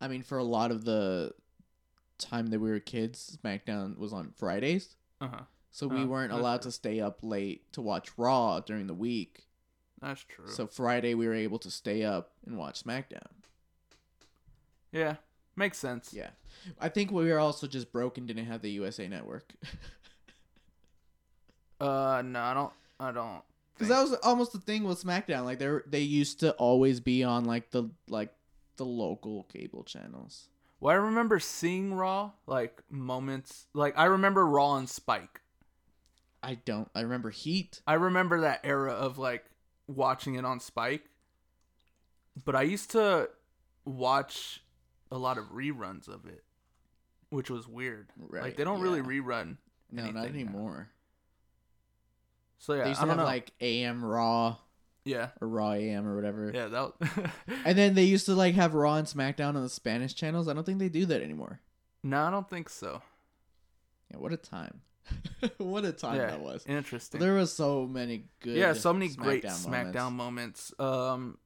I 0.00 0.08
mean, 0.08 0.22
for 0.22 0.38
a 0.38 0.44
lot 0.44 0.70
of 0.70 0.84
the 0.84 1.32
time 2.18 2.48
that 2.48 2.60
we 2.60 2.70
were 2.70 2.78
kids, 2.80 3.38
SmackDown 3.42 3.96
was 3.98 4.12
on 4.12 4.32
Fridays. 4.36 4.96
Uh 5.20 5.28
huh. 5.28 5.40
So 5.70 5.86
we 5.88 6.02
Oh, 6.02 6.06
weren't 6.06 6.32
allowed 6.32 6.62
true. 6.62 6.70
to 6.70 6.72
stay 6.72 7.00
up 7.00 7.20
late 7.22 7.72
to 7.72 7.80
watch 7.80 8.10
Raw 8.18 8.60
during 8.60 8.86
the 8.86 8.94
week. 8.94 9.46
That's 10.02 10.22
true. 10.24 10.46
So 10.48 10.66
Friday 10.66 11.14
we 11.14 11.26
were 11.26 11.34
able 11.34 11.58
to 11.60 11.70
stay 11.70 12.02
up 12.04 12.32
and 12.44 12.58
watch 12.58 12.82
SmackDown. 12.84 13.22
yeah, 14.92 15.16
makes 15.56 15.78
sense. 15.78 16.12
Yeah. 16.12 16.30
I 16.80 16.88
think 16.88 17.10
we 17.10 17.30
were 17.30 17.38
also 17.38 17.66
just 17.66 17.90
broke 17.92 18.18
and 18.18 18.26
didn't 18.26 18.46
have 18.46 18.62
the 18.62 18.70
USA 18.72 19.08
Network. 19.08 19.54
Uh, 21.82 22.22
no, 22.24 22.40
I 22.40 22.54
don't. 22.54 22.72
I 23.00 23.10
don't. 23.10 23.42
Because 23.74 23.88
that 23.88 24.02
was 24.02 24.12
almost 24.22 24.52
the 24.52 24.60
thing 24.60 24.84
with 24.84 25.02
SmackDown. 25.02 25.44
Like 25.44 25.58
they 25.58 25.66
were, 25.66 25.84
they 25.88 26.00
used 26.00 26.40
to 26.40 26.52
always 26.52 27.00
be 27.00 27.24
on 27.24 27.44
like 27.44 27.70
the 27.70 27.90
like 28.08 28.32
the 28.76 28.84
local 28.84 29.44
cable 29.44 29.82
channels. 29.82 30.48
Well, 30.78 30.94
I 30.94 30.98
remember 30.98 31.40
seeing 31.40 31.94
Raw 31.94 32.30
like 32.46 32.82
moments. 32.88 33.66
Like 33.74 33.98
I 33.98 34.04
remember 34.04 34.46
Raw 34.46 34.76
and 34.76 34.88
Spike. 34.88 35.40
I 36.42 36.54
don't. 36.64 36.88
I 36.94 37.00
remember 37.00 37.30
Heat. 37.30 37.80
I 37.86 37.94
remember 37.94 38.42
that 38.42 38.60
era 38.62 38.92
of 38.92 39.18
like 39.18 39.44
watching 39.88 40.36
it 40.36 40.44
on 40.44 40.60
Spike. 40.60 41.04
But 42.44 42.54
I 42.54 42.62
used 42.62 42.92
to 42.92 43.28
watch 43.84 44.62
a 45.10 45.18
lot 45.18 45.36
of 45.36 45.52
reruns 45.52 46.08
of 46.08 46.26
it, 46.26 46.44
which 47.30 47.50
was 47.50 47.66
weird. 47.66 48.08
Right, 48.16 48.42
like 48.44 48.56
they 48.56 48.64
don't 48.64 48.80
really 48.80 49.02
rerun. 49.02 49.56
No, 49.90 50.08
not 50.10 50.24
anything 50.24 50.46
now. 50.46 50.86
So 52.62 52.74
they 52.74 52.78
yeah, 52.78 52.88
used 52.90 53.00
I 53.00 53.02
to 53.02 53.08
don't 53.08 53.18
have 53.18 53.26
know. 53.26 53.32
like 53.32 53.50
AM 53.60 54.04
Raw. 54.04 54.54
Yeah. 55.04 55.30
or 55.40 55.48
Raw 55.48 55.72
AM 55.72 56.06
or 56.06 56.14
whatever. 56.14 56.52
Yeah, 56.54 56.68
that 56.68 57.32
And 57.64 57.76
then 57.76 57.94
they 57.94 58.04
used 58.04 58.26
to 58.26 58.36
like 58.36 58.54
have 58.54 58.74
Raw 58.74 58.94
and 58.94 59.08
SmackDown 59.08 59.56
on 59.56 59.62
the 59.62 59.68
Spanish 59.68 60.14
channels. 60.14 60.46
I 60.46 60.52
don't 60.52 60.64
think 60.64 60.78
they 60.78 60.88
do 60.88 61.04
that 61.06 61.22
anymore. 61.22 61.58
No, 62.04 62.22
I 62.22 62.30
don't 62.30 62.48
think 62.48 62.68
so. 62.68 63.02
Yeah, 64.12 64.18
what 64.18 64.32
a 64.32 64.36
time. 64.36 64.82
what 65.58 65.84
a 65.84 65.90
time 65.90 66.18
yeah. 66.18 66.26
that 66.26 66.40
was. 66.40 66.64
Interesting. 66.64 67.18
There 67.18 67.34
was 67.34 67.52
so 67.52 67.84
many 67.88 68.26
good 68.38 68.56
yeah, 68.56 68.74
so 68.74 68.92
many 68.92 69.08
great 69.08 69.42
moments. 69.42 69.66
SmackDown 69.66 70.12
moments. 70.12 70.72
Um, 70.78 71.38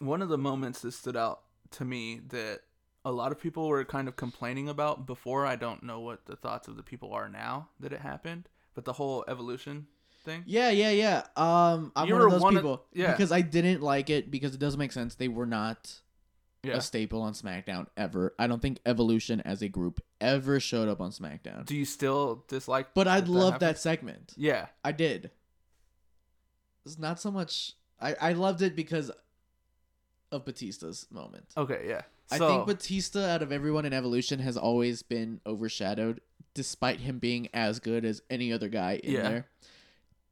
one 0.00 0.20
of 0.20 0.28
the 0.28 0.38
moments 0.38 0.80
that 0.80 0.92
stood 0.92 1.16
out 1.16 1.42
to 1.72 1.84
me 1.84 2.22
that 2.30 2.62
a 3.04 3.12
lot 3.12 3.30
of 3.30 3.40
people 3.40 3.68
were 3.68 3.84
kind 3.84 4.08
of 4.08 4.16
complaining 4.16 4.68
about 4.68 5.06
before. 5.06 5.46
I 5.46 5.54
don't 5.54 5.84
know 5.84 6.00
what 6.00 6.26
the 6.26 6.34
thoughts 6.34 6.66
of 6.66 6.74
the 6.74 6.82
people 6.82 7.12
are 7.12 7.28
now 7.28 7.68
that 7.78 7.92
it 7.92 8.00
happened, 8.00 8.48
but 8.74 8.84
the 8.84 8.94
whole 8.94 9.24
evolution 9.28 9.86
thing. 10.26 10.42
Yeah, 10.46 10.68
yeah, 10.68 10.90
yeah. 10.90 11.22
Um, 11.36 11.92
I'm 11.96 12.06
You 12.08 12.14
one 12.14 12.22
of 12.24 12.30
those 12.32 12.40
one 12.42 12.56
of- 12.56 12.62
people. 12.62 12.84
yeah. 12.92 13.12
Because 13.12 13.32
I 13.32 13.40
didn't 13.40 13.80
like 13.80 14.10
it 14.10 14.30
because 14.30 14.52
it 14.54 14.58
doesn't 14.60 14.78
make 14.78 14.92
sense. 14.92 15.14
They 15.14 15.28
were 15.28 15.46
not 15.46 16.00
Yeah. 16.62 16.74
a 16.76 16.80
staple 16.82 17.22
on 17.22 17.32
SmackDown 17.32 17.86
ever. 17.96 18.34
I 18.38 18.46
don't 18.46 18.60
think 18.60 18.80
Evolution 18.84 19.40
as 19.42 19.62
a 19.62 19.68
group 19.68 20.00
ever 20.20 20.60
showed 20.60 20.88
up 20.88 21.00
on 21.00 21.10
SmackDown. 21.12 21.64
Do 21.64 21.74
you 21.76 21.84
still 21.86 22.44
dislike? 22.48 22.92
But 22.92 23.08
I 23.08 23.20
that 23.20 23.30
loved 23.30 23.52
happened? 23.54 23.68
that 23.68 23.78
segment. 23.78 24.34
Yeah. 24.36 24.66
I 24.84 24.92
did. 24.92 25.30
It's 26.84 26.98
not 26.98 27.20
so 27.20 27.30
much. 27.30 27.72
I 28.00 28.14
I 28.20 28.32
loved 28.32 28.62
it 28.62 28.76
because 28.76 29.10
of 30.32 30.44
Batista's 30.44 31.06
moment. 31.10 31.46
Okay. 31.56 31.86
Yeah. 31.88 32.02
I 32.30 32.38
think 32.38 32.66
Batista, 32.66 33.20
out 33.20 33.42
of 33.42 33.52
everyone 33.52 33.84
in 33.86 33.92
Evolution, 33.92 34.40
has 34.40 34.56
always 34.56 35.02
been 35.04 35.40
overshadowed, 35.46 36.20
despite 36.54 36.98
him 37.00 37.20
being 37.20 37.48
as 37.54 37.78
good 37.78 38.04
as 38.04 38.20
any 38.28 38.52
other 38.52 38.68
guy 38.68 38.96
in 39.04 39.12
Yeah. 39.12 39.22
there. 39.22 39.48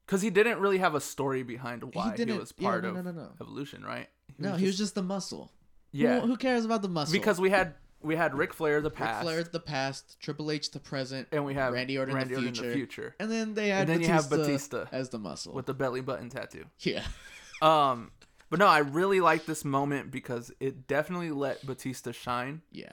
Because 0.06 0.22
he 0.22 0.30
didn't 0.30 0.58
really 0.60 0.78
have 0.78 0.94
a 0.94 1.00
story 1.00 1.42
behind 1.42 1.82
why 1.94 2.10
he, 2.10 2.16
didn't- 2.16 2.38
was 2.38 2.52
yeah, 2.58 2.68
part 2.68 2.82
no, 2.82 2.90
of 2.90 2.94
no, 2.96 3.02
no, 3.02 3.10
no. 3.12 3.28
evolution, 3.40 3.82
right? 3.84 4.08
No, 4.38 4.54
he 4.56 4.66
was 4.66 4.76
just 4.78 4.94
the 4.94 5.02
muscle. 5.02 5.50
Who- 5.92 5.98
yeah. 5.98 6.20
Who, 6.20 6.36
cares 6.36 6.64
about 6.64 6.82
the 6.82 6.88
muscle? 6.88 7.12
because 7.12 7.40
we 7.40 7.50
had 7.50 7.74
we 8.02 8.16
had 8.16 8.34
Ric 8.34 8.52
Flair 8.52 8.80
the 8.82 8.90
past, 8.90 9.00
Ric 9.00 9.08
past, 9.10 9.22
Flair's 9.24 9.48
the 9.48 9.60
past, 9.60 10.20
Triple 10.20 10.50
H 10.50 10.70
the 10.72 10.80
present, 10.80 11.28
and 11.32 11.44
we 11.44 11.54
have 11.54 11.72
Randy 11.72 11.96
Orton 11.96 12.14
Randy 12.14 12.34
the 12.34 12.40
Orton 12.40 12.54
future. 12.54 12.68
the 12.68 12.74
future 12.74 13.14
and 13.20 13.30
then 13.30 13.54
they 13.54 13.68
had 13.68 13.82
And 13.82 13.90
then 13.90 14.00
you 14.02 14.08
have 14.08 14.28
Batista 14.28 14.78
Batista 14.78 14.96
as 14.96 15.08
the 15.10 15.18
muscle. 15.18 15.54
with 15.54 15.66
the 15.66 15.72
belly 15.74 16.00
button 16.02 16.28
tattoo. 16.28 16.64
yeah, 16.80 17.04
Um, 17.62 18.10
but 18.50 18.58
no, 18.58 18.66
I 18.66 18.78
really 18.78 19.20
like 19.20 19.46
this 19.46 19.64
moment 19.64 20.10
because 20.10 20.52
it 20.60 20.86
definitely 20.86 21.30
let 21.30 21.64
Batista 21.66 22.12
shine. 22.12 22.60
yeah, 22.70 22.92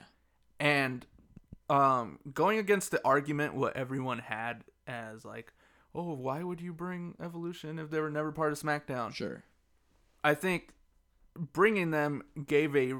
And 0.58 1.04
um, 1.68 2.18
going 2.32 2.58
against 2.58 2.90
the 2.90 3.00
argument 3.04 3.54
what 3.54 3.76
everyone 3.76 4.18
had 4.20 4.64
as 4.86 5.24
like, 5.24 5.52
oh, 5.94 6.14
why 6.14 6.42
would 6.42 6.60
you 6.60 6.72
bring 6.72 7.14
Evolution 7.22 7.78
if 7.78 7.90
they 7.90 8.00
were 8.00 8.10
never 8.10 8.32
part 8.32 8.52
of 8.52 8.58
SmackDown? 8.60 9.14
sure. 9.14 9.42
I 10.24 10.34
think 10.34 10.72
bringing 11.36 11.90
them 11.90 12.22
gave 12.46 12.76
a 12.76 12.94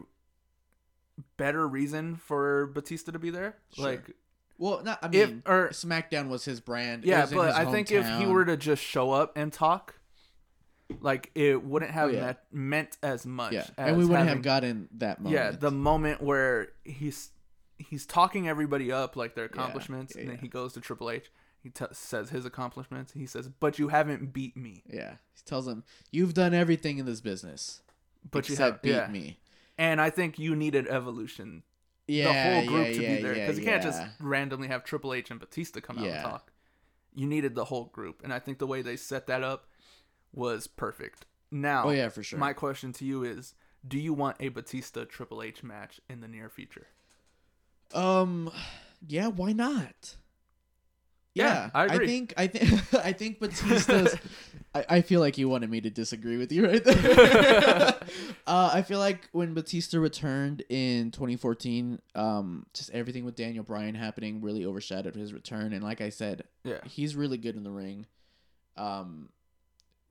better 1.37 1.67
reason 1.69 2.17
for 2.17 2.67
Batista 2.69 3.13
to 3.13 3.19
be 3.19 3.31
there. 3.31 3.57
Sure. 3.75 3.85
Like, 3.85 4.17
Well, 4.59 4.83
not, 4.85 4.99
I 5.03 5.09
If- 5.13 5.31
mean, 5.31 5.43
or- 5.47 5.69
SmackDown 5.71 6.29
was 6.29 6.45
his 6.45 6.61
brand. 6.61 7.05
Yeah, 7.05 7.27
but 7.33 7.55
I 7.55 7.71
think 7.71 7.91
if 7.91 8.07
he 8.19 8.27
were 8.27 8.45
to 8.45 8.57
just 8.57 8.83
show 8.83 9.11
up 9.11 9.37
and 9.37 9.53
talk, 9.53 9.97
like 11.01 11.31
it 11.35 11.63
wouldn't 11.65 11.91
have 11.91 12.11
Oh, 12.11 12.13
yeah. 12.13 12.21
met, 12.27 12.45
meant 12.53 12.97
as 13.03 13.27
much. 13.27 13.53
yeah, 13.55 13.61
as 13.61 13.89
and 13.89 13.97
we 13.97 14.05
wouldn't 14.05 14.19
having- 14.29 14.35
have 14.35 14.43
gotten 14.43 14.89
that 14.99 15.21
moment. 15.21 15.35
Yeah, 15.35 15.51
the 15.53 15.71
moment 15.71 16.21
where 16.21 16.69
he's 16.85 17.31
he's 17.79 18.07
talking 18.07 18.47
everybody 18.49 18.93
up 18.93 19.17
like 19.17 19.35
their 19.35 19.47
Yeah, 19.47 19.51
accomplishments, 19.53 20.15
yeah, 20.15 20.21
and 20.21 20.31
then 20.31 20.37
yeah. 20.37 20.43
he 20.43 20.49
goes 20.49 20.75
to 20.75 20.81
Triple 20.81 21.11
H. 21.11 21.31
He 21.63 21.71
t- 21.71 21.85
says 21.93 22.31
his 22.31 22.45
accomplishments. 22.45 23.13
He 23.13 23.27
says, 23.27 23.49
"But 23.49 23.79
you 23.79 23.89
haven't 23.89 24.33
beat 24.33 24.57
me. 24.57 24.83
yeah. 24.87 25.17
He 25.35 25.43
tells 25.45 25.69
him, 25.69 25.85
"You've 26.11 26.35
done 26.35 26.55
everything 26.55 26.99
in 26.99 27.07
this 27.07 27.21
business, 27.21 27.83
But 28.31 28.49
you 28.49 28.57
have 28.57 28.83
beat 28.83 28.91
yeah." 28.91 29.07
me." 29.09 29.39
And 29.79 30.01
I 30.01 30.11
think 30.11 30.39
you 30.39 30.55
needed 30.57 30.87
Evolution, 30.89 31.63
Yeah, 32.07 32.25
the 32.25 32.33
whole 32.43 32.67
group 32.67 32.89
yeah, 32.89 32.93
to 32.95 33.03
yeah, 33.03 33.17
be 33.17 33.23
there 33.23 33.35
because 33.35 33.59
you 33.59 33.65
can't 33.65 33.83
just 33.83 34.03
randomly 34.21 34.69
have 34.69 34.85
Triple 34.85 35.15
H 35.15 35.31
and 35.31 35.39
Batista 35.41 35.81
come 35.81 35.99
out 35.99 36.07
and 36.07 36.23
talk. 36.23 36.53
You 37.15 37.27
needed 37.27 37.55
the 37.55 37.67
whole 37.67 37.87
group, 37.87 38.23
and 38.25 38.33
I 38.33 38.39
think 38.39 38.59
the 38.59 38.67
way 38.67 38.83
they 38.83 38.97
set 38.97 39.27
that 39.29 39.43
up 39.43 39.67
was 40.33 40.67
perfect. 40.67 41.27
Now, 41.51 41.85
Oh 41.85 41.91
yeah, 41.91 42.09
for 42.09 42.23
sure. 42.23 42.39
my 42.39 42.53
question 42.53 42.93
to 42.95 43.05
you 43.05 43.23
is: 43.23 43.55
Do 43.87 43.99
you 43.99 44.13
want 44.15 44.37
a 44.41 44.49
Batista 44.49 45.05
Triple 45.05 45.43
H 45.43 45.63
match 45.63 46.01
in 46.09 46.21
the 46.21 46.29
near 46.29 46.49
future? 46.49 46.89
Um, 47.95 48.51
yeah, 49.07 49.29
why 49.29 49.53
not? 49.53 50.17
Yeah, 51.35 51.71
I 51.75 51.87
agree. 51.87 52.07
think 52.07 52.35
I 52.37 52.47
think 52.47 52.95
I 53.05 53.13
think 53.13 53.41
Batista's. 53.41 54.15
I, 54.75 54.85
I 54.89 55.01
feel 55.03 55.21
like 55.21 55.37
you 55.37 55.49
wanted 55.51 55.69
me 55.71 55.81
to 55.83 55.91
disagree 55.91 56.39
with 56.39 56.51
you 56.51 56.67
right 56.67 56.83
there. 56.83 57.95
uh, 58.47 58.71
I 58.73 58.81
feel 58.83 58.99
like 58.99 59.29
when 59.33 59.53
Batista 59.53 59.99
returned 59.99 60.63
in 60.71 61.11
2014, 61.11 62.01
um, 62.15 62.65
just 62.73 62.89
everything 62.91 63.27
with 63.27 63.35
Daniel 63.37 63.65
Bryan 63.65 63.95
happening 63.95 64.41
really 64.41 64.65
overshadowed 64.65 65.15
his 65.15 65.35
return. 65.35 65.75
And 65.75 65.85
like 65.85 66.01
I 66.01 66.09
said, 66.09 66.45
Yeah. 66.65 66.79
he's 66.85 67.15
really 67.15 67.37
good 67.37 67.55
in 67.57 67.65
the 67.65 67.71
ring. 67.71 68.07
Um, 68.79 69.29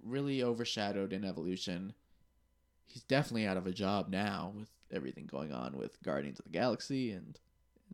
really 0.03 0.43
overshadowed 0.43 1.11
in 1.11 1.25
Evolution. 1.25 1.93
He's 2.85 3.01
definitely 3.03 3.47
out 3.47 3.57
of 3.57 3.65
a 3.65 3.71
job 3.71 4.09
now 4.09 4.53
with 4.55 4.69
everything 4.91 5.25
going 5.25 5.51
on 5.51 5.75
with 5.75 5.99
Guardians 6.03 6.37
of 6.37 6.45
the 6.45 6.51
Galaxy 6.51 7.11
and 7.11 7.39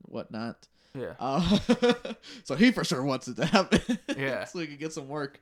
whatnot. 0.03 0.67
Yeah. 0.97 1.13
Uh, 1.19 1.59
so 2.43 2.55
he 2.55 2.71
for 2.71 2.83
sure 2.83 3.03
wants 3.03 3.27
it 3.27 3.35
to 3.37 3.45
happen. 3.45 3.81
Yeah. 4.17 4.45
so 4.45 4.59
he 4.59 4.67
can 4.67 4.77
get 4.77 4.93
some 4.93 5.07
work. 5.07 5.39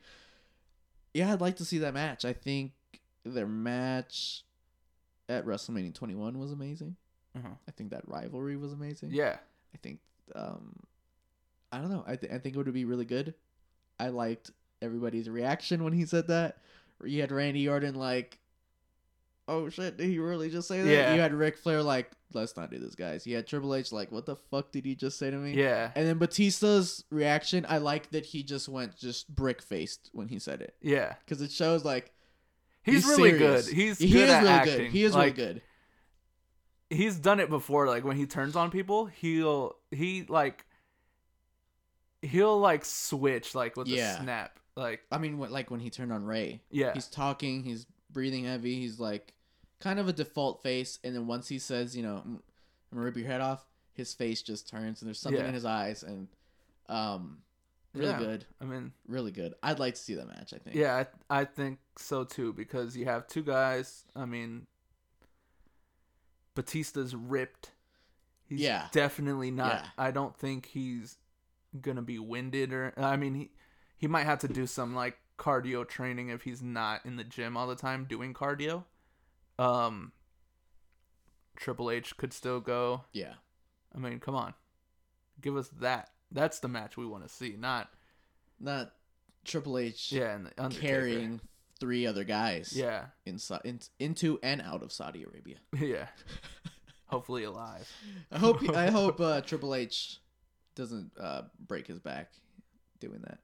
Yeah, 1.14 1.32
I'd 1.32 1.40
like 1.42 1.58
to 1.58 1.66
see 1.66 1.78
that 1.80 1.94
match. 1.94 2.26
I 2.26 2.34
think 2.34 2.74
their 3.24 3.48
match 3.48 4.44
at 5.30 5.46
WrestleMania 5.46 5.94
21 5.94 6.38
was 6.38 6.52
amazing. 6.52 6.98
Uh-huh. 7.38 7.48
I 7.68 7.72
think 7.72 7.92
that 7.92 8.08
rivalry 8.08 8.58
was 8.58 8.74
amazing. 8.74 9.12
Yeah. 9.12 9.38
I 9.74 9.78
think 9.82 10.00
um 10.36 10.76
I 11.72 11.80
don't 11.80 11.90
know. 11.90 12.04
I 12.08 12.16
th- 12.16 12.32
I 12.32 12.38
think 12.38 12.56
it 12.56 12.58
would 12.58 12.74
be 12.74 12.86
really 12.86 13.06
good. 13.06 13.34
I 14.00 14.10
liked 14.10 14.52
everybody's 14.82 15.30
reaction 15.30 15.84
when 15.84 15.94
he 15.94 16.06
said 16.06 16.28
that. 16.28 16.58
You 17.04 17.22
had 17.22 17.32
Randy 17.32 17.68
Orton 17.68 17.96
like 17.96 18.40
Oh 19.48 19.70
shit, 19.70 19.98
did 19.98 20.08
he 20.08 20.18
really 20.18 20.50
just 20.50 20.68
say 20.68 20.82
that? 20.82 20.90
Yeah. 20.92 21.14
You 21.14 21.22
had 21.22 21.34
Ric 21.34 21.58
Flair 21.58 21.84
like, 21.84 22.10
let's 22.34 22.58
not 22.58 22.72
do 22.72 22.80
this, 22.80 22.96
guys. 22.96 23.28
You 23.28 23.36
had 23.36 23.46
Triple 23.46 23.76
H 23.76 23.92
like, 23.92 24.12
what 24.12 24.26
the 24.26 24.36
fuck 24.36 24.72
did 24.72 24.86
he 24.86 24.96
just 24.96 25.20
say 25.20 25.30
to 25.30 25.38
me? 25.38 25.54
Yeah. 25.54 25.92
And 25.96 26.08
then 26.08 26.18
Batista's 26.18 27.04
reaction, 27.12 27.66
I 27.70 27.78
like 27.78 28.10
that 28.12 28.26
he 28.26 28.42
just 28.42 28.68
went 28.68 28.98
just 28.98 29.34
brick 29.34 29.62
faced 29.62 30.10
when 30.14 30.28
he 30.30 30.40
said 30.40 30.62
it. 30.62 30.74
Yeah. 30.82 31.14
Because 31.24 31.42
it 31.42 31.52
shows 31.52 31.86
like 31.86 32.12
He's, 32.82 33.06
really 33.06 33.32
serious. 33.32 33.68
good. 33.68 33.76
He's 33.76 34.00
he 34.00 34.10
good 34.12 34.24
is 34.24 34.30
at 34.30 34.40
really 34.42 34.50
acting. 34.54 34.78
good. 34.78 34.92
He 34.92 35.04
is 35.04 35.14
like, 35.16 35.38
really 35.38 35.54
good. 35.54 35.62
He's 36.92 37.16
done 37.18 37.40
it 37.40 37.50
before. 37.50 37.88
Like 37.88 38.04
when 38.04 38.16
he 38.18 38.26
turns 38.28 38.56
on 38.56 38.70
people, 38.72 39.06
he'll 39.08 39.76
he 39.92 40.26
like 40.30 40.66
he'll 42.22 42.60
like 42.60 42.86
switch 42.86 43.56
like 43.56 43.76
with 43.76 43.88
Yeah. 43.88 44.14
the 44.18 44.24
snap. 44.24 44.60
Like 44.76 45.02
I 45.12 45.18
mean, 45.18 45.38
what, 45.38 45.52
like 45.52 45.72
when 45.72 45.80
he 45.80 45.90
turned 45.90 46.12
on 46.12 46.26
Rey, 46.26 46.62
yeah. 46.70 46.94
he's 46.94 47.08
talking, 47.08 47.64
he's 47.64 47.86
breathing 48.16 48.46
heavy, 48.46 48.80
he's 48.80 49.00
like 49.00 49.34
kind 49.80 50.00
of 50.00 50.08
a 50.08 50.14
default 50.14 50.64
face, 50.64 50.98
and 51.04 51.14
then 51.14 51.28
once 51.28 51.48
he 51.50 51.60
says, 51.60 51.96
you 51.96 52.02
know, 52.02 52.16
"I'm 52.26 52.42
gonna 52.92 53.06
rip 53.06 53.16
your 53.18 53.28
head 53.28 53.42
off, 53.42 53.64
his 53.94 54.14
face 54.14 54.42
just 54.42 54.68
turns, 54.68 55.02
and 55.02 55.08
there's 55.08 55.20
something 55.20 55.40
Yeah. 55.42 55.50
in 55.50 55.54
his 55.54 55.66
eyes, 55.66 56.02
and 56.02 56.28
um, 56.90 57.40
really 57.94 58.08
Yeah. 58.12 58.18
good, 58.20 58.46
I 58.62 58.66
mean, 58.66 58.94
really 59.08 59.32
good. 59.32 59.54
I'd 59.62 59.80
like 59.80 59.96
to 59.96 60.02
see 60.02 60.16
that 60.16 60.28
match. 60.28 60.54
I 60.54 60.58
think. 60.60 60.76
yeah, 60.76 61.04
I, 61.30 61.42
I 61.42 61.46
think 61.46 61.80
so 61.98 62.24
too 62.24 62.54
because 62.54 62.96
you 62.98 63.06
have 63.06 63.28
two 63.28 63.44
guys. 63.44 64.06
I 64.16 64.26
mean, 64.26 64.66
Batista's 66.56 67.16
ripped. 67.16 67.72
He's 68.48 68.62
Yeah. 68.62 68.88
definitely 68.92 69.52
not. 69.52 69.82
Yeah. 69.84 69.90
I 69.98 70.12
don't 70.12 70.38
think 70.38 70.68
he's 70.68 71.18
gonna 71.82 72.02
be 72.02 72.20
winded 72.20 72.72
or. 72.72 72.94
I 72.98 73.18
mean, 73.18 73.34
he 73.36 73.52
he 73.98 74.08
might 74.08 74.24
have 74.26 74.40
to 74.40 74.48
do 74.48 74.68
some 74.68 74.94
like 74.96 75.18
cardio 75.38 75.88
training 75.88 76.30
if 76.30 76.44
he's 76.44 76.62
not 76.62 77.06
in 77.06 77.16
the 77.18 77.24
gym 77.24 77.56
all 77.58 77.68
the 77.68 77.76
time 77.76 78.06
doing 78.06 78.34
cardio. 78.34 78.84
Um. 79.60 80.12
Triple 81.56 81.90
H 81.90 82.18
could 82.18 82.34
still 82.34 82.60
go. 82.60 83.06
Yeah. 83.14 83.36
I 83.96 83.98
mean, 83.98 84.20
come 84.20 84.36
on, 84.36 84.54
give 85.40 85.56
us 85.56 85.70
that. 85.80 86.10
That's 86.32 86.60
the 86.60 86.68
match 86.68 86.98
we 86.98 87.06
want 87.06 87.24
to 87.24 87.34
see, 87.34 87.56
not 87.58 87.90
Not 88.60 88.92
Triple 89.46 89.78
H. 89.78 90.12
yeah, 90.12 90.38
and 90.58 90.72
carrying 90.74 91.40
three 91.80 92.06
other 92.06 92.26
guys. 92.26 92.74
Yeah, 92.76 93.06
Inside, 93.26 93.62
in, 93.64 93.80
into 94.00 94.38
and 94.44 94.62
out 94.62 94.84
of 94.84 94.92
Saudi 94.92 95.24
Arabia. 95.24 95.58
yeah. 95.80 96.08
Hopefully 97.06 97.44
alive. 97.46 97.90
I 98.32 98.40
hope. 98.40 98.68
I 98.70 98.88
hope 98.92 99.22
uh, 99.22 99.40
Triple 99.42 99.76
H 99.76 100.20
doesn't 100.76 101.12
uh, 101.18 101.44
break 101.66 101.88
his 101.88 102.00
back 102.00 102.32
doing 103.00 103.22
that. 103.22 103.40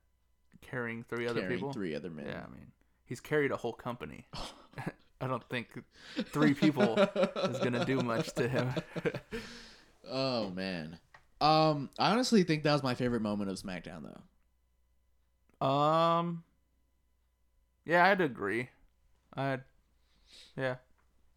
Carrying 0.62 1.04
three 1.04 1.28
other 1.28 1.42
carrying 1.42 1.60
people. 1.60 1.74
three 1.74 1.96
other 1.96 2.10
men. 2.10 2.26
Yeah, 2.28 2.44
I 2.48 2.52
mean, 2.52 2.72
he's 3.06 3.20
carried 3.20 3.52
a 3.52 3.58
whole 3.58 3.74
company. 3.74 4.28
I 5.22 5.28
don't 5.28 5.44
think 5.50 5.68
three 6.26 6.54
people 6.54 6.98
is 6.98 7.60
gonna 7.60 7.86
do 7.86 8.02
much 8.02 8.34
to 8.34 8.48
him. 8.48 8.74
oh 10.10 10.50
man. 10.50 10.98
Um, 11.40 11.90
I 11.98 12.12
honestly 12.12 12.44
think 12.44 12.64
that 12.64 12.74
was 12.74 12.84
my 12.84 12.94
favorite 12.94 13.22
moment 13.22 13.50
of 13.50 13.60
SmackDown, 13.60 14.04
though. 15.60 15.66
um, 15.66 16.44
yeah, 17.86 18.06
I'd 18.06 18.22
agree. 18.22 18.70
I'd 19.34 19.64
Yeah. 20.56 20.76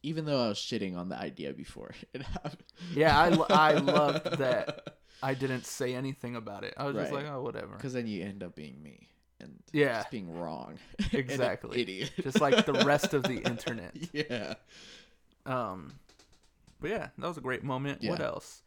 Even 0.02 0.26
though 0.26 0.44
I 0.44 0.48
was 0.48 0.58
shitting 0.58 0.96
on 0.96 1.08
the 1.08 1.16
idea 1.18 1.52
before 1.52 1.92
it 2.12 2.22
happened. 2.22 2.64
Yeah, 2.94 3.18
I, 3.18 3.28
lo- 3.30 3.46
I 3.48 3.72
loved 3.74 4.38
that 4.38 4.98
I 5.22 5.32
didn't 5.34 5.64
say 5.64 5.94
anything 5.94 6.36
about 6.36 6.64
it. 6.64 6.74
I 6.76 6.84
was 6.84 6.96
just 6.96 7.12
like, 7.12 7.26
oh, 7.26 7.42
whatever. 7.42 7.76
Because 7.76 7.94
then 7.94 8.06
you 8.06 8.22
end 8.22 8.42
up 8.42 8.54
being 8.54 8.82
me 8.82 9.08
and 9.44 9.62
Yeah. 9.72 9.98
just 9.98 10.10
being 10.10 10.36
wrong. 10.38 10.78
Exactly. 11.12 11.80
idiot. 11.82 12.10
Just 12.22 12.40
like 12.40 12.66
the 12.66 12.72
rest 12.72 13.14
of 13.14 13.22
the 13.22 13.38
internet. 13.40 13.94
yeah. 14.12 14.54
Um, 15.46 15.94
but 16.80 16.90
yeah, 16.90 17.08
that 17.18 17.28
was 17.28 17.36
a 17.36 17.40
great 17.40 17.62
moment. 17.62 18.02
What 18.02 18.20
else? 18.20 18.62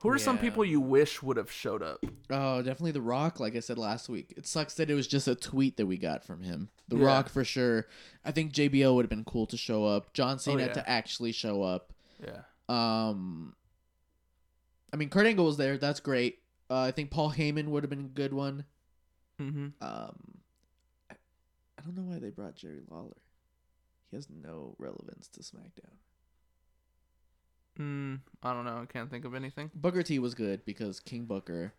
Who 0.00 0.10
are 0.10 0.18
some 0.18 0.36
people 0.38 0.64
you 0.66 0.80
wish 0.80 1.22
would 1.22 1.38
have 1.38 1.50
showed 1.50 1.82
up? 1.82 2.04
Oh, 2.28 2.58
definitely 2.58 2.92
The 2.92 3.00
Rock. 3.00 3.40
Like 3.40 3.56
I 3.56 3.60
said 3.60 3.78
last 3.78 4.08
week, 4.10 4.34
it 4.36 4.46
sucks 4.46 4.74
that 4.74 4.90
it 4.90 4.94
was 4.94 5.06
just 5.06 5.26
a 5.28 5.34
tweet 5.34 5.78
that 5.78 5.86
we 5.86 5.96
got 5.96 6.22
from 6.24 6.42
him. 6.42 6.68
The 6.88 6.96
Yeah. 6.96 7.06
Rock 7.06 7.28
for 7.30 7.42
sure. 7.42 7.86
I 8.22 8.30
think 8.30 8.52
JBL 8.52 8.94
would 8.94 9.04
have 9.06 9.10
been 9.10 9.24
cool 9.24 9.46
to 9.46 9.56
show 9.56 9.86
up. 9.86 10.12
John 10.12 10.38
Cena 10.38 10.62
Oh, 10.62 10.66
yeah. 10.66 10.72
to 10.74 10.88
actually 10.88 11.32
show 11.32 11.62
up. 11.62 11.92
Yeah. 12.22 12.42
Um, 12.68 13.56
I 14.92 14.96
mean, 14.96 15.08
Kurt 15.08 15.26
Angle 15.26 15.46
was 15.46 15.56
there. 15.56 15.78
That's 15.78 16.00
great. 16.00 16.38
Uh, 16.68 16.80
I 16.82 16.90
think 16.90 17.10
Paul 17.10 17.32
Heyman 17.32 17.68
would 17.68 17.82
have 17.82 17.90
been 17.90 18.00
a 18.00 18.02
good 18.08 18.34
one. 18.34 18.64
Mm-hmm. 19.40 19.66
Um, 19.80 20.16
I, 21.10 21.14
I 21.78 21.82
don't 21.84 21.96
know 21.96 22.02
why 22.02 22.18
they 22.18 22.30
brought 22.30 22.54
Jerry 22.56 22.80
Lawler. 22.88 23.16
He 24.10 24.16
has 24.16 24.28
no 24.30 24.76
relevance 24.78 25.28
to 25.28 25.40
SmackDown. 25.40 25.96
Mm, 27.78 28.20
I 28.42 28.52
don't 28.52 28.64
know. 28.64 28.78
I 28.82 28.86
can't 28.86 29.10
think 29.10 29.24
of 29.24 29.34
anything. 29.34 29.70
Booker 29.74 30.02
T 30.02 30.18
was 30.18 30.34
good 30.34 30.64
because 30.64 31.00
King 31.00 31.24
Booker. 31.24 31.72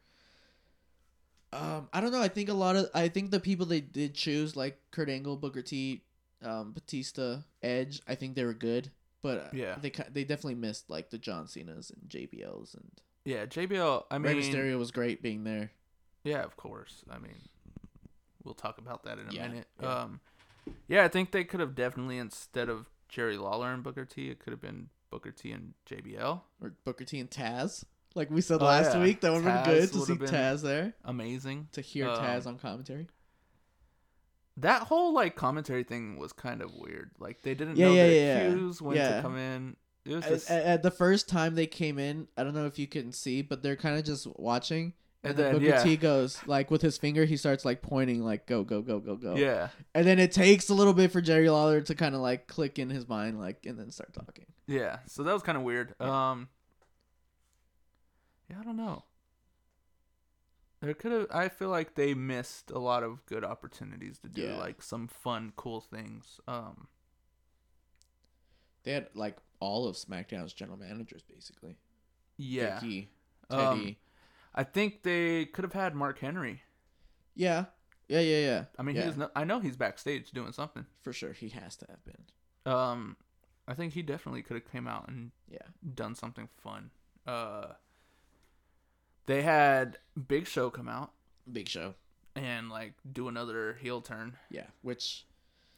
Um, 1.53 1.88
I 1.93 2.01
don't 2.01 2.12
know. 2.12 2.22
I 2.22 2.28
think 2.28 2.49
a 2.49 2.53
lot 2.53 2.76
of 2.76 2.89
I 2.93 3.08
think 3.08 3.32
the 3.32 3.39
people 3.39 3.66
they 3.66 3.80
did 3.80 4.14
choose 4.14 4.58
like 4.58 4.78
Kurt 4.91 5.10
Angle, 5.10 5.38
Booker 5.38 5.62
T, 5.62 6.03
um, 6.43 6.74
Batista, 6.74 7.38
Edge. 7.64 8.01
I 8.08 8.16
think 8.16 8.36
they 8.36 8.43
were 8.43 8.53
good, 8.53 8.91
but 9.22 9.38
uh, 9.38 9.47
Yeah. 9.53 9.76
they 9.82 9.91
they 10.12 10.26
definitely 10.26 10.56
missed 10.56 10.89
like 10.89 11.12
the 11.12 11.18
John 11.18 11.47
Cena's 11.47 11.91
and 11.91 12.10
JBLs 12.10 12.74
and 12.74 12.91
Yeah, 13.24 13.45
JBL. 13.45 14.03
I 14.12 14.18
mean, 14.18 14.28
Rey 14.36 14.41
mean, 14.41 14.53
Mysterio 14.53 14.78
was 14.78 14.91
great 14.91 15.22
being 15.22 15.45
there. 15.45 15.72
Yeah, 16.26 16.43
of 16.43 16.57
course. 16.57 17.03
I 17.09 17.17
mean, 17.19 17.38
we'll 18.43 18.53
talk 18.53 18.78
about 18.78 19.03
that 19.03 19.17
in 19.19 19.30
a 19.30 19.32
Yeah, 19.32 19.47
minute. 19.47 19.67
yeah. 19.82 20.01
Um, 20.01 20.19
yeah, 20.89 21.03
I 21.05 21.07
think 21.07 21.32
they 21.32 21.43
could 21.45 21.61
have 21.61 21.76
definitely 21.76 22.17
instead 22.17 22.67
of 22.69 22.89
Jerry 23.07 23.38
Lawler 23.38 23.71
and 23.71 23.82
Booker 23.84 24.03
T, 24.05 24.30
it 24.30 24.39
could 24.39 24.51
have 24.51 24.61
been 24.61 24.89
Booker 25.09 25.32
T 25.32 25.51
and 25.51 25.73
JBL. 25.89 26.41
Or 26.61 26.73
Booker 26.84 27.05
T 27.05 27.19
and 27.19 27.30
Taz, 27.30 27.86
like 28.15 28.30
we 28.30 28.41
said 28.41 28.61
Oh, 28.61 28.65
last 28.65 28.95
yeah. 28.95 29.01
week. 29.01 29.21
That 29.21 29.32
would 29.32 29.43
have 29.43 29.63
been 29.65 29.73
good 29.76 29.91
to 29.91 29.99
see 30.05 30.15
Taz 30.17 30.61
there 30.61 30.93
Amazing. 31.05 31.69
to 31.71 31.82
hear 31.82 32.07
Um, 32.09 32.15
Taz 32.19 32.45
on 32.45 32.57
commentary. 32.57 33.07
That 34.57 34.84
whole 34.84 35.13
like 35.13 35.36
commentary 35.36 35.84
thing 35.84 36.17
was 36.17 36.32
kind 36.32 36.61
of 36.61 36.73
weird. 36.73 37.11
Like 37.19 37.41
they 37.41 37.55
didn't 37.55 37.76
Yeah, 37.78 37.88
know 37.88 37.95
yeah, 37.95 38.03
their 38.07 38.13
yeah. 38.13 38.53
cues 38.53 38.82
when 38.82 38.95
Yeah. 38.97 39.15
to 39.17 39.21
come 39.21 39.38
in. 39.38 39.76
It 40.05 40.15
was 40.15 40.26
just 40.26 40.49
at, 40.51 40.63
at 40.65 40.84
the 40.84 40.91
first 40.91 41.28
time 41.28 41.55
they 41.55 41.65
came 41.67 41.97
in, 41.99 42.28
I 42.38 42.43
don't 42.43 42.53
know 42.53 42.67
if 42.67 42.78
you 42.80 42.88
can 42.88 43.11
see, 43.11 43.41
but 43.41 43.63
they're 43.63 43.76
kind 43.76 43.97
of 43.97 44.05
just 44.05 44.28
watching. 44.38 44.93
And, 45.26 45.36
then, 45.38 45.53
Booker 45.53 45.65
yeah. 45.65 45.84
T 45.84 45.97
goes 45.97 46.39
like 46.45 46.69
with 46.71 46.82
his 46.82 46.97
finger, 46.97 47.26
he 47.26 47.36
starts 47.38 47.65
like 47.65 47.82
pointing 47.82 48.21
like 48.23 48.45
go 48.45 48.63
go 48.63 48.82
go 48.82 48.99
go 48.99 49.15
go. 49.15 49.36
yeah, 49.36 49.69
And 49.93 50.05
then 50.05 50.19
it 50.19 50.32
takes 50.32 50.69
a 50.69 50.73
little 50.73 50.93
bit 50.93 51.11
for 51.11 51.19
Jerry 51.21 51.49
Lawler 51.49 51.82
to 51.82 51.95
kind 51.95 52.13
of 52.15 52.21
like 52.21 52.47
click 52.47 52.78
in 52.80 52.89
his 52.89 53.07
mind 53.07 53.39
like 53.39 53.65
and 53.65 53.80
then 53.80 53.89
start 53.91 54.13
talking. 54.13 54.45
yeah. 54.67 54.99
So 55.07 55.23
that 55.23 55.34
was 55.34 55.41
kind 55.43 55.57
of 55.57 55.63
weird. 55.63 55.99
Um, 56.01 56.49
yeah, 58.49 58.57
I 58.59 58.63
don't 58.63 58.78
know. 58.78 59.03
There 60.82 60.93
could 60.93 61.11
have. 61.11 61.28
I 61.32 61.49
feel 61.49 61.69
like 61.69 61.95
they 61.95 62.13
missed 62.13 62.69
a 62.69 62.78
lot 62.78 63.01
of 63.01 63.26
good 63.26 63.43
opportunities 63.43 64.19
to 64.19 64.30
do 64.30 64.41
Yeah. 64.43 64.57
like 64.57 64.84
some 64.84 65.07
fun, 65.07 65.53
cool 65.55 65.82
things. 65.82 66.39
Um, 66.47 66.88
They 68.84 68.91
had 68.91 69.07
like 69.15 69.38
all 69.59 69.88
of 69.88 69.95
SmackDown's 69.95 70.53
general 70.53 70.78
managers 70.78 71.23
basically. 71.23 71.78
yeah. 72.38 72.80
Vickie, 72.80 73.07
Um, 73.49 73.80
Teddy. 73.80 73.97
I 74.56 74.64
think 74.64 75.03
they 75.03 75.45
could 75.45 75.64
have 75.66 75.74
had 75.74 75.93
Mark 75.95 76.20
Henry. 76.20 76.62
yeah. 77.36 77.66
Yeah, 78.08 78.20
yeah, 78.20 78.39
yeah. 78.39 78.64
I 78.78 78.84
mean, 78.84 78.95
yeah, 78.95 79.01
he 79.01 79.08
was 79.08 79.18
no, 79.18 79.30
I 79.36 79.45
know 79.45 79.60
he's 79.60 79.76
backstage 79.76 80.30
doing 80.30 80.51
something. 80.51 80.86
for 81.01 81.12
sure 81.12 81.34
he 81.34 81.49
has 81.49 81.76
to 81.78 81.88
have 81.89 82.06
been. 82.06 82.72
Um, 82.72 83.18
I 83.68 83.74
think 83.74 83.93
he 83.93 84.03
definitely 84.03 84.43
could 84.43 84.53
have 84.56 84.72
came 84.72 84.88
out 84.88 85.08
and 85.08 85.32
Yeah. 85.49 85.66
done 85.95 86.14
something 86.14 86.47
fun. 86.62 86.91
Uh, 87.26 87.74
they 89.26 89.41
had 89.41 89.97
Big 90.28 90.45
Show 90.47 90.70
come 90.70 90.88
out 90.88 91.14
Big 91.51 91.68
Show. 91.68 91.95
and 92.36 92.70
like 92.70 92.93
do 93.12 93.28
another 93.28 93.74
heel 93.82 94.01
turn. 94.01 94.38
Yeah, 94.51 94.68
which 94.84 95.26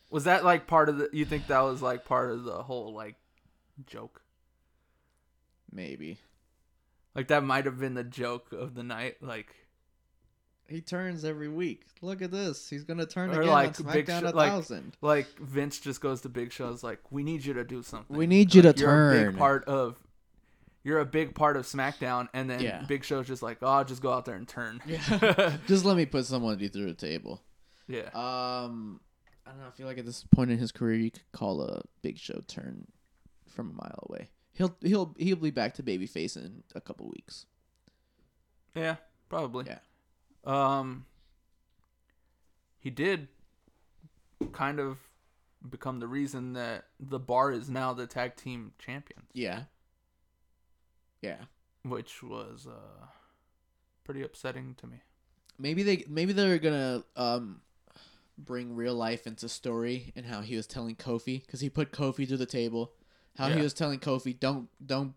Was 0.10 0.26
that 0.26 0.44
like 0.44 0.68
part 0.68 0.90
of 0.90 0.98
the? 0.98 1.10
You 1.14 1.24
think 1.24 1.48
that 1.48 1.62
was 1.62 1.82
like 1.82 2.04
part 2.04 2.32
of 2.32 2.44
the 2.44 2.62
whole 2.64 2.94
like 2.94 3.16
joke? 3.86 4.22
maybe 5.72 6.20
Like 7.18 7.28
that 7.30 7.44
might 7.44 7.66
have 7.66 7.80
been 7.80 7.96
the 7.96 8.04
joke 8.06 8.54
of 8.54 8.76
the 8.76 8.84
night. 8.84 9.22
Like 9.22 9.54
he 10.70 10.82
turns 10.82 11.26
every 11.26 11.50
week. 11.50 11.84
Look 12.02 12.22
at 12.22 12.30
this. 12.32 12.70
He's 12.70 12.84
gonna 12.84 13.06
turn 13.06 13.32
again 13.32 13.48
like 13.48 13.80
on 13.80 13.92
Big 13.92 14.06
SmackDown 14.06 14.20
Show- 14.22 14.28
a 14.28 14.32
like- 14.36 14.52
thousand. 14.52 14.98
like 15.02 15.28
Vince 15.40 15.80
just 15.80 16.00
goes 16.00 16.22
to 16.22 16.30
Big 16.30 16.52
Show. 16.54 16.70
Is 16.70 16.84
like, 16.84 17.00
we 17.12 17.24
need 17.24 17.44
you 17.44 17.54
to 17.56 17.64
do 17.64 17.82
something. 17.84 18.16
We 18.16 18.28
need 18.28 18.54
you 18.54 18.62
Like, 18.62 18.76
to 18.76 18.82
you're 18.82 19.12
A 19.12 19.16
turn. 19.16 19.32
big 19.32 19.38
part 19.40 19.66
of. 19.66 19.98
You're 20.84 21.00
a 21.00 21.06
big 21.06 21.36
part 21.36 21.58
of 21.58 21.66
SmackDown, 21.66 22.30
and 22.34 22.50
then 22.50 22.62
Yeah. 22.62 22.86
Big 22.88 23.04
Show's 23.04 23.28
just 23.28 23.42
like, 23.42 23.58
oh, 23.62 23.84
just 23.84 24.02
go 24.02 24.14
out 24.14 24.24
there 24.24 24.36
and 24.36 24.48
turn. 24.48 24.80
Yeah. 24.86 25.58
Just 25.68 25.84
let 25.84 25.98
me 25.98 26.06
put 26.06 26.26
someone 26.26 26.58
through 26.60 26.70
the 26.86 26.94
table. 26.94 27.42
yeah. 27.90 28.04
Um, 28.14 29.02
I 29.46 29.50
don't 29.52 29.60
know. 29.60 29.68
I 29.68 29.72
feel 29.72 29.86
like 29.88 29.98
at 29.98 30.06
this 30.06 30.24
point 30.34 30.50
in 30.52 30.58
his 30.58 30.72
career, 30.72 30.98
you 30.98 31.12
could 31.12 31.30
call 31.34 31.62
a 31.62 31.82
Big 32.04 32.18
Show 32.18 32.42
turn 32.48 32.88
from 33.50 33.72
a 33.72 33.74
mile 33.74 34.06
away. 34.10 34.30
He'll 34.58 34.76
he'll 34.82 35.16
he'll 35.20 35.36
be 35.36 35.52
back 35.52 35.76
to 35.76 35.84
babyface 35.84 36.36
in 36.36 36.64
a 36.74 36.82
couple 36.82 37.08
weeks. 37.10 37.46
Yeah, 38.76 38.96
probably. 39.30 39.66
Yeah. 39.68 39.80
Um 40.44 41.06
he 42.80 42.90
did 42.90 43.28
kind 44.54 44.80
of 44.80 44.98
become 45.70 46.00
the 46.00 46.08
reason 46.08 46.54
that 46.54 46.86
the 47.00 47.20
bar 47.20 47.52
is 47.52 47.70
now 47.70 47.94
the 47.94 48.08
tag 48.08 48.36
team 48.36 48.72
champions, 48.80 49.26
Yeah. 49.34 49.64
Yeah. 51.22 51.46
which 51.84 52.24
was 52.24 52.66
uh 52.68 53.06
pretty 54.04 54.24
upsetting 54.24 54.74
to 54.80 54.88
me. 54.88 54.98
Maybe 55.60 55.84
they 55.84 56.04
maybe 56.08 56.34
they're 56.34 56.58
gonna 56.58 57.04
um 57.16 57.62
bring 58.40 58.76
real 58.76 58.94
life 58.96 59.28
into 59.28 59.50
story 59.50 60.14
and 60.16 60.26
how 60.26 60.42
he 60.42 60.56
was 60.56 60.66
telling 60.68 60.96
Kofi 60.96 61.46
because 61.46 61.60
he 61.62 61.70
put 61.70 61.92
Kofi 61.92 62.28
through 62.28 62.38
the 62.38 62.46
table. 62.48 62.94
How 63.38 63.50
he 63.50 63.62
was 63.62 63.74
telling 63.74 64.00
Kofi, 64.00 64.40
don't 64.40 64.68
don't 64.86 65.14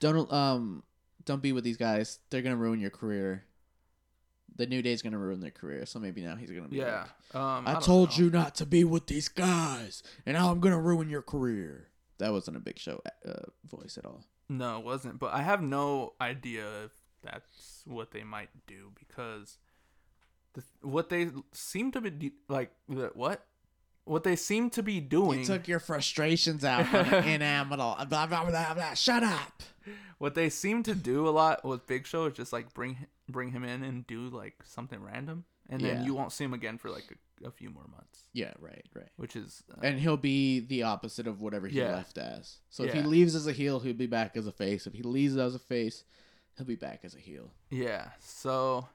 don't 0.00 0.32
um 0.32 0.82
don't 1.24 1.42
be 1.42 1.52
with 1.52 1.64
these 1.64 1.76
guys. 1.76 2.18
They're 2.30 2.42
gonna 2.42 2.56
ruin 2.56 2.80
your 2.80 2.90
career. 2.90 3.44
The 4.56 4.66
new 4.66 4.82
day's 4.82 5.02
gonna 5.02 5.18
ruin 5.18 5.40
their 5.40 5.50
career. 5.50 5.86
So 5.86 5.98
maybe 5.98 6.22
now 6.22 6.36
he's 6.36 6.50
gonna 6.50 6.68
be 6.68 6.76
Yeah. 6.78 7.06
like, 7.32 7.42
Um 7.42 7.66
I, 7.66 7.72
don't 7.74 7.82
told 7.82 8.10
know. 8.10 8.24
you 8.24 8.30
not 8.30 8.54
to 8.56 8.66
be 8.66 8.84
with 8.84 9.06
these 9.06 9.28
guys, 9.28 10.02
and 10.26 10.36
now 10.36 10.50
I'm 10.50 10.60
gonna 10.60 10.80
ruin 10.80 11.08
your 11.08 11.22
career. 11.22 11.88
That 12.18 12.32
wasn't 12.32 12.56
a 12.56 12.60
big 12.60 12.78
show 12.78 13.02
uh, 13.26 13.32
voice 13.68 13.98
at 13.98 14.04
all. 14.06 14.24
No, 14.48 14.78
it 14.78 14.84
wasn't, 14.84 15.18
but 15.18 15.32
I 15.34 15.42
have 15.42 15.62
no 15.62 16.12
idea 16.20 16.84
if 16.84 16.92
that's 17.22 17.82
what 17.86 18.10
they 18.12 18.22
might 18.22 18.50
do 18.66 18.92
because 18.98 19.58
the, 20.52 20.62
what 20.82 21.08
they 21.08 21.30
seem 21.52 21.90
to 21.92 22.00
be 22.00 22.32
like 22.48 22.70
what 22.86 23.46
what 24.04 24.22
they 24.24 24.36
seem 24.36 24.70
to 24.70 24.82
be 24.82 25.00
doing 25.00 25.40
You 25.40 25.44
took 25.46 25.66
your 25.68 25.80
frustrations 25.80 26.64
out 26.64 26.92
inanimate. 27.26 27.78
Blah, 27.78 28.04
blah, 28.04 28.26
blah, 28.26 28.74
blah. 28.74 28.94
Shut 28.94 29.22
up. 29.22 29.62
what 30.18 30.34
they 30.34 30.48
seem 30.50 30.82
to 30.84 30.94
do 30.94 31.26
a 31.28 31.30
lot 31.30 31.64
with 31.64 31.86
Big 31.86 32.06
Show 32.06 32.26
is 32.26 32.34
just 32.34 32.52
like 32.52 32.72
bring 32.74 33.06
bring 33.28 33.50
him 33.52 33.64
in 33.64 33.82
and 33.82 34.06
do 34.06 34.28
like 34.28 34.54
something 34.64 35.02
random, 35.02 35.44
and 35.70 35.80
then 35.80 35.98
Yeah. 36.00 36.04
you 36.04 36.14
won't 36.14 36.32
see 36.32 36.44
him 36.44 36.52
again 36.52 36.76
for 36.76 36.90
like 36.90 37.04
a, 37.42 37.48
a 37.48 37.50
few 37.50 37.70
more 37.70 37.86
months, 37.90 38.24
Yeah, 38.34 38.52
right, 38.60 38.84
right. 38.94 39.08
which 39.16 39.34
is 39.34 39.62
uh, 39.72 39.80
And 39.82 39.98
he'll 39.98 40.18
be 40.18 40.60
the 40.60 40.82
opposite 40.82 41.26
of 41.26 41.40
whatever 41.40 41.66
he 41.66 41.78
Yeah. 41.78 41.94
left 41.94 42.18
as. 42.18 42.58
So 42.68 42.84
if 42.84 42.92
he 42.92 43.00
leaves 43.02 43.34
as 43.34 43.46
a 43.46 43.52
heel, 43.52 43.80
he'll 43.80 43.94
be 43.94 44.06
back 44.06 44.36
as 44.36 44.46
a 44.46 44.52
face. 44.52 44.86
If 44.86 44.92
he 44.92 45.02
leaves 45.02 45.36
as 45.38 45.54
a 45.54 45.58
face, 45.58 46.04
he'll 46.58 46.66
be 46.66 46.76
back 46.76 47.00
as 47.04 47.14
a 47.14 47.18
heel. 47.18 47.50
yeah. 47.70 48.10
So 48.20 48.88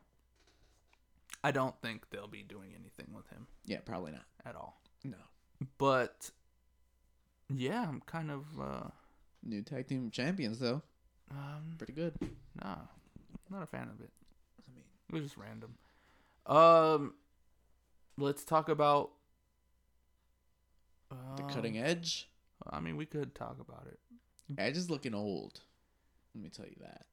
I 1.43 1.51
don't 1.51 1.75
think 1.81 2.09
they'll 2.11 2.27
be 2.27 2.43
doing 2.43 2.69
anything 2.79 3.07
with 3.15 3.27
him 3.29 3.47
Yeah, 3.65 3.79
probably 3.85 4.11
not. 4.11 4.25
at 4.45 4.55
all. 4.55 4.79
No. 5.03 5.17
But 5.77 6.31
yeah, 7.53 7.85
I'm 7.87 8.01
kind 8.05 8.31
of 8.31 8.45
uh, 8.59 8.89
New 9.43 9.61
tag 9.61 9.87
team 9.87 10.09
champions 10.11 10.59
though, 10.59 10.81
um, 11.31 11.75
pretty 11.77 11.93
good. 11.93 12.13
nah, 12.61 12.75
not 13.49 13.63
a 13.63 13.65
fan 13.67 13.83
of 13.93 14.01
it. 14.01 14.11
I 14.67 14.73
mean, 14.75 14.83
It 15.09 15.13
was 15.13 15.23
just 15.23 15.37
random. 15.37 15.75
Um, 16.45 17.13
let's 18.17 18.43
talk 18.43 18.67
about 18.69 19.11
the 21.09 21.43
um, 21.43 21.49
cutting 21.49 21.77
edge. 21.77 22.27
I 22.69 22.79
mean, 22.81 22.97
we 22.97 23.05
could 23.05 23.33
talk 23.33 23.57
about 23.59 23.87
it. 23.87 23.99
Edge 24.57 24.75
is 24.77 24.89
looking 24.89 25.13
old. 25.13 25.61
Let 26.35 26.43
me 26.43 26.49
tell 26.49 26.65
you 26.65 26.75
that. 26.81 27.05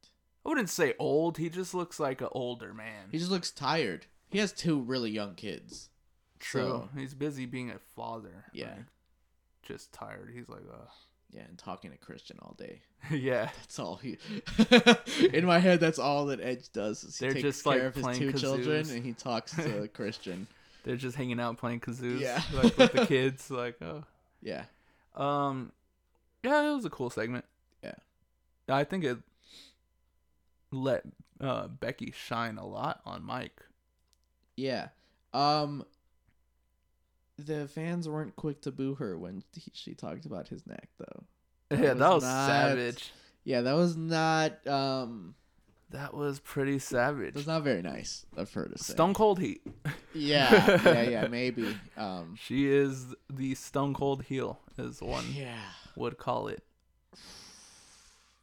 I 0.44 0.48
wouldn't 0.48 0.70
say 0.70 0.94
old. 0.98 1.38
He 1.38 1.48
just 1.48 1.74
looks 1.74 2.00
like 2.00 2.20
an 2.20 2.28
older 2.32 2.74
man. 2.74 3.08
He 3.12 3.18
just 3.18 3.30
looks 3.30 3.50
tired. 3.50 4.06
He 4.30 4.38
has 4.38 4.52
two 4.52 4.80
really 4.80 5.10
young 5.10 5.34
kids. 5.34 5.90
True. 6.40 6.62
So, 6.62 6.88
He's 6.96 7.14
busy 7.14 7.46
being 7.46 7.70
a 7.70 7.78
father. 7.94 8.44
Yeah. 8.52 8.66
like, 8.66 8.84
just 9.62 9.92
tired. 9.92 10.30
He's 10.34 10.48
like, 10.48 10.62
uh, 10.72 10.86
yeah, 11.30 11.42
and 11.48 11.58
talking 11.58 11.90
to 11.90 11.96
Christian 11.96 12.38
all 12.42 12.54
day. 12.56 12.82
yeah. 13.10 13.50
That's 13.56 13.78
all 13.78 13.96
he. 13.96 14.18
In 15.32 15.44
my 15.44 15.58
head, 15.58 15.80
that's 15.80 15.98
all 15.98 16.26
that 16.26 16.40
Edge 16.40 16.72
does. 16.72 17.04
Is 17.04 17.18
he 17.18 17.26
They're 17.26 17.34
takes 17.34 17.42
just, 17.42 17.64
care 17.64 17.72
like, 17.72 17.82
of 17.82 17.94
his 17.94 18.18
two 18.18 18.32
children 18.32 18.90
and 18.90 19.04
he 19.04 19.12
talks 19.12 19.54
to 19.56 19.88
Christian. 19.88 20.46
They're 20.84 20.96
just 20.96 21.16
hanging 21.16 21.40
out 21.40 21.58
playing 21.58 21.80
kazoos. 21.80 22.20
Yeah. 22.20 22.40
Like 22.52 22.78
with 22.78 22.92
the 22.92 23.06
kids. 23.06 23.50
Like, 23.50 23.80
oh. 23.82 24.04
Yeah. 24.40 24.64
Um, 25.14 25.72
yeah, 26.44 26.70
it 26.70 26.74
was 26.74 26.84
a 26.84 26.90
cool 26.90 27.10
segment. 27.10 27.44
Yeah. 27.82 27.94
I 28.68 28.84
think 28.84 29.04
it 29.04 29.18
let 30.70 31.04
uh, 31.40 31.68
Becky 31.68 32.12
shine 32.16 32.58
a 32.58 32.66
lot 32.66 33.00
on 33.04 33.24
Mike. 33.24 33.62
Yeah. 34.56 34.88
Um. 35.34 35.84
The 37.38 37.68
fans 37.68 38.08
weren't 38.08 38.34
quick 38.36 38.62
to 38.62 38.72
boo 38.72 38.94
her 38.94 39.18
when 39.18 39.42
he, 39.54 39.70
she 39.74 39.94
talked 39.94 40.24
about 40.26 40.48
his 40.48 40.66
neck, 40.66 40.88
though. 40.98 41.24
yeah, 41.70 41.90
was 41.92 41.98
that 41.98 42.10
was 42.14 42.22
not- 42.24 42.46
savage. 42.48 43.12
Yeah, 43.44 43.60
that 43.62 43.74
was 43.74 43.96
not. 43.96 44.66
Um. 44.66 45.34
That 45.90 46.14
was 46.14 46.40
pretty 46.40 46.80
savage. 46.80 47.34
That's 47.34 47.46
not 47.46 47.62
very 47.62 47.80
nice 47.80 48.26
of 48.36 48.52
her 48.54 48.66
to 48.66 48.76
say. 48.76 48.92
Stone 48.94 49.14
Cold 49.14 49.38
Heat. 49.38 49.60
Yeah, 50.12 50.80
yeah, 50.84 51.02
yeah, 51.08 51.26
maybe. 51.28 51.76
Um. 51.96 52.34
She 52.42 52.66
is 52.66 53.14
the 53.32 53.54
Stone 53.54 53.94
Cold 53.94 54.24
heel, 54.24 54.58
as 54.78 55.00
one 55.00 55.24
Yeah. 55.32 55.54
would 55.94 56.18
call 56.18 56.48
it. 56.48 56.64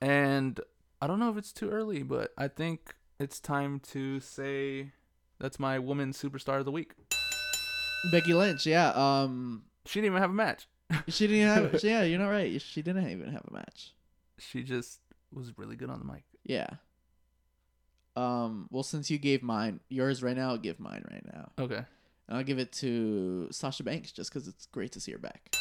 And 0.01 0.59
I 1.01 1.07
don't 1.07 1.19
know 1.19 1.29
if 1.31 1.37
it's 1.37 1.51
too 1.51 1.69
early, 1.69 2.03
but 2.03 2.31
I 2.37 2.47
think 2.47 2.95
it's 3.19 3.39
time 3.39 3.79
to 3.91 4.19
say 4.19 4.91
that's 5.39 5.59
my 5.59 5.79
woman 5.79 6.11
superstar 6.13 6.59
of 6.59 6.65
the 6.65 6.71
week. 6.71 6.93
Becky 8.11 8.33
Lynch. 8.33 8.65
Yeah. 8.65 8.89
Um. 8.89 9.63
She 9.85 9.99
didn't 9.99 10.13
even 10.13 10.21
have 10.21 10.31
a 10.31 10.33
match. 10.33 10.67
She 11.07 11.27
didn't 11.27 11.71
have. 11.71 11.83
yeah, 11.83 12.03
you're 12.03 12.19
not 12.19 12.29
right. 12.29 12.61
She 12.61 12.81
didn't 12.81 13.09
even 13.09 13.31
have 13.31 13.43
a 13.47 13.53
match. 13.53 13.93
She 14.37 14.63
just 14.63 14.99
was 15.31 15.57
really 15.57 15.75
good 15.75 15.89
on 15.89 15.99
the 15.99 16.05
mic. 16.05 16.23
Yeah. 16.43 16.67
Um. 18.15 18.67
Well, 18.71 18.83
since 18.83 19.09
you 19.09 19.17
gave 19.17 19.43
mine, 19.43 19.79
yours 19.89 20.21
right 20.21 20.35
now, 20.35 20.49
I'll 20.49 20.57
give 20.57 20.79
mine 20.79 21.03
right 21.11 21.25
now. 21.33 21.51
Okay. 21.59 21.83
And 22.27 22.37
I'll 22.37 22.43
give 22.43 22.59
it 22.59 22.71
to 22.73 23.47
Sasha 23.51 23.83
Banks 23.83 24.11
just 24.11 24.31
because 24.31 24.47
it's 24.47 24.65
great 24.67 24.91
to 24.93 24.99
see 24.99 25.11
her 25.11 25.17
back. 25.17 25.55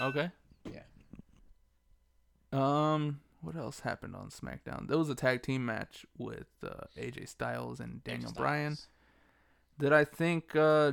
Okay. 0.00 0.30
Yeah. 0.70 0.82
Um, 2.52 3.20
what 3.40 3.56
else 3.56 3.80
happened 3.80 4.16
on 4.16 4.28
SmackDown? 4.28 4.88
There 4.88 4.98
was 4.98 5.10
a 5.10 5.14
tag 5.14 5.42
team 5.42 5.64
match 5.64 6.06
with 6.16 6.48
uh, 6.62 6.86
AJ 6.96 7.28
Styles 7.28 7.80
and 7.80 8.02
Daniel 8.02 8.32
Bryan. 8.32 8.76
That 9.78 9.92
I 9.92 10.04
think 10.04 10.56
uh, 10.56 10.92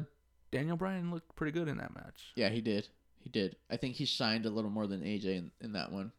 Daniel 0.54 0.78
Bryan 0.78 1.12
looked 1.12 1.36
pretty 1.36 1.52
good 1.52 1.68
in 1.68 1.78
that 1.78 1.94
match. 1.96 2.32
Yeah, 2.36 2.50
he 2.50 2.62
did. 2.62 2.88
He 3.20 3.30
did. 3.30 3.56
I 3.70 3.78
think 3.78 3.96
he 3.96 4.06
shined 4.06 4.46
a 4.46 4.50
little 4.50 4.70
more 4.70 4.86
than 4.88 5.02
AJ 5.02 5.26
in, 5.26 5.52
in 5.62 5.74
that 5.74 5.92
one. 5.92 6.12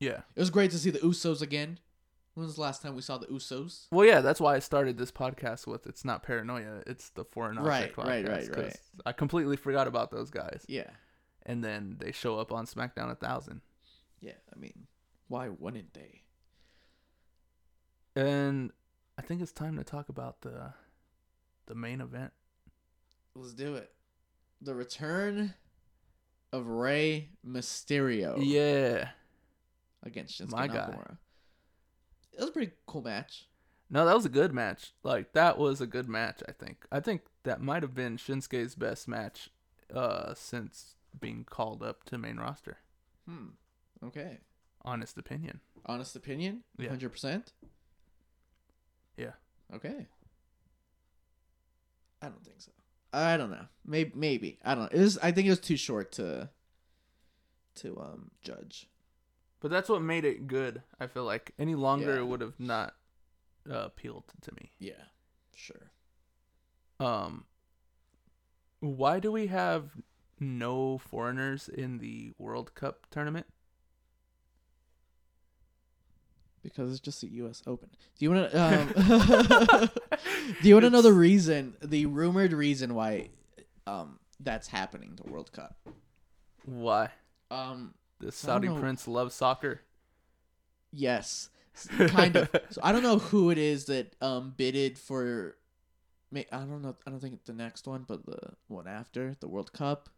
Yeah. 0.00 0.22
It 0.34 0.40
was 0.40 0.50
great 0.50 0.70
to 0.72 0.78
see 0.78 0.90
the 0.90 0.98
Usos 1.00 1.42
again. 1.42 1.78
When 2.34 2.46
was 2.46 2.54
the 2.56 2.60
last 2.62 2.82
time 2.82 2.94
we 2.94 3.02
saw 3.02 3.18
the 3.18 3.26
Usos? 3.26 3.86
Well, 3.90 4.06
yeah, 4.06 4.20
that's 4.20 4.40
why 4.40 4.54
I 4.54 4.58
started 4.60 4.96
this 4.96 5.10
podcast 5.10 5.66
with 5.66 5.86
"It's 5.88 6.04
not 6.04 6.22
paranoia, 6.22 6.82
it's 6.86 7.08
the 7.10 7.24
foreign 7.24 7.58
object 7.58 7.96
Right, 7.96 8.06
right, 8.06 8.24
podcast," 8.24 8.28
right, 8.30 8.52
'cause 8.52 8.64
right. 8.64 8.76
I 9.06 9.12
completely 9.12 9.56
forgot 9.56 9.88
about 9.88 10.10
those 10.12 10.30
guys, 10.30 10.64
Yeah. 10.68 10.88
and 11.46 11.64
then 11.64 11.96
they 11.98 12.12
show 12.12 12.38
up 12.38 12.52
on 12.52 12.66
SmackDown 12.66 13.10
a 13.10 13.16
thousand, 13.16 13.60
Yeah, 14.20 14.34
I 14.54 14.56
mean, 14.58 14.86
why 15.26 15.48
wouldn't 15.48 15.94
they? 15.94 16.22
and 18.14 18.70
I 19.18 19.22
think 19.22 19.42
it's 19.42 19.52
time 19.52 19.76
to 19.76 19.84
talk 19.84 20.08
about 20.08 20.42
the 20.42 20.72
the 21.66 21.74
main 21.74 22.00
event. 22.00 22.32
Let's 23.38 23.54
do 23.54 23.76
it. 23.76 23.92
The 24.60 24.74
return 24.74 25.54
of 26.52 26.66
Rey 26.66 27.30
Mysterio 27.46 28.36
Yeah, 28.40 29.10
against 30.02 30.40
Shinsuke 30.40 30.50
My 30.50 30.66
guy. 30.66 30.96
It 32.32 32.40
was 32.40 32.48
a 32.48 32.52
pretty 32.52 32.72
cool 32.86 33.02
match. 33.02 33.46
no, 33.90 34.04
that 34.04 34.14
was 34.14 34.24
a 34.24 34.30
good 34.30 34.52
match. 34.52 34.92
Like 35.04 35.32
that 35.34 35.56
was 35.56 35.80
a 35.80 35.86
good 35.86 36.08
match. 36.08 36.42
I 36.48 36.52
think. 36.52 36.84
I 36.90 36.98
think 37.00 37.22
that 37.44 37.60
might 37.60 37.82
have 37.82 37.94
been 37.94 38.16
Shinsuke's 38.16 38.74
best 38.74 39.06
match, 39.06 39.50
uh, 39.94 40.34
since 40.34 40.96
being 41.18 41.44
called 41.44 41.82
up 41.82 42.04
to 42.04 42.18
main 42.18 42.38
roster. 42.38 42.78
Hmm. 43.28 43.50
Okay. 44.04 44.38
Honest 44.84 45.16
opinion. 45.18 45.60
Honest 45.86 46.16
opinion? 46.16 46.62
Yeah. 46.78 46.90
100%? 46.90 47.52
Yeah. 49.16 49.32
Okay. 49.74 50.06
I 52.22 52.26
don't 52.26 52.44
think 52.44 52.60
so. 52.60 52.72
I 53.12 53.36
don't 53.36 53.50
know. 53.50 53.66
Maybe 53.86 54.12
maybe. 54.14 54.58
I 54.64 54.74
don't 54.74 54.84
know. 54.84 54.98
It 54.98 55.02
was 55.02 55.18
I 55.18 55.32
think 55.32 55.46
it 55.46 55.50
was 55.50 55.60
too 55.60 55.76
short 55.76 56.12
to 56.12 56.50
to 57.76 57.98
um 58.00 58.30
judge. 58.42 58.88
But 59.60 59.70
that's 59.70 59.88
what 59.88 60.02
made 60.02 60.24
it 60.24 60.46
good. 60.46 60.82
I 61.00 61.06
feel 61.08 61.24
like 61.24 61.52
any 61.58 61.74
longer 61.74 62.14
Yeah. 62.14 62.20
it 62.20 62.26
would 62.26 62.40
have 62.40 62.60
not 62.60 62.94
uh, 63.68 63.74
appealed 63.86 64.24
to 64.42 64.52
me. 64.54 64.72
Yeah. 64.78 65.02
Sure. 65.54 65.90
Um, 67.00 67.44
why 68.80 69.18
do 69.18 69.32
we 69.32 69.48
have 69.48 69.90
no 70.38 70.98
foreigners 70.98 71.68
in 71.68 71.98
the 71.98 72.32
World 72.38 72.74
Cup 72.76 73.06
tournament? 73.10 73.46
Because 76.62 76.90
it's 76.90 77.00
just 77.00 77.20
the 77.20 77.28
US 77.28 77.62
Open. 77.66 77.88
Do 78.18 78.24
you 78.24 78.30
want 78.30 78.50
to 78.50 78.62
um 78.62 79.90
Do 80.62 80.68
you 80.68 80.74
want 80.74 80.84
to 80.84 80.90
know 80.90 81.02
the 81.02 81.12
reason, 81.12 81.76
the 81.82 82.06
rumored 82.06 82.52
reason 82.52 82.94
why 82.94 83.30
um 83.86 84.18
that's 84.40 84.68
happening 84.68 85.18
the 85.22 85.30
World 85.30 85.52
Cup? 85.52 85.76
Why 86.64 87.10
Um 87.50 87.94
the 88.20 88.32
Saudi 88.32 88.68
prince 88.68 89.06
loves 89.08 89.34
soccer? 89.34 89.80
yes. 90.92 91.50
kind 92.08 92.34
of. 92.36 92.50
So 92.70 92.80
I 92.82 92.90
don't 92.90 93.04
know 93.04 93.18
who 93.18 93.50
it 93.50 93.58
is 93.58 93.84
that 93.86 94.14
um 94.20 94.52
bidded 94.56 94.98
for. 94.98 95.56
I 96.34 96.42
don't 96.50 96.82
know. 96.82 96.96
I 97.06 97.10
don't 97.10 97.20
think 97.20 97.44
the 97.44 97.52
next 97.54 97.86
one, 97.86 98.04
but 98.06 98.26
the 98.26 98.50
one 98.66 98.86
after 98.86 99.36
the 99.40 99.48
World 99.48 99.72
Cup. 99.72 100.08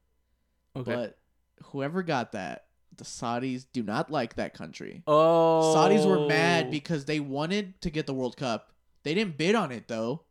Okay. 0.75 0.93
But 0.95 1.19
whoever 1.65 2.03
got 2.03 2.33
that, 2.33 2.65
the 2.97 3.05
Saudis 3.05 3.67
do 3.73 3.83
not 3.83 4.11
like 4.11 4.35
that 4.35 4.55
country. 4.55 5.03
oh, 5.07 5.75
Saudis 5.77 6.07
were 6.07 6.27
mad 6.27 6.71
because 6.71 7.05
they 7.05 7.21
wanted 7.21 7.81
to 7.83 7.91
get 7.91 8.07
the 8.07 8.15
World 8.15 8.37
Cup. 8.37 8.73
They 9.03 9.15
didn't 9.15 9.39
bid 9.39 9.55
on 9.55 9.73
it 9.73 9.89
though. 9.89 10.23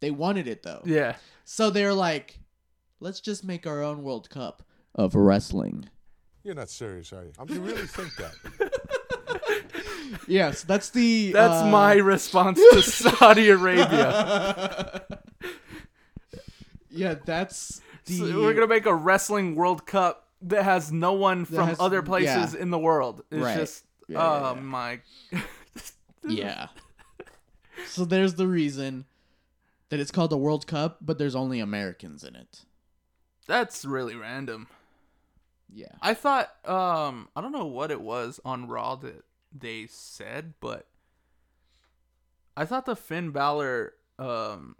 They 0.00 0.10
wanted 0.10 0.46
it 0.46 0.62
though. 0.62 0.82
yeah. 0.84 1.16
So 1.44 1.70
they're 1.70 1.94
like, 1.94 2.40
let's 3.00 3.20
just 3.20 3.42
make 3.44 3.66
our 3.66 3.82
own 3.82 4.02
World 4.02 4.28
Cup 4.30 4.62
of 4.94 5.14
wrestling. 5.14 5.88
You're 6.44 6.54
not 6.54 6.70
serious, 6.70 7.12
are 7.12 7.24
you? 7.24 7.32
I 7.38 7.44
mean, 7.44 7.56
you 7.56 7.62
really 7.62 7.86
think 7.86 8.14
that? 8.16 8.72
Yes, 10.26 10.62
that's 10.62 10.90
the. 10.90 11.32
That's 11.32 11.62
uh, 11.62 11.70
my 11.70 11.94
response 11.94 12.60
to 12.72 12.82
Saudi 12.82 13.48
Arabia. 13.48 15.02
yeah, 16.90 17.14
that's 17.24 17.80
the. 18.06 18.18
So 18.18 18.40
we're 18.40 18.54
gonna 18.54 18.66
make 18.66 18.86
a 18.86 18.94
wrestling 18.94 19.54
World 19.54 19.86
Cup 19.86 20.27
that 20.42 20.64
has 20.64 20.92
no 20.92 21.12
one 21.14 21.44
from 21.44 21.68
has- 21.68 21.80
other 21.80 22.02
places 22.02 22.54
yeah. 22.54 22.60
in 22.60 22.70
the 22.70 22.78
world. 22.78 23.22
It's 23.30 23.42
Right. 23.42 23.56
just, 23.56 23.84
Yeah, 24.06 24.18
oh 24.20 24.54
yeah. 24.54 24.60
my. 24.60 25.00
Yeah. 26.28 26.68
so 27.86 28.04
there's 28.04 28.34
the 28.34 28.46
reason 28.46 29.06
that 29.88 29.98
it's 30.00 30.10
called 30.10 30.30
the 30.30 30.36
World 30.36 30.66
Cup, 30.66 30.98
but 31.00 31.16
there's 31.16 31.34
only 31.34 31.60
Americans 31.60 32.22
in 32.22 32.34
it. 32.36 32.64
That's 33.46 33.84
really 33.84 34.14
random. 34.14 34.66
Yeah. 35.72 35.92
I 36.02 36.12
thought 36.14 36.50
um 36.68 37.28
I 37.36 37.40
don't 37.40 37.52
know 37.52 37.66
what 37.66 37.90
it 37.90 38.00
was 38.00 38.40
on 38.44 38.68
Raw 38.68 38.96
that 38.96 39.24
they 39.56 39.86
said, 39.86 40.54
but 40.60 40.86
I 42.56 42.64
thought 42.66 42.84
the 42.84 42.96
Finn 42.96 43.30
Balor 43.30 43.94
um 44.18 44.76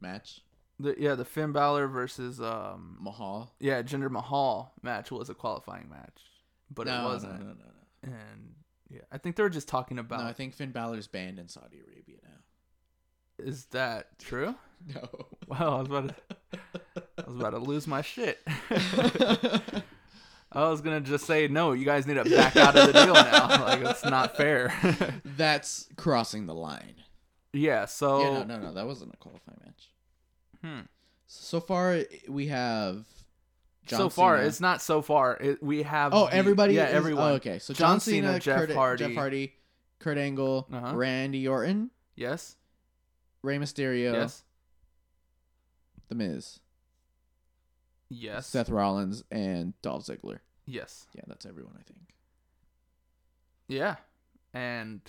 Match 0.00 0.40
the 0.82 0.94
yeah, 0.98 1.14
the 1.14 1.24
Finn 1.24 1.52
Balor 1.52 1.86
versus 1.88 2.40
um 2.40 2.96
Mahal. 3.00 3.52
yeah, 3.60 3.82
Jinder 3.82 4.10
Mahal 4.10 4.72
match 4.82 5.10
was 5.10 5.28
a 5.30 5.34
qualifying 5.34 5.88
match. 5.88 6.18
But 6.72 6.86
no, 6.86 7.00
it 7.02 7.04
wasn't. 7.04 7.32
No, 7.40 7.46
no, 7.46 7.52
no, 7.52 7.54
no. 7.54 8.12
And 8.14 8.54
yeah, 8.88 9.00
I 9.12 9.18
think 9.18 9.36
they 9.36 9.42
were 9.42 9.50
just 9.50 9.68
talking 9.68 9.98
about 9.98 10.20
No, 10.20 10.26
I 10.26 10.32
think 10.32 10.54
Finn 10.54 10.70
Balor's 10.72 11.06
banned 11.06 11.38
in 11.38 11.48
Saudi 11.48 11.78
Arabia 11.86 12.16
now. 12.24 13.44
is 13.44 13.66
that 13.66 14.18
true? 14.18 14.54
No. 14.94 15.06
Wow, 15.46 15.76
I 15.76 15.78
was 15.80 15.88
about 15.88 16.08
to 16.08 16.14
I 17.18 17.26
was 17.26 17.36
about 17.36 17.50
to 17.50 17.58
lose 17.58 17.86
my 17.86 18.00
shit. 18.00 18.38
I 20.52 20.68
was 20.68 20.80
gonna 20.80 21.00
just 21.00 21.26
say 21.26 21.46
no. 21.48 21.72
You 21.72 21.84
guys 21.84 22.06
need 22.06 22.14
to 22.14 22.24
back 22.24 22.56
out 22.56 22.76
of 22.76 22.86
the 22.86 22.92
deal 23.04 23.12
now. 23.14 23.64
Like 23.66 23.80
it's 23.82 24.04
not 24.04 24.36
fair. 24.36 24.72
That's 25.24 25.88
crossing 25.96 26.46
the 26.46 26.54
line. 26.54 26.94
yeah. 27.52 27.84
So 27.84 28.20
Yeah, 28.22 28.30
no, 28.44 28.56
no, 28.56 28.58
no. 28.58 28.72
That 28.72 28.86
wasn't 28.86 29.12
a 29.14 29.16
qualifying 29.18 29.58
match. 29.64 29.90
Hmm. 30.62 30.80
So 31.26 31.60
far, 31.60 32.00
we 32.28 32.48
have. 32.48 33.06
John 33.86 33.98
so 33.98 34.08
far, 34.10 34.36
Cena. 34.36 34.48
it's 34.48 34.60
not 34.60 34.82
so 34.82 35.00
far. 35.02 35.36
It, 35.40 35.62
we 35.62 35.82
have. 35.82 36.12
Oh, 36.14 36.26
the- 36.26 36.34
everybody. 36.34 36.74
Yeah, 36.74 36.88
is- 36.88 36.94
everyone. 36.94 37.32
Oh, 37.32 37.34
okay. 37.36 37.58
So 37.58 37.72
John 37.74 37.92
John, 37.94 38.00
Cena, 38.00 38.26
Cena, 38.28 38.38
Jeff 38.40 38.58
Kurt, 38.58 38.70
Hardy. 38.72 39.04
Jeff 39.06 39.14
Hardy, 39.14 39.54
Kurt 40.00 40.18
Angle, 40.18 40.68
Uh-huh. 40.72 40.94
Randy 40.94 41.48
Orton, 41.48 41.90
Yes. 42.16 42.56
Rey 43.42 43.58
Mysterio, 43.58 44.12
Yes. 44.12 44.44
The 46.08 46.14
Miz, 46.14 46.60
Yes. 48.08 48.46
Seth 48.48 48.68
Rollins, 48.68 49.24
and 49.30 49.80
Dolph 49.82 50.04
Ziggler. 50.06 50.40
Yes. 50.66 51.06
Yeah, 51.14 51.22
that's 51.26 51.46
everyone. 51.46 51.74
I 51.78 51.82
think. 51.82 52.14
Yeah. 53.68 53.96
And 54.52 55.00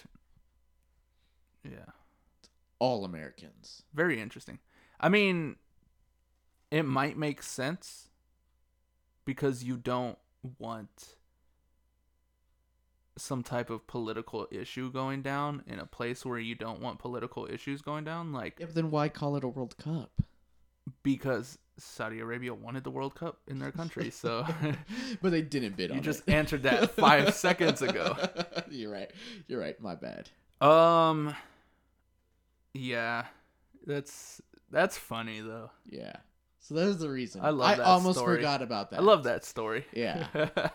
yeah, 1.64 1.86
All 2.80 3.04
Americans. 3.06 3.84
very 3.94 4.20
interesting. 4.22 4.60
I 5.02 5.10
mean, 5.10 5.56
it 6.70 6.84
might 6.84 7.18
make 7.18 7.42
sense 7.44 8.10
because 9.26 9.64
you 9.64 9.76
don't 9.78 10.18
want 10.60 11.16
some 13.18 13.44
type 13.44 13.70
of 13.70 13.86
political 13.88 14.48
issue 14.52 14.92
going 14.92 15.22
down 15.22 15.64
in 15.68 15.80
a 15.80 15.86
place 15.86 16.26
where 16.26 16.40
you 16.40 16.56
don't 16.56 16.80
want 16.82 16.98
political 16.98 17.46
issues 17.52 17.82
going 17.82 18.04
down 18.06 18.32
like 18.32 18.58
Yeah, 18.60 18.68
but 18.68 18.76
then 18.76 18.90
why 18.90 19.10
call 19.10 19.36
it 19.36 19.44
a 19.44 19.48
World 19.48 19.76
Cup? 19.78 20.12
because 21.04 21.58
Saudi 21.78 22.20
Arabia 22.20 22.54
wanted 22.54 22.84
the 22.84 22.90
World 22.90 23.14
Cup 23.16 23.40
in 23.48 23.60
their 23.60 23.72
country. 23.72 24.10
So 24.10 24.46
but 25.22 25.32
they 25.32 25.42
didn't 25.42 25.76
bid 25.78 25.92
you 25.94 26.00
just 26.02 26.28
it. 26.28 26.34
answered 26.34 26.64
that 26.64 26.92
5 26.92 27.34
seconds 27.36 27.82
ago. 27.82 28.16
You're 28.70 28.92
right. 28.92 29.12
You're 29.48 29.60
right. 29.60 29.80
My 29.82 29.96
bad. 29.96 30.30
Um 30.66 31.36
yeah. 32.74 33.26
That's 33.86 34.42
that's 34.72 34.98
funny 34.98 35.40
though. 35.42 35.70
Yeah. 35.90 36.16
So 36.60 36.76
that 36.76 36.88
is 36.88 37.00
the 37.00 37.10
reason. 37.10 37.42
I 37.44 37.50
love 37.50 37.78
that 37.78 37.84
almost 37.86 38.20
story. 38.20 38.38
forgot 38.38 38.62
about 38.62 38.92
that. 38.92 39.00
I 39.00 39.04
love 39.04 39.24
that 39.24 39.44
story. 39.46 39.86
Yeah. 39.94 40.28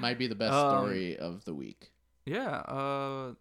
Might 0.00 0.18
be 0.18 0.26
the 0.28 0.34
best 0.36 0.52
Um, 0.54 0.78
story 0.84 1.16
of 1.16 1.44
the 1.44 1.54
week. 1.54 1.90
Yeah, 2.24 2.56
uh 2.60 3.34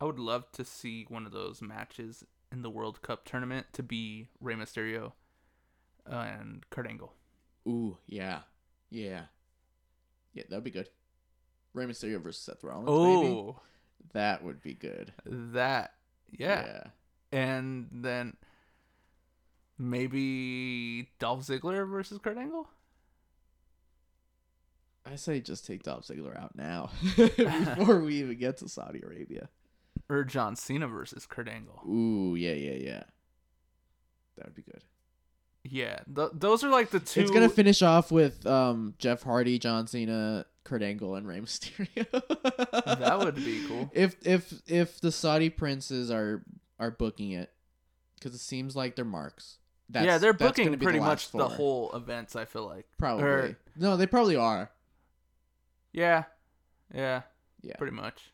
I 0.00 0.04
would 0.04 0.18
love 0.18 0.50
to 0.52 0.64
see 0.64 1.06
one 1.08 1.26
of 1.26 1.32
those 1.32 1.62
matches 1.62 2.24
in 2.50 2.62
the 2.62 2.70
World 2.70 3.02
Cup 3.02 3.24
tournament 3.24 3.66
to 3.72 3.82
be 3.82 4.28
Rey 4.40 4.54
Mysterio 4.54 5.12
and 6.06 6.68
Kurt 6.70 6.86
Angle. 6.88 7.14
Ooh, 7.68 7.98
yeah. 8.06 8.40
Yeah. 8.90 9.22
Yeah, 10.34 10.42
that 10.48 10.56
would 10.56 10.64
be 10.64 10.70
good. 10.70 10.88
Rey 11.74 11.86
Mysterio 11.86 12.20
versus 12.20 12.42
Seth 12.42 12.62
Rollins, 12.64 12.88
maybe? 12.88 13.34
Oh, 13.34 13.60
That 14.12 14.42
would 14.44 14.60
be 14.62 14.74
good. 14.74 15.12
that 15.24 15.94
yeah. 16.30 16.84
And 17.30 17.88
then 17.92 18.36
maybe 19.82 21.10
Dolph 21.18 21.46
Ziggler 21.46 21.88
versus 21.88 22.18
Kurt 22.18 22.38
Angle? 22.38 22.68
I 25.04 25.16
say 25.16 25.40
just 25.40 25.66
take 25.66 25.82
Dolph 25.82 26.06
Ziggler 26.06 26.40
out 26.40 26.54
now 26.56 26.90
before 27.16 28.00
we 28.00 28.16
even 28.16 28.38
get 28.38 28.58
to 28.58 28.68
Saudi 28.68 29.02
Arabia. 29.04 29.48
Or 30.08 30.24
John 30.24 30.56
Cena 30.56 30.86
versus 30.86 31.26
Kurt 31.26 31.48
Angle? 31.48 31.80
Ooh, 31.88 32.34
yeah, 32.36 32.54
yeah, 32.54 32.76
yeah. 32.76 33.02
That 34.36 34.46
would 34.46 34.54
be 34.54 34.62
good. 34.62 34.82
Yeah, 35.64 36.00
th- 36.14 36.30
those 36.34 36.64
are 36.64 36.70
like 36.70 36.90
the 36.90 37.00
two. 37.00 37.20
It's 37.20 37.30
gonna 37.30 37.48
finish 37.48 37.82
off 37.82 38.10
with 38.10 38.46
um, 38.46 38.94
Jeff 38.98 39.22
Hardy, 39.22 39.58
John 39.58 39.86
Cena, 39.86 40.44
Kurt 40.64 40.82
Angle, 40.82 41.14
and 41.14 41.26
Rey 41.26 41.40
Mysterio. 41.40 42.06
That 42.98 43.18
would 43.18 43.36
be 43.36 43.64
cool. 43.66 43.90
If 43.94 44.16
if 44.26 44.52
if 44.66 45.00
the 45.00 45.12
Saudi 45.12 45.50
princes 45.50 46.10
are 46.10 46.42
are 46.78 46.90
booking 46.90 47.30
it, 47.32 47.52
because 48.16 48.34
it 48.34 48.40
seems 48.40 48.74
like 48.74 48.96
they're 48.96 49.04
marks. 49.04 49.58
That's, 49.92 50.06
yeah, 50.06 50.18
they're 50.18 50.32
booking 50.32 50.66
gonna 50.66 50.78
pretty 50.78 50.98
the 50.98 51.04
much 51.04 51.26
last 51.26 51.32
the 51.32 51.48
whole 51.48 51.92
events. 51.94 52.34
I 52.36 52.44
feel 52.46 52.66
like 52.66 52.86
Probably. 52.98 53.24
or- 53.24 53.58
no, 53.76 53.96
they 53.96 54.06
probably 54.06 54.36
are. 54.36 54.70
Yeah, 55.92 56.24
yeah, 56.94 57.22
Yeah. 57.60 57.76
pretty 57.76 57.94
much. 57.94 58.32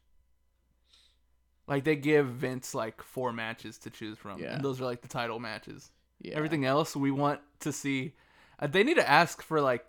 Like 1.67 1.85
they 1.85 1.97
give 1.97 2.27
Vince 2.29 2.75
like 2.75 3.03
four 3.03 3.33
matches 3.33 3.79
to 3.79 3.91
choose 3.91 4.17
from, 4.19 4.39
Yeah. 4.41 4.55
and 4.55 4.65
those 4.65 4.81
are 4.81 4.85
like 4.85 5.03
the 5.03 5.09
title 5.09 5.39
matches. 5.39 5.91
Yeah. 6.21 6.35
Everything 6.37 6.65
else 6.65 6.97
we 6.97 7.11
want 7.11 7.41
to 7.61 7.73
see. 7.73 8.15
Uh, 8.59 8.67
they 8.69 8.83
need 8.83 8.97
to 8.97 9.09
ask 9.09 9.43
for 9.43 9.61
like 9.61 9.85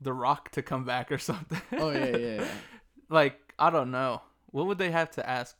The 0.00 0.12
Rock 0.12 0.50
to 0.52 0.62
come 0.62 0.84
back 0.84 1.10
or 1.10 1.18
something. 1.18 1.60
Oh 1.72 1.90
yeah, 1.90 2.16
yeah, 2.16 2.16
yeah. 2.42 2.48
like 3.08 3.38
I 3.58 3.70
don't 3.70 3.90
know. 3.90 4.22
What 4.46 4.66
would 4.66 4.78
they 4.78 4.90
have 4.90 5.10
to 5.12 5.28
ask? 5.28 5.56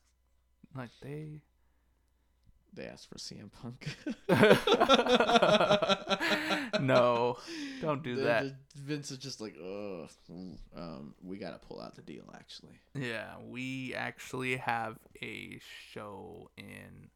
Like 0.74 0.90
they. 1.02 1.40
They 2.72 2.84
asked 2.86 3.08
for 3.08 3.16
CM 3.16 3.50
Punk. 3.50 3.88
no, 6.80 7.36
don't 7.80 8.02
do 8.02 8.16
that. 8.16 8.46
Vince 8.76 9.10
is 9.10 9.18
just 9.18 9.40
like, 9.40 9.56
oh, 9.62 10.06
um, 10.76 11.14
we 11.22 11.36
gotta 11.36 11.58
pull 11.58 11.80
out 11.80 11.96
the 11.96 12.02
deal. 12.02 12.24
Actually, 12.34 12.78
Yeah, 12.94 13.26
we 13.48 13.94
actually 13.94 14.56
have 14.56 14.98
a 15.22 15.58
show 15.92 16.50
in. 16.56 17.10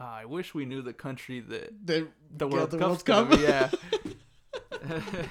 Uh, 0.00 0.04
I 0.04 0.24
wish 0.24 0.54
we 0.54 0.64
knew 0.64 0.82
the 0.82 0.92
country 0.92 1.40
that 1.40 1.72
the 1.84 2.08
the 2.36 2.46
World 2.46 2.70
the 2.70 2.78
Cup's 2.78 3.06
World 3.06 3.30
Cup. 3.30 3.40
Yeah. 3.40 3.70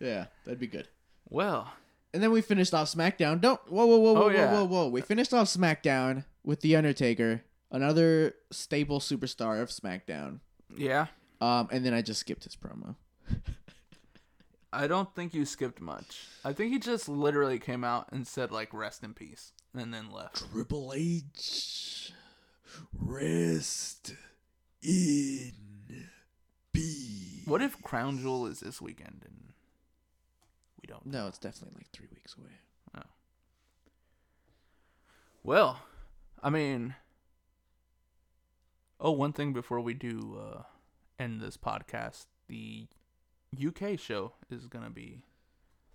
yeah, 0.00 0.26
that'd 0.44 0.60
be 0.60 0.66
good. 0.66 0.88
well, 1.28 1.72
And 2.12 2.22
then 2.22 2.30
we 2.32 2.40
finished 2.40 2.74
off 2.74 2.92
SmackDown. 2.92 3.40
Don't 3.40 3.60
whoa 3.70 3.86
whoa 3.86 3.98
whoa 3.98 4.12
whoa 4.12 4.22
Oh, 4.24 4.28
yeah. 4.28 4.52
whoa 4.52 4.64
whoa 4.64 4.82
whoa. 4.84 4.88
We 4.88 5.00
finished 5.00 5.32
off 5.34 5.46
SmackDown 5.48 6.24
with 6.44 6.60
the 6.60 6.76
Undertaker, 6.76 7.42
another 7.70 8.34
staple 8.50 9.00
superstar 9.00 9.60
of 9.62 9.68
SmackDown. 9.68 10.40
yeah. 10.76 11.06
Um, 11.42 11.68
and 11.72 11.86
then 11.86 11.94
I 11.94 12.02
just 12.02 12.20
skipped 12.20 12.44
his 12.44 12.54
promo. 12.54 12.96
I 14.72 14.86
don't 14.86 15.12
think 15.14 15.32
you 15.32 15.44
skipped 15.46 15.80
much. 15.80 16.26
I 16.44 16.52
think 16.52 16.72
he 16.72 16.78
just 16.78 17.08
literally 17.08 17.58
came 17.58 17.82
out 17.82 18.08
and 18.12 18.26
said 18.26 18.52
like 18.52 18.72
"rest 18.74 19.02
in 19.02 19.14
peace" 19.14 19.52
and 19.74 19.92
then 19.92 20.12
left. 20.12 20.44
Triple 20.52 20.92
H, 20.94 22.12
rest 22.92 24.14
in 24.82 25.52
peace. 26.72 27.46
What 27.46 27.62
if 27.62 27.80
Crown 27.82 28.18
Jewel 28.18 28.46
is 28.46 28.60
this 28.60 28.80
weekend 28.82 29.24
and 29.24 29.52
we 30.80 30.86
don't? 30.86 31.06
No, 31.06 31.26
it's 31.26 31.38
definitely 31.38 31.78
like 31.78 31.90
three 31.92 32.08
weeks 32.14 32.36
away. 32.38 32.50
Oh. 32.96 33.08
Well, 35.42 35.80
I 36.42 36.50
mean, 36.50 36.94
oh, 39.00 39.10
one 39.12 39.32
thing 39.32 39.52
before 39.52 39.80
we 39.80 39.94
do 39.94 40.38
uh, 40.40 40.62
end 41.18 41.40
this 41.40 41.56
podcast, 41.56 42.26
the 42.48 42.86
UK 43.66 43.98
show 43.98 44.32
is 44.50 44.66
gonna 44.66 44.90
be 44.90 45.22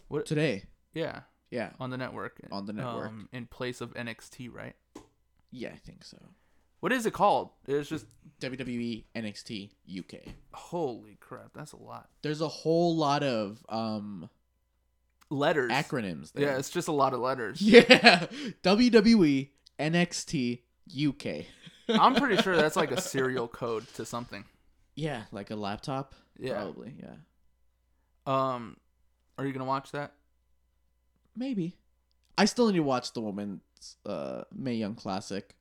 what? 0.07 0.25
Today, 0.25 0.63
Yeah, 0.93 1.21
yeah, 1.51 1.71
on 1.79 1.89
the 1.89 1.97
network. 1.97 2.39
On 2.51 2.65
the 2.65 2.73
network. 2.73 3.07
um, 3.07 3.29
in 3.31 3.45
place 3.47 3.81
of 3.81 3.93
NXT, 3.93 4.53
right? 4.53 4.75
yeah, 5.51 5.69
I 5.69 5.77
think 5.77 6.03
so. 6.03 6.17
What 6.81 6.91
is 6.91 7.05
it 7.05 7.13
called? 7.13 7.49
It's 7.67 7.89
just 7.89 8.05
WWE 8.41 9.05
NXT 9.15 9.71
UK. 9.99 10.19
holy 10.53 11.17
crap, 11.19 11.51
that's 11.55 11.71
a 11.71 11.77
lot. 11.77 12.09
There's 12.21 12.41
a 12.41 12.47
whole 12.47 12.95
lot 12.95 13.23
of 13.23 13.63
um 13.69 14.29
Letters. 15.31 15.71
acronyms 15.71 16.33
there. 16.33 16.45
Yeah, 16.47 16.57
it's 16.59 16.69
just 16.69 16.87
a 16.87 16.91
lot 16.91 17.13
of 17.13 17.19
letters. 17.19 17.59
Yeah, 17.61 18.27
WWE 18.63 19.49
NXT 19.79 20.59
UK. 21.07 21.45
I'm 21.89 22.15
pretty 22.15 22.41
sure 22.41 22.55
that's 22.55 22.75
like 22.75 22.91
a 22.91 22.99
serial 23.01 23.47
code 23.47 23.87
to 23.95 24.05
something. 24.05 24.43
Yeah, 24.95 25.23
like 25.31 25.51
a 25.51 25.55
laptop. 25.55 26.15
Yeah. 26.39 26.53
Probably. 26.53 26.93
Yeah. 26.99 27.15
Um, 28.25 28.77
are 29.37 29.45
you 29.45 29.51
gonna 29.53 29.65
watch 29.65 29.91
that? 29.91 30.13
Maybe. 31.35 31.75
I 32.37 32.45
still 32.45 32.67
need 32.67 32.77
to 32.77 32.83
watch 32.83 33.13
the 33.13 33.21
woman's 33.21 33.61
uh 34.05 34.43
Mae 34.53 34.75
Young 34.75 34.95
Classic. 34.95 35.53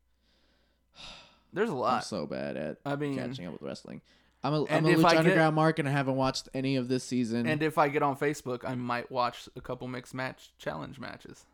There's 1.53 1.71
a 1.71 1.75
lot. 1.75 1.97
I'm 1.97 2.03
so 2.03 2.27
bad 2.27 2.57
at 2.57 2.79
I 2.85 2.97
mean, 2.97 3.17
catching 3.17 3.47
up 3.47 3.53
with 3.53 3.63
wrestling. 3.63 4.01
I'm 4.43 4.53
a, 4.53 4.65
I'm 4.69 4.85
a 4.85 4.89
Lucha 4.91 5.03
get- 5.03 5.17
Underground 5.19 5.55
mark, 5.57 5.79
and 5.79 5.89
I 5.89 5.93
haven't 5.93 6.17
watched 6.17 6.49
any 6.53 6.77
of 6.77 6.89
this 6.89 7.03
season. 7.05 7.47
and 7.47 7.63
if 7.63 7.79
I 7.79 7.89
get 7.89 8.03
on 8.03 8.17
Facebook, 8.17 8.61
I 8.65 8.75
might 8.75 9.11
watch 9.11 9.49
a 9.57 9.61
couple 9.61 9.89
mixed 9.89 10.15
match 10.15 10.51
challenge 10.59 10.99
matches. 10.99 11.45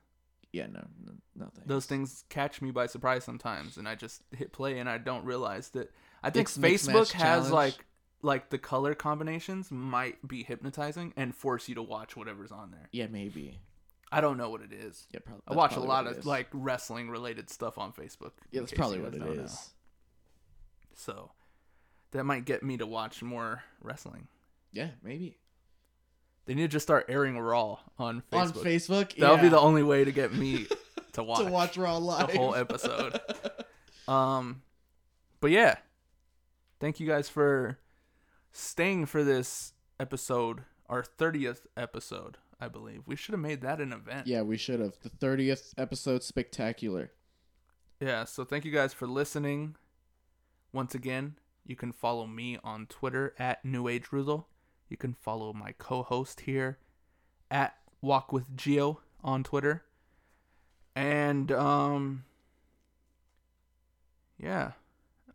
Yeah, 0.52 0.66
no, 0.66 0.84
no 1.04 1.12
nothing. 1.36 1.64
Those 1.66 1.86
things 1.86 2.24
catch 2.28 2.60
me 2.60 2.70
by 2.70 2.86
surprise 2.86 3.24
sometimes, 3.24 3.76
and 3.76 3.88
I 3.88 3.94
just 3.94 4.22
hit 4.36 4.52
play 4.52 4.78
and 4.78 4.88
I 4.88 4.98
don't 4.98 5.24
realize 5.24 5.70
that. 5.70 5.92
I 6.22 6.30
think 6.30 6.54
mixed 6.58 6.88
Facebook 6.88 7.12
has 7.12 7.12
challenge? 7.12 7.50
like 7.50 7.84
like 8.22 8.50
the 8.50 8.58
color 8.58 8.94
combinations 8.94 9.70
might 9.70 10.26
be 10.26 10.42
hypnotizing 10.42 11.12
and 11.16 11.34
force 11.34 11.68
you 11.68 11.74
to 11.76 11.82
watch 11.82 12.16
whatever's 12.16 12.52
on 12.52 12.70
there. 12.70 12.88
Yeah, 12.92 13.06
maybe. 13.06 13.58
I 14.12 14.20
don't 14.20 14.36
know 14.36 14.50
what 14.50 14.60
it 14.60 14.72
is. 14.72 15.06
Yeah, 15.12 15.20
probably. 15.24 15.42
I 15.46 15.54
watch 15.54 15.76
a 15.76 15.80
lot 15.80 16.06
of 16.06 16.26
like 16.26 16.48
wrestling 16.52 17.10
related 17.10 17.48
stuff 17.48 17.78
on 17.78 17.92
Facebook. 17.92 18.32
Yeah, 18.50 18.60
that's 18.60 18.72
probably 18.72 19.00
what 19.00 19.14
it 19.14 19.22
is. 19.22 19.70
So 20.94 21.30
that 22.10 22.24
might 22.24 22.44
get 22.44 22.62
me 22.62 22.76
to 22.78 22.86
watch 22.86 23.22
more 23.22 23.62
wrestling. 23.80 24.26
Yeah, 24.72 24.88
maybe. 25.02 25.38
They 26.46 26.54
need 26.54 26.62
to 26.62 26.68
just 26.68 26.84
start 26.86 27.06
airing 27.08 27.38
Raw 27.38 27.78
on 27.98 28.22
Facebook. 28.32 28.40
On 28.40 28.52
Facebook, 28.52 29.16
That'll 29.16 29.36
be 29.38 29.48
the 29.48 29.60
only 29.60 29.82
way 29.82 30.04
to 30.04 30.10
get 30.12 30.32
me 30.32 30.66
to 31.12 31.22
watch, 31.22 31.44
to 31.44 31.50
watch 31.50 31.76
Raw 31.76 31.96
live. 31.98 32.28
the 32.32 32.38
whole 32.38 32.54
episode. 32.54 33.20
um, 34.08 34.62
but 35.40 35.50
yeah, 35.50 35.76
thank 36.80 36.98
you 37.00 37.06
guys 37.06 37.28
for 37.28 37.78
staying 38.52 39.06
for 39.06 39.22
this 39.22 39.74
episode, 40.00 40.64
our 40.88 41.02
thirtieth 41.04 41.66
episode, 41.76 42.38
I 42.60 42.68
believe. 42.68 43.02
We 43.06 43.14
should 43.16 43.32
have 43.32 43.40
made 43.40 43.60
that 43.60 43.80
an 43.80 43.92
event. 43.92 44.26
yeah, 44.26 44.42
we 44.42 44.56
should 44.56 44.80
have 44.80 44.98
the 45.02 45.08
thirtieth 45.08 45.72
episode 45.78 46.22
spectacular. 46.24 47.12
Yeah. 48.00 48.24
So 48.24 48.44
thank 48.44 48.64
you 48.64 48.72
guys 48.72 48.92
for 48.94 49.06
listening. 49.06 49.76
Once 50.72 50.94
again, 50.94 51.36
You 51.66 51.76
can 51.76 51.92
follow 51.92 52.26
me 52.26 52.58
on 52.64 52.86
Twitter 52.86 53.34
at 53.38 53.64
New 53.64 53.86
Age 53.88 54.06
Rudo. 54.06 54.46
You 54.90 54.96
can 54.98 55.14
follow 55.14 55.52
my 55.54 55.72
co-host 55.78 56.40
here 56.40 56.76
at 57.50 57.76
Walk 58.02 58.32
with 58.32 58.54
Gio 58.56 58.98
on 59.24 59.42
Twitter. 59.44 59.84
And 60.94 61.50
um 61.52 62.24
yeah, 64.38 64.72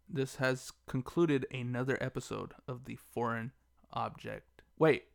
this 0.09 0.35
has 0.37 0.71
concluded 0.87 1.45
another 1.51 1.97
episode 2.01 2.53
of 2.67 2.85
the 2.85 2.95
Foreign 3.13 3.51
Object. 3.93 4.61
Wait. 4.77 5.05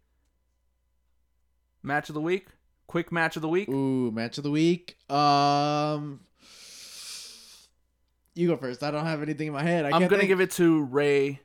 Match 1.82 2.08
of 2.08 2.14
the 2.14 2.20
week? 2.20 2.48
Quick 2.86 3.10
match 3.12 3.36
of 3.36 3.42
the 3.42 3.48
week? 3.48 3.68
Ooh, 3.68 4.10
match 4.10 4.38
of 4.38 4.44
the 4.44 4.50
week. 4.50 4.96
Um, 5.10 6.20
you 8.34 8.48
go 8.48 8.56
first. 8.56 8.82
I 8.82 8.90
don't 8.90 9.06
have 9.06 9.22
anything 9.22 9.46
in 9.48 9.52
my 9.52 9.62
head. 9.62 9.84
I 9.84 9.88
I'm 9.88 9.92
can't 10.00 10.10
gonna 10.10 10.20
think. 10.20 10.28
give 10.28 10.40
it 10.40 10.50
to 10.52 10.82
Rey, 10.84 11.40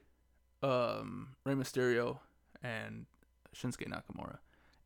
um, 0.64 1.30
Rey 1.46 1.54
Mysterio, 1.54 2.20
and 2.66 3.06
Shinsuke 3.56 3.88
Nakamura, 3.88 4.38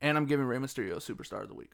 and 0.02 0.18
I'm 0.18 0.26
giving 0.26 0.46
Rey 0.46 0.58
Mysterio 0.58 0.98
Superstar 0.98 1.42
of 1.42 1.48
the 1.48 1.56
Week. 1.56 1.72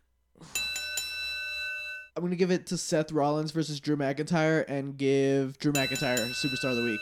I'm 2.15 2.23
gonna 2.23 2.35
give 2.35 2.51
it 2.51 2.67
to 2.67 2.77
Seth 2.77 3.11
Rollins 3.11 3.51
versus 3.51 3.79
Drew 3.79 3.97
McIntyre 3.97 4.63
and 4.67 4.97
give 4.97 5.57
Drew 5.57 5.73
McIntyre 5.73 6.17
Superstar 6.31 6.71
of 6.71 6.77
the 6.77 6.83
Week. 6.83 7.01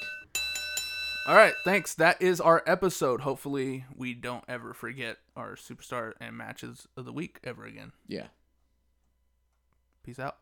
All 1.26 1.36
right, 1.36 1.54
thanks. 1.64 1.94
That 1.94 2.22
is 2.22 2.42
our 2.42 2.64
episode. 2.66 3.22
Hopefully, 3.22 3.86
we 3.96 4.14
don't 4.14 4.44
ever 4.48 4.74
forget 4.74 5.18
our 5.38 5.56
Superstar 5.56 6.14
and 6.20 6.36
matches 6.36 6.88
of 6.98 7.06
the 7.06 7.14
week 7.14 7.40
ever 7.44 7.66
again. 7.66 7.92
Yeah. 8.08 8.28
Peace 10.04 10.20
out. 10.20 10.38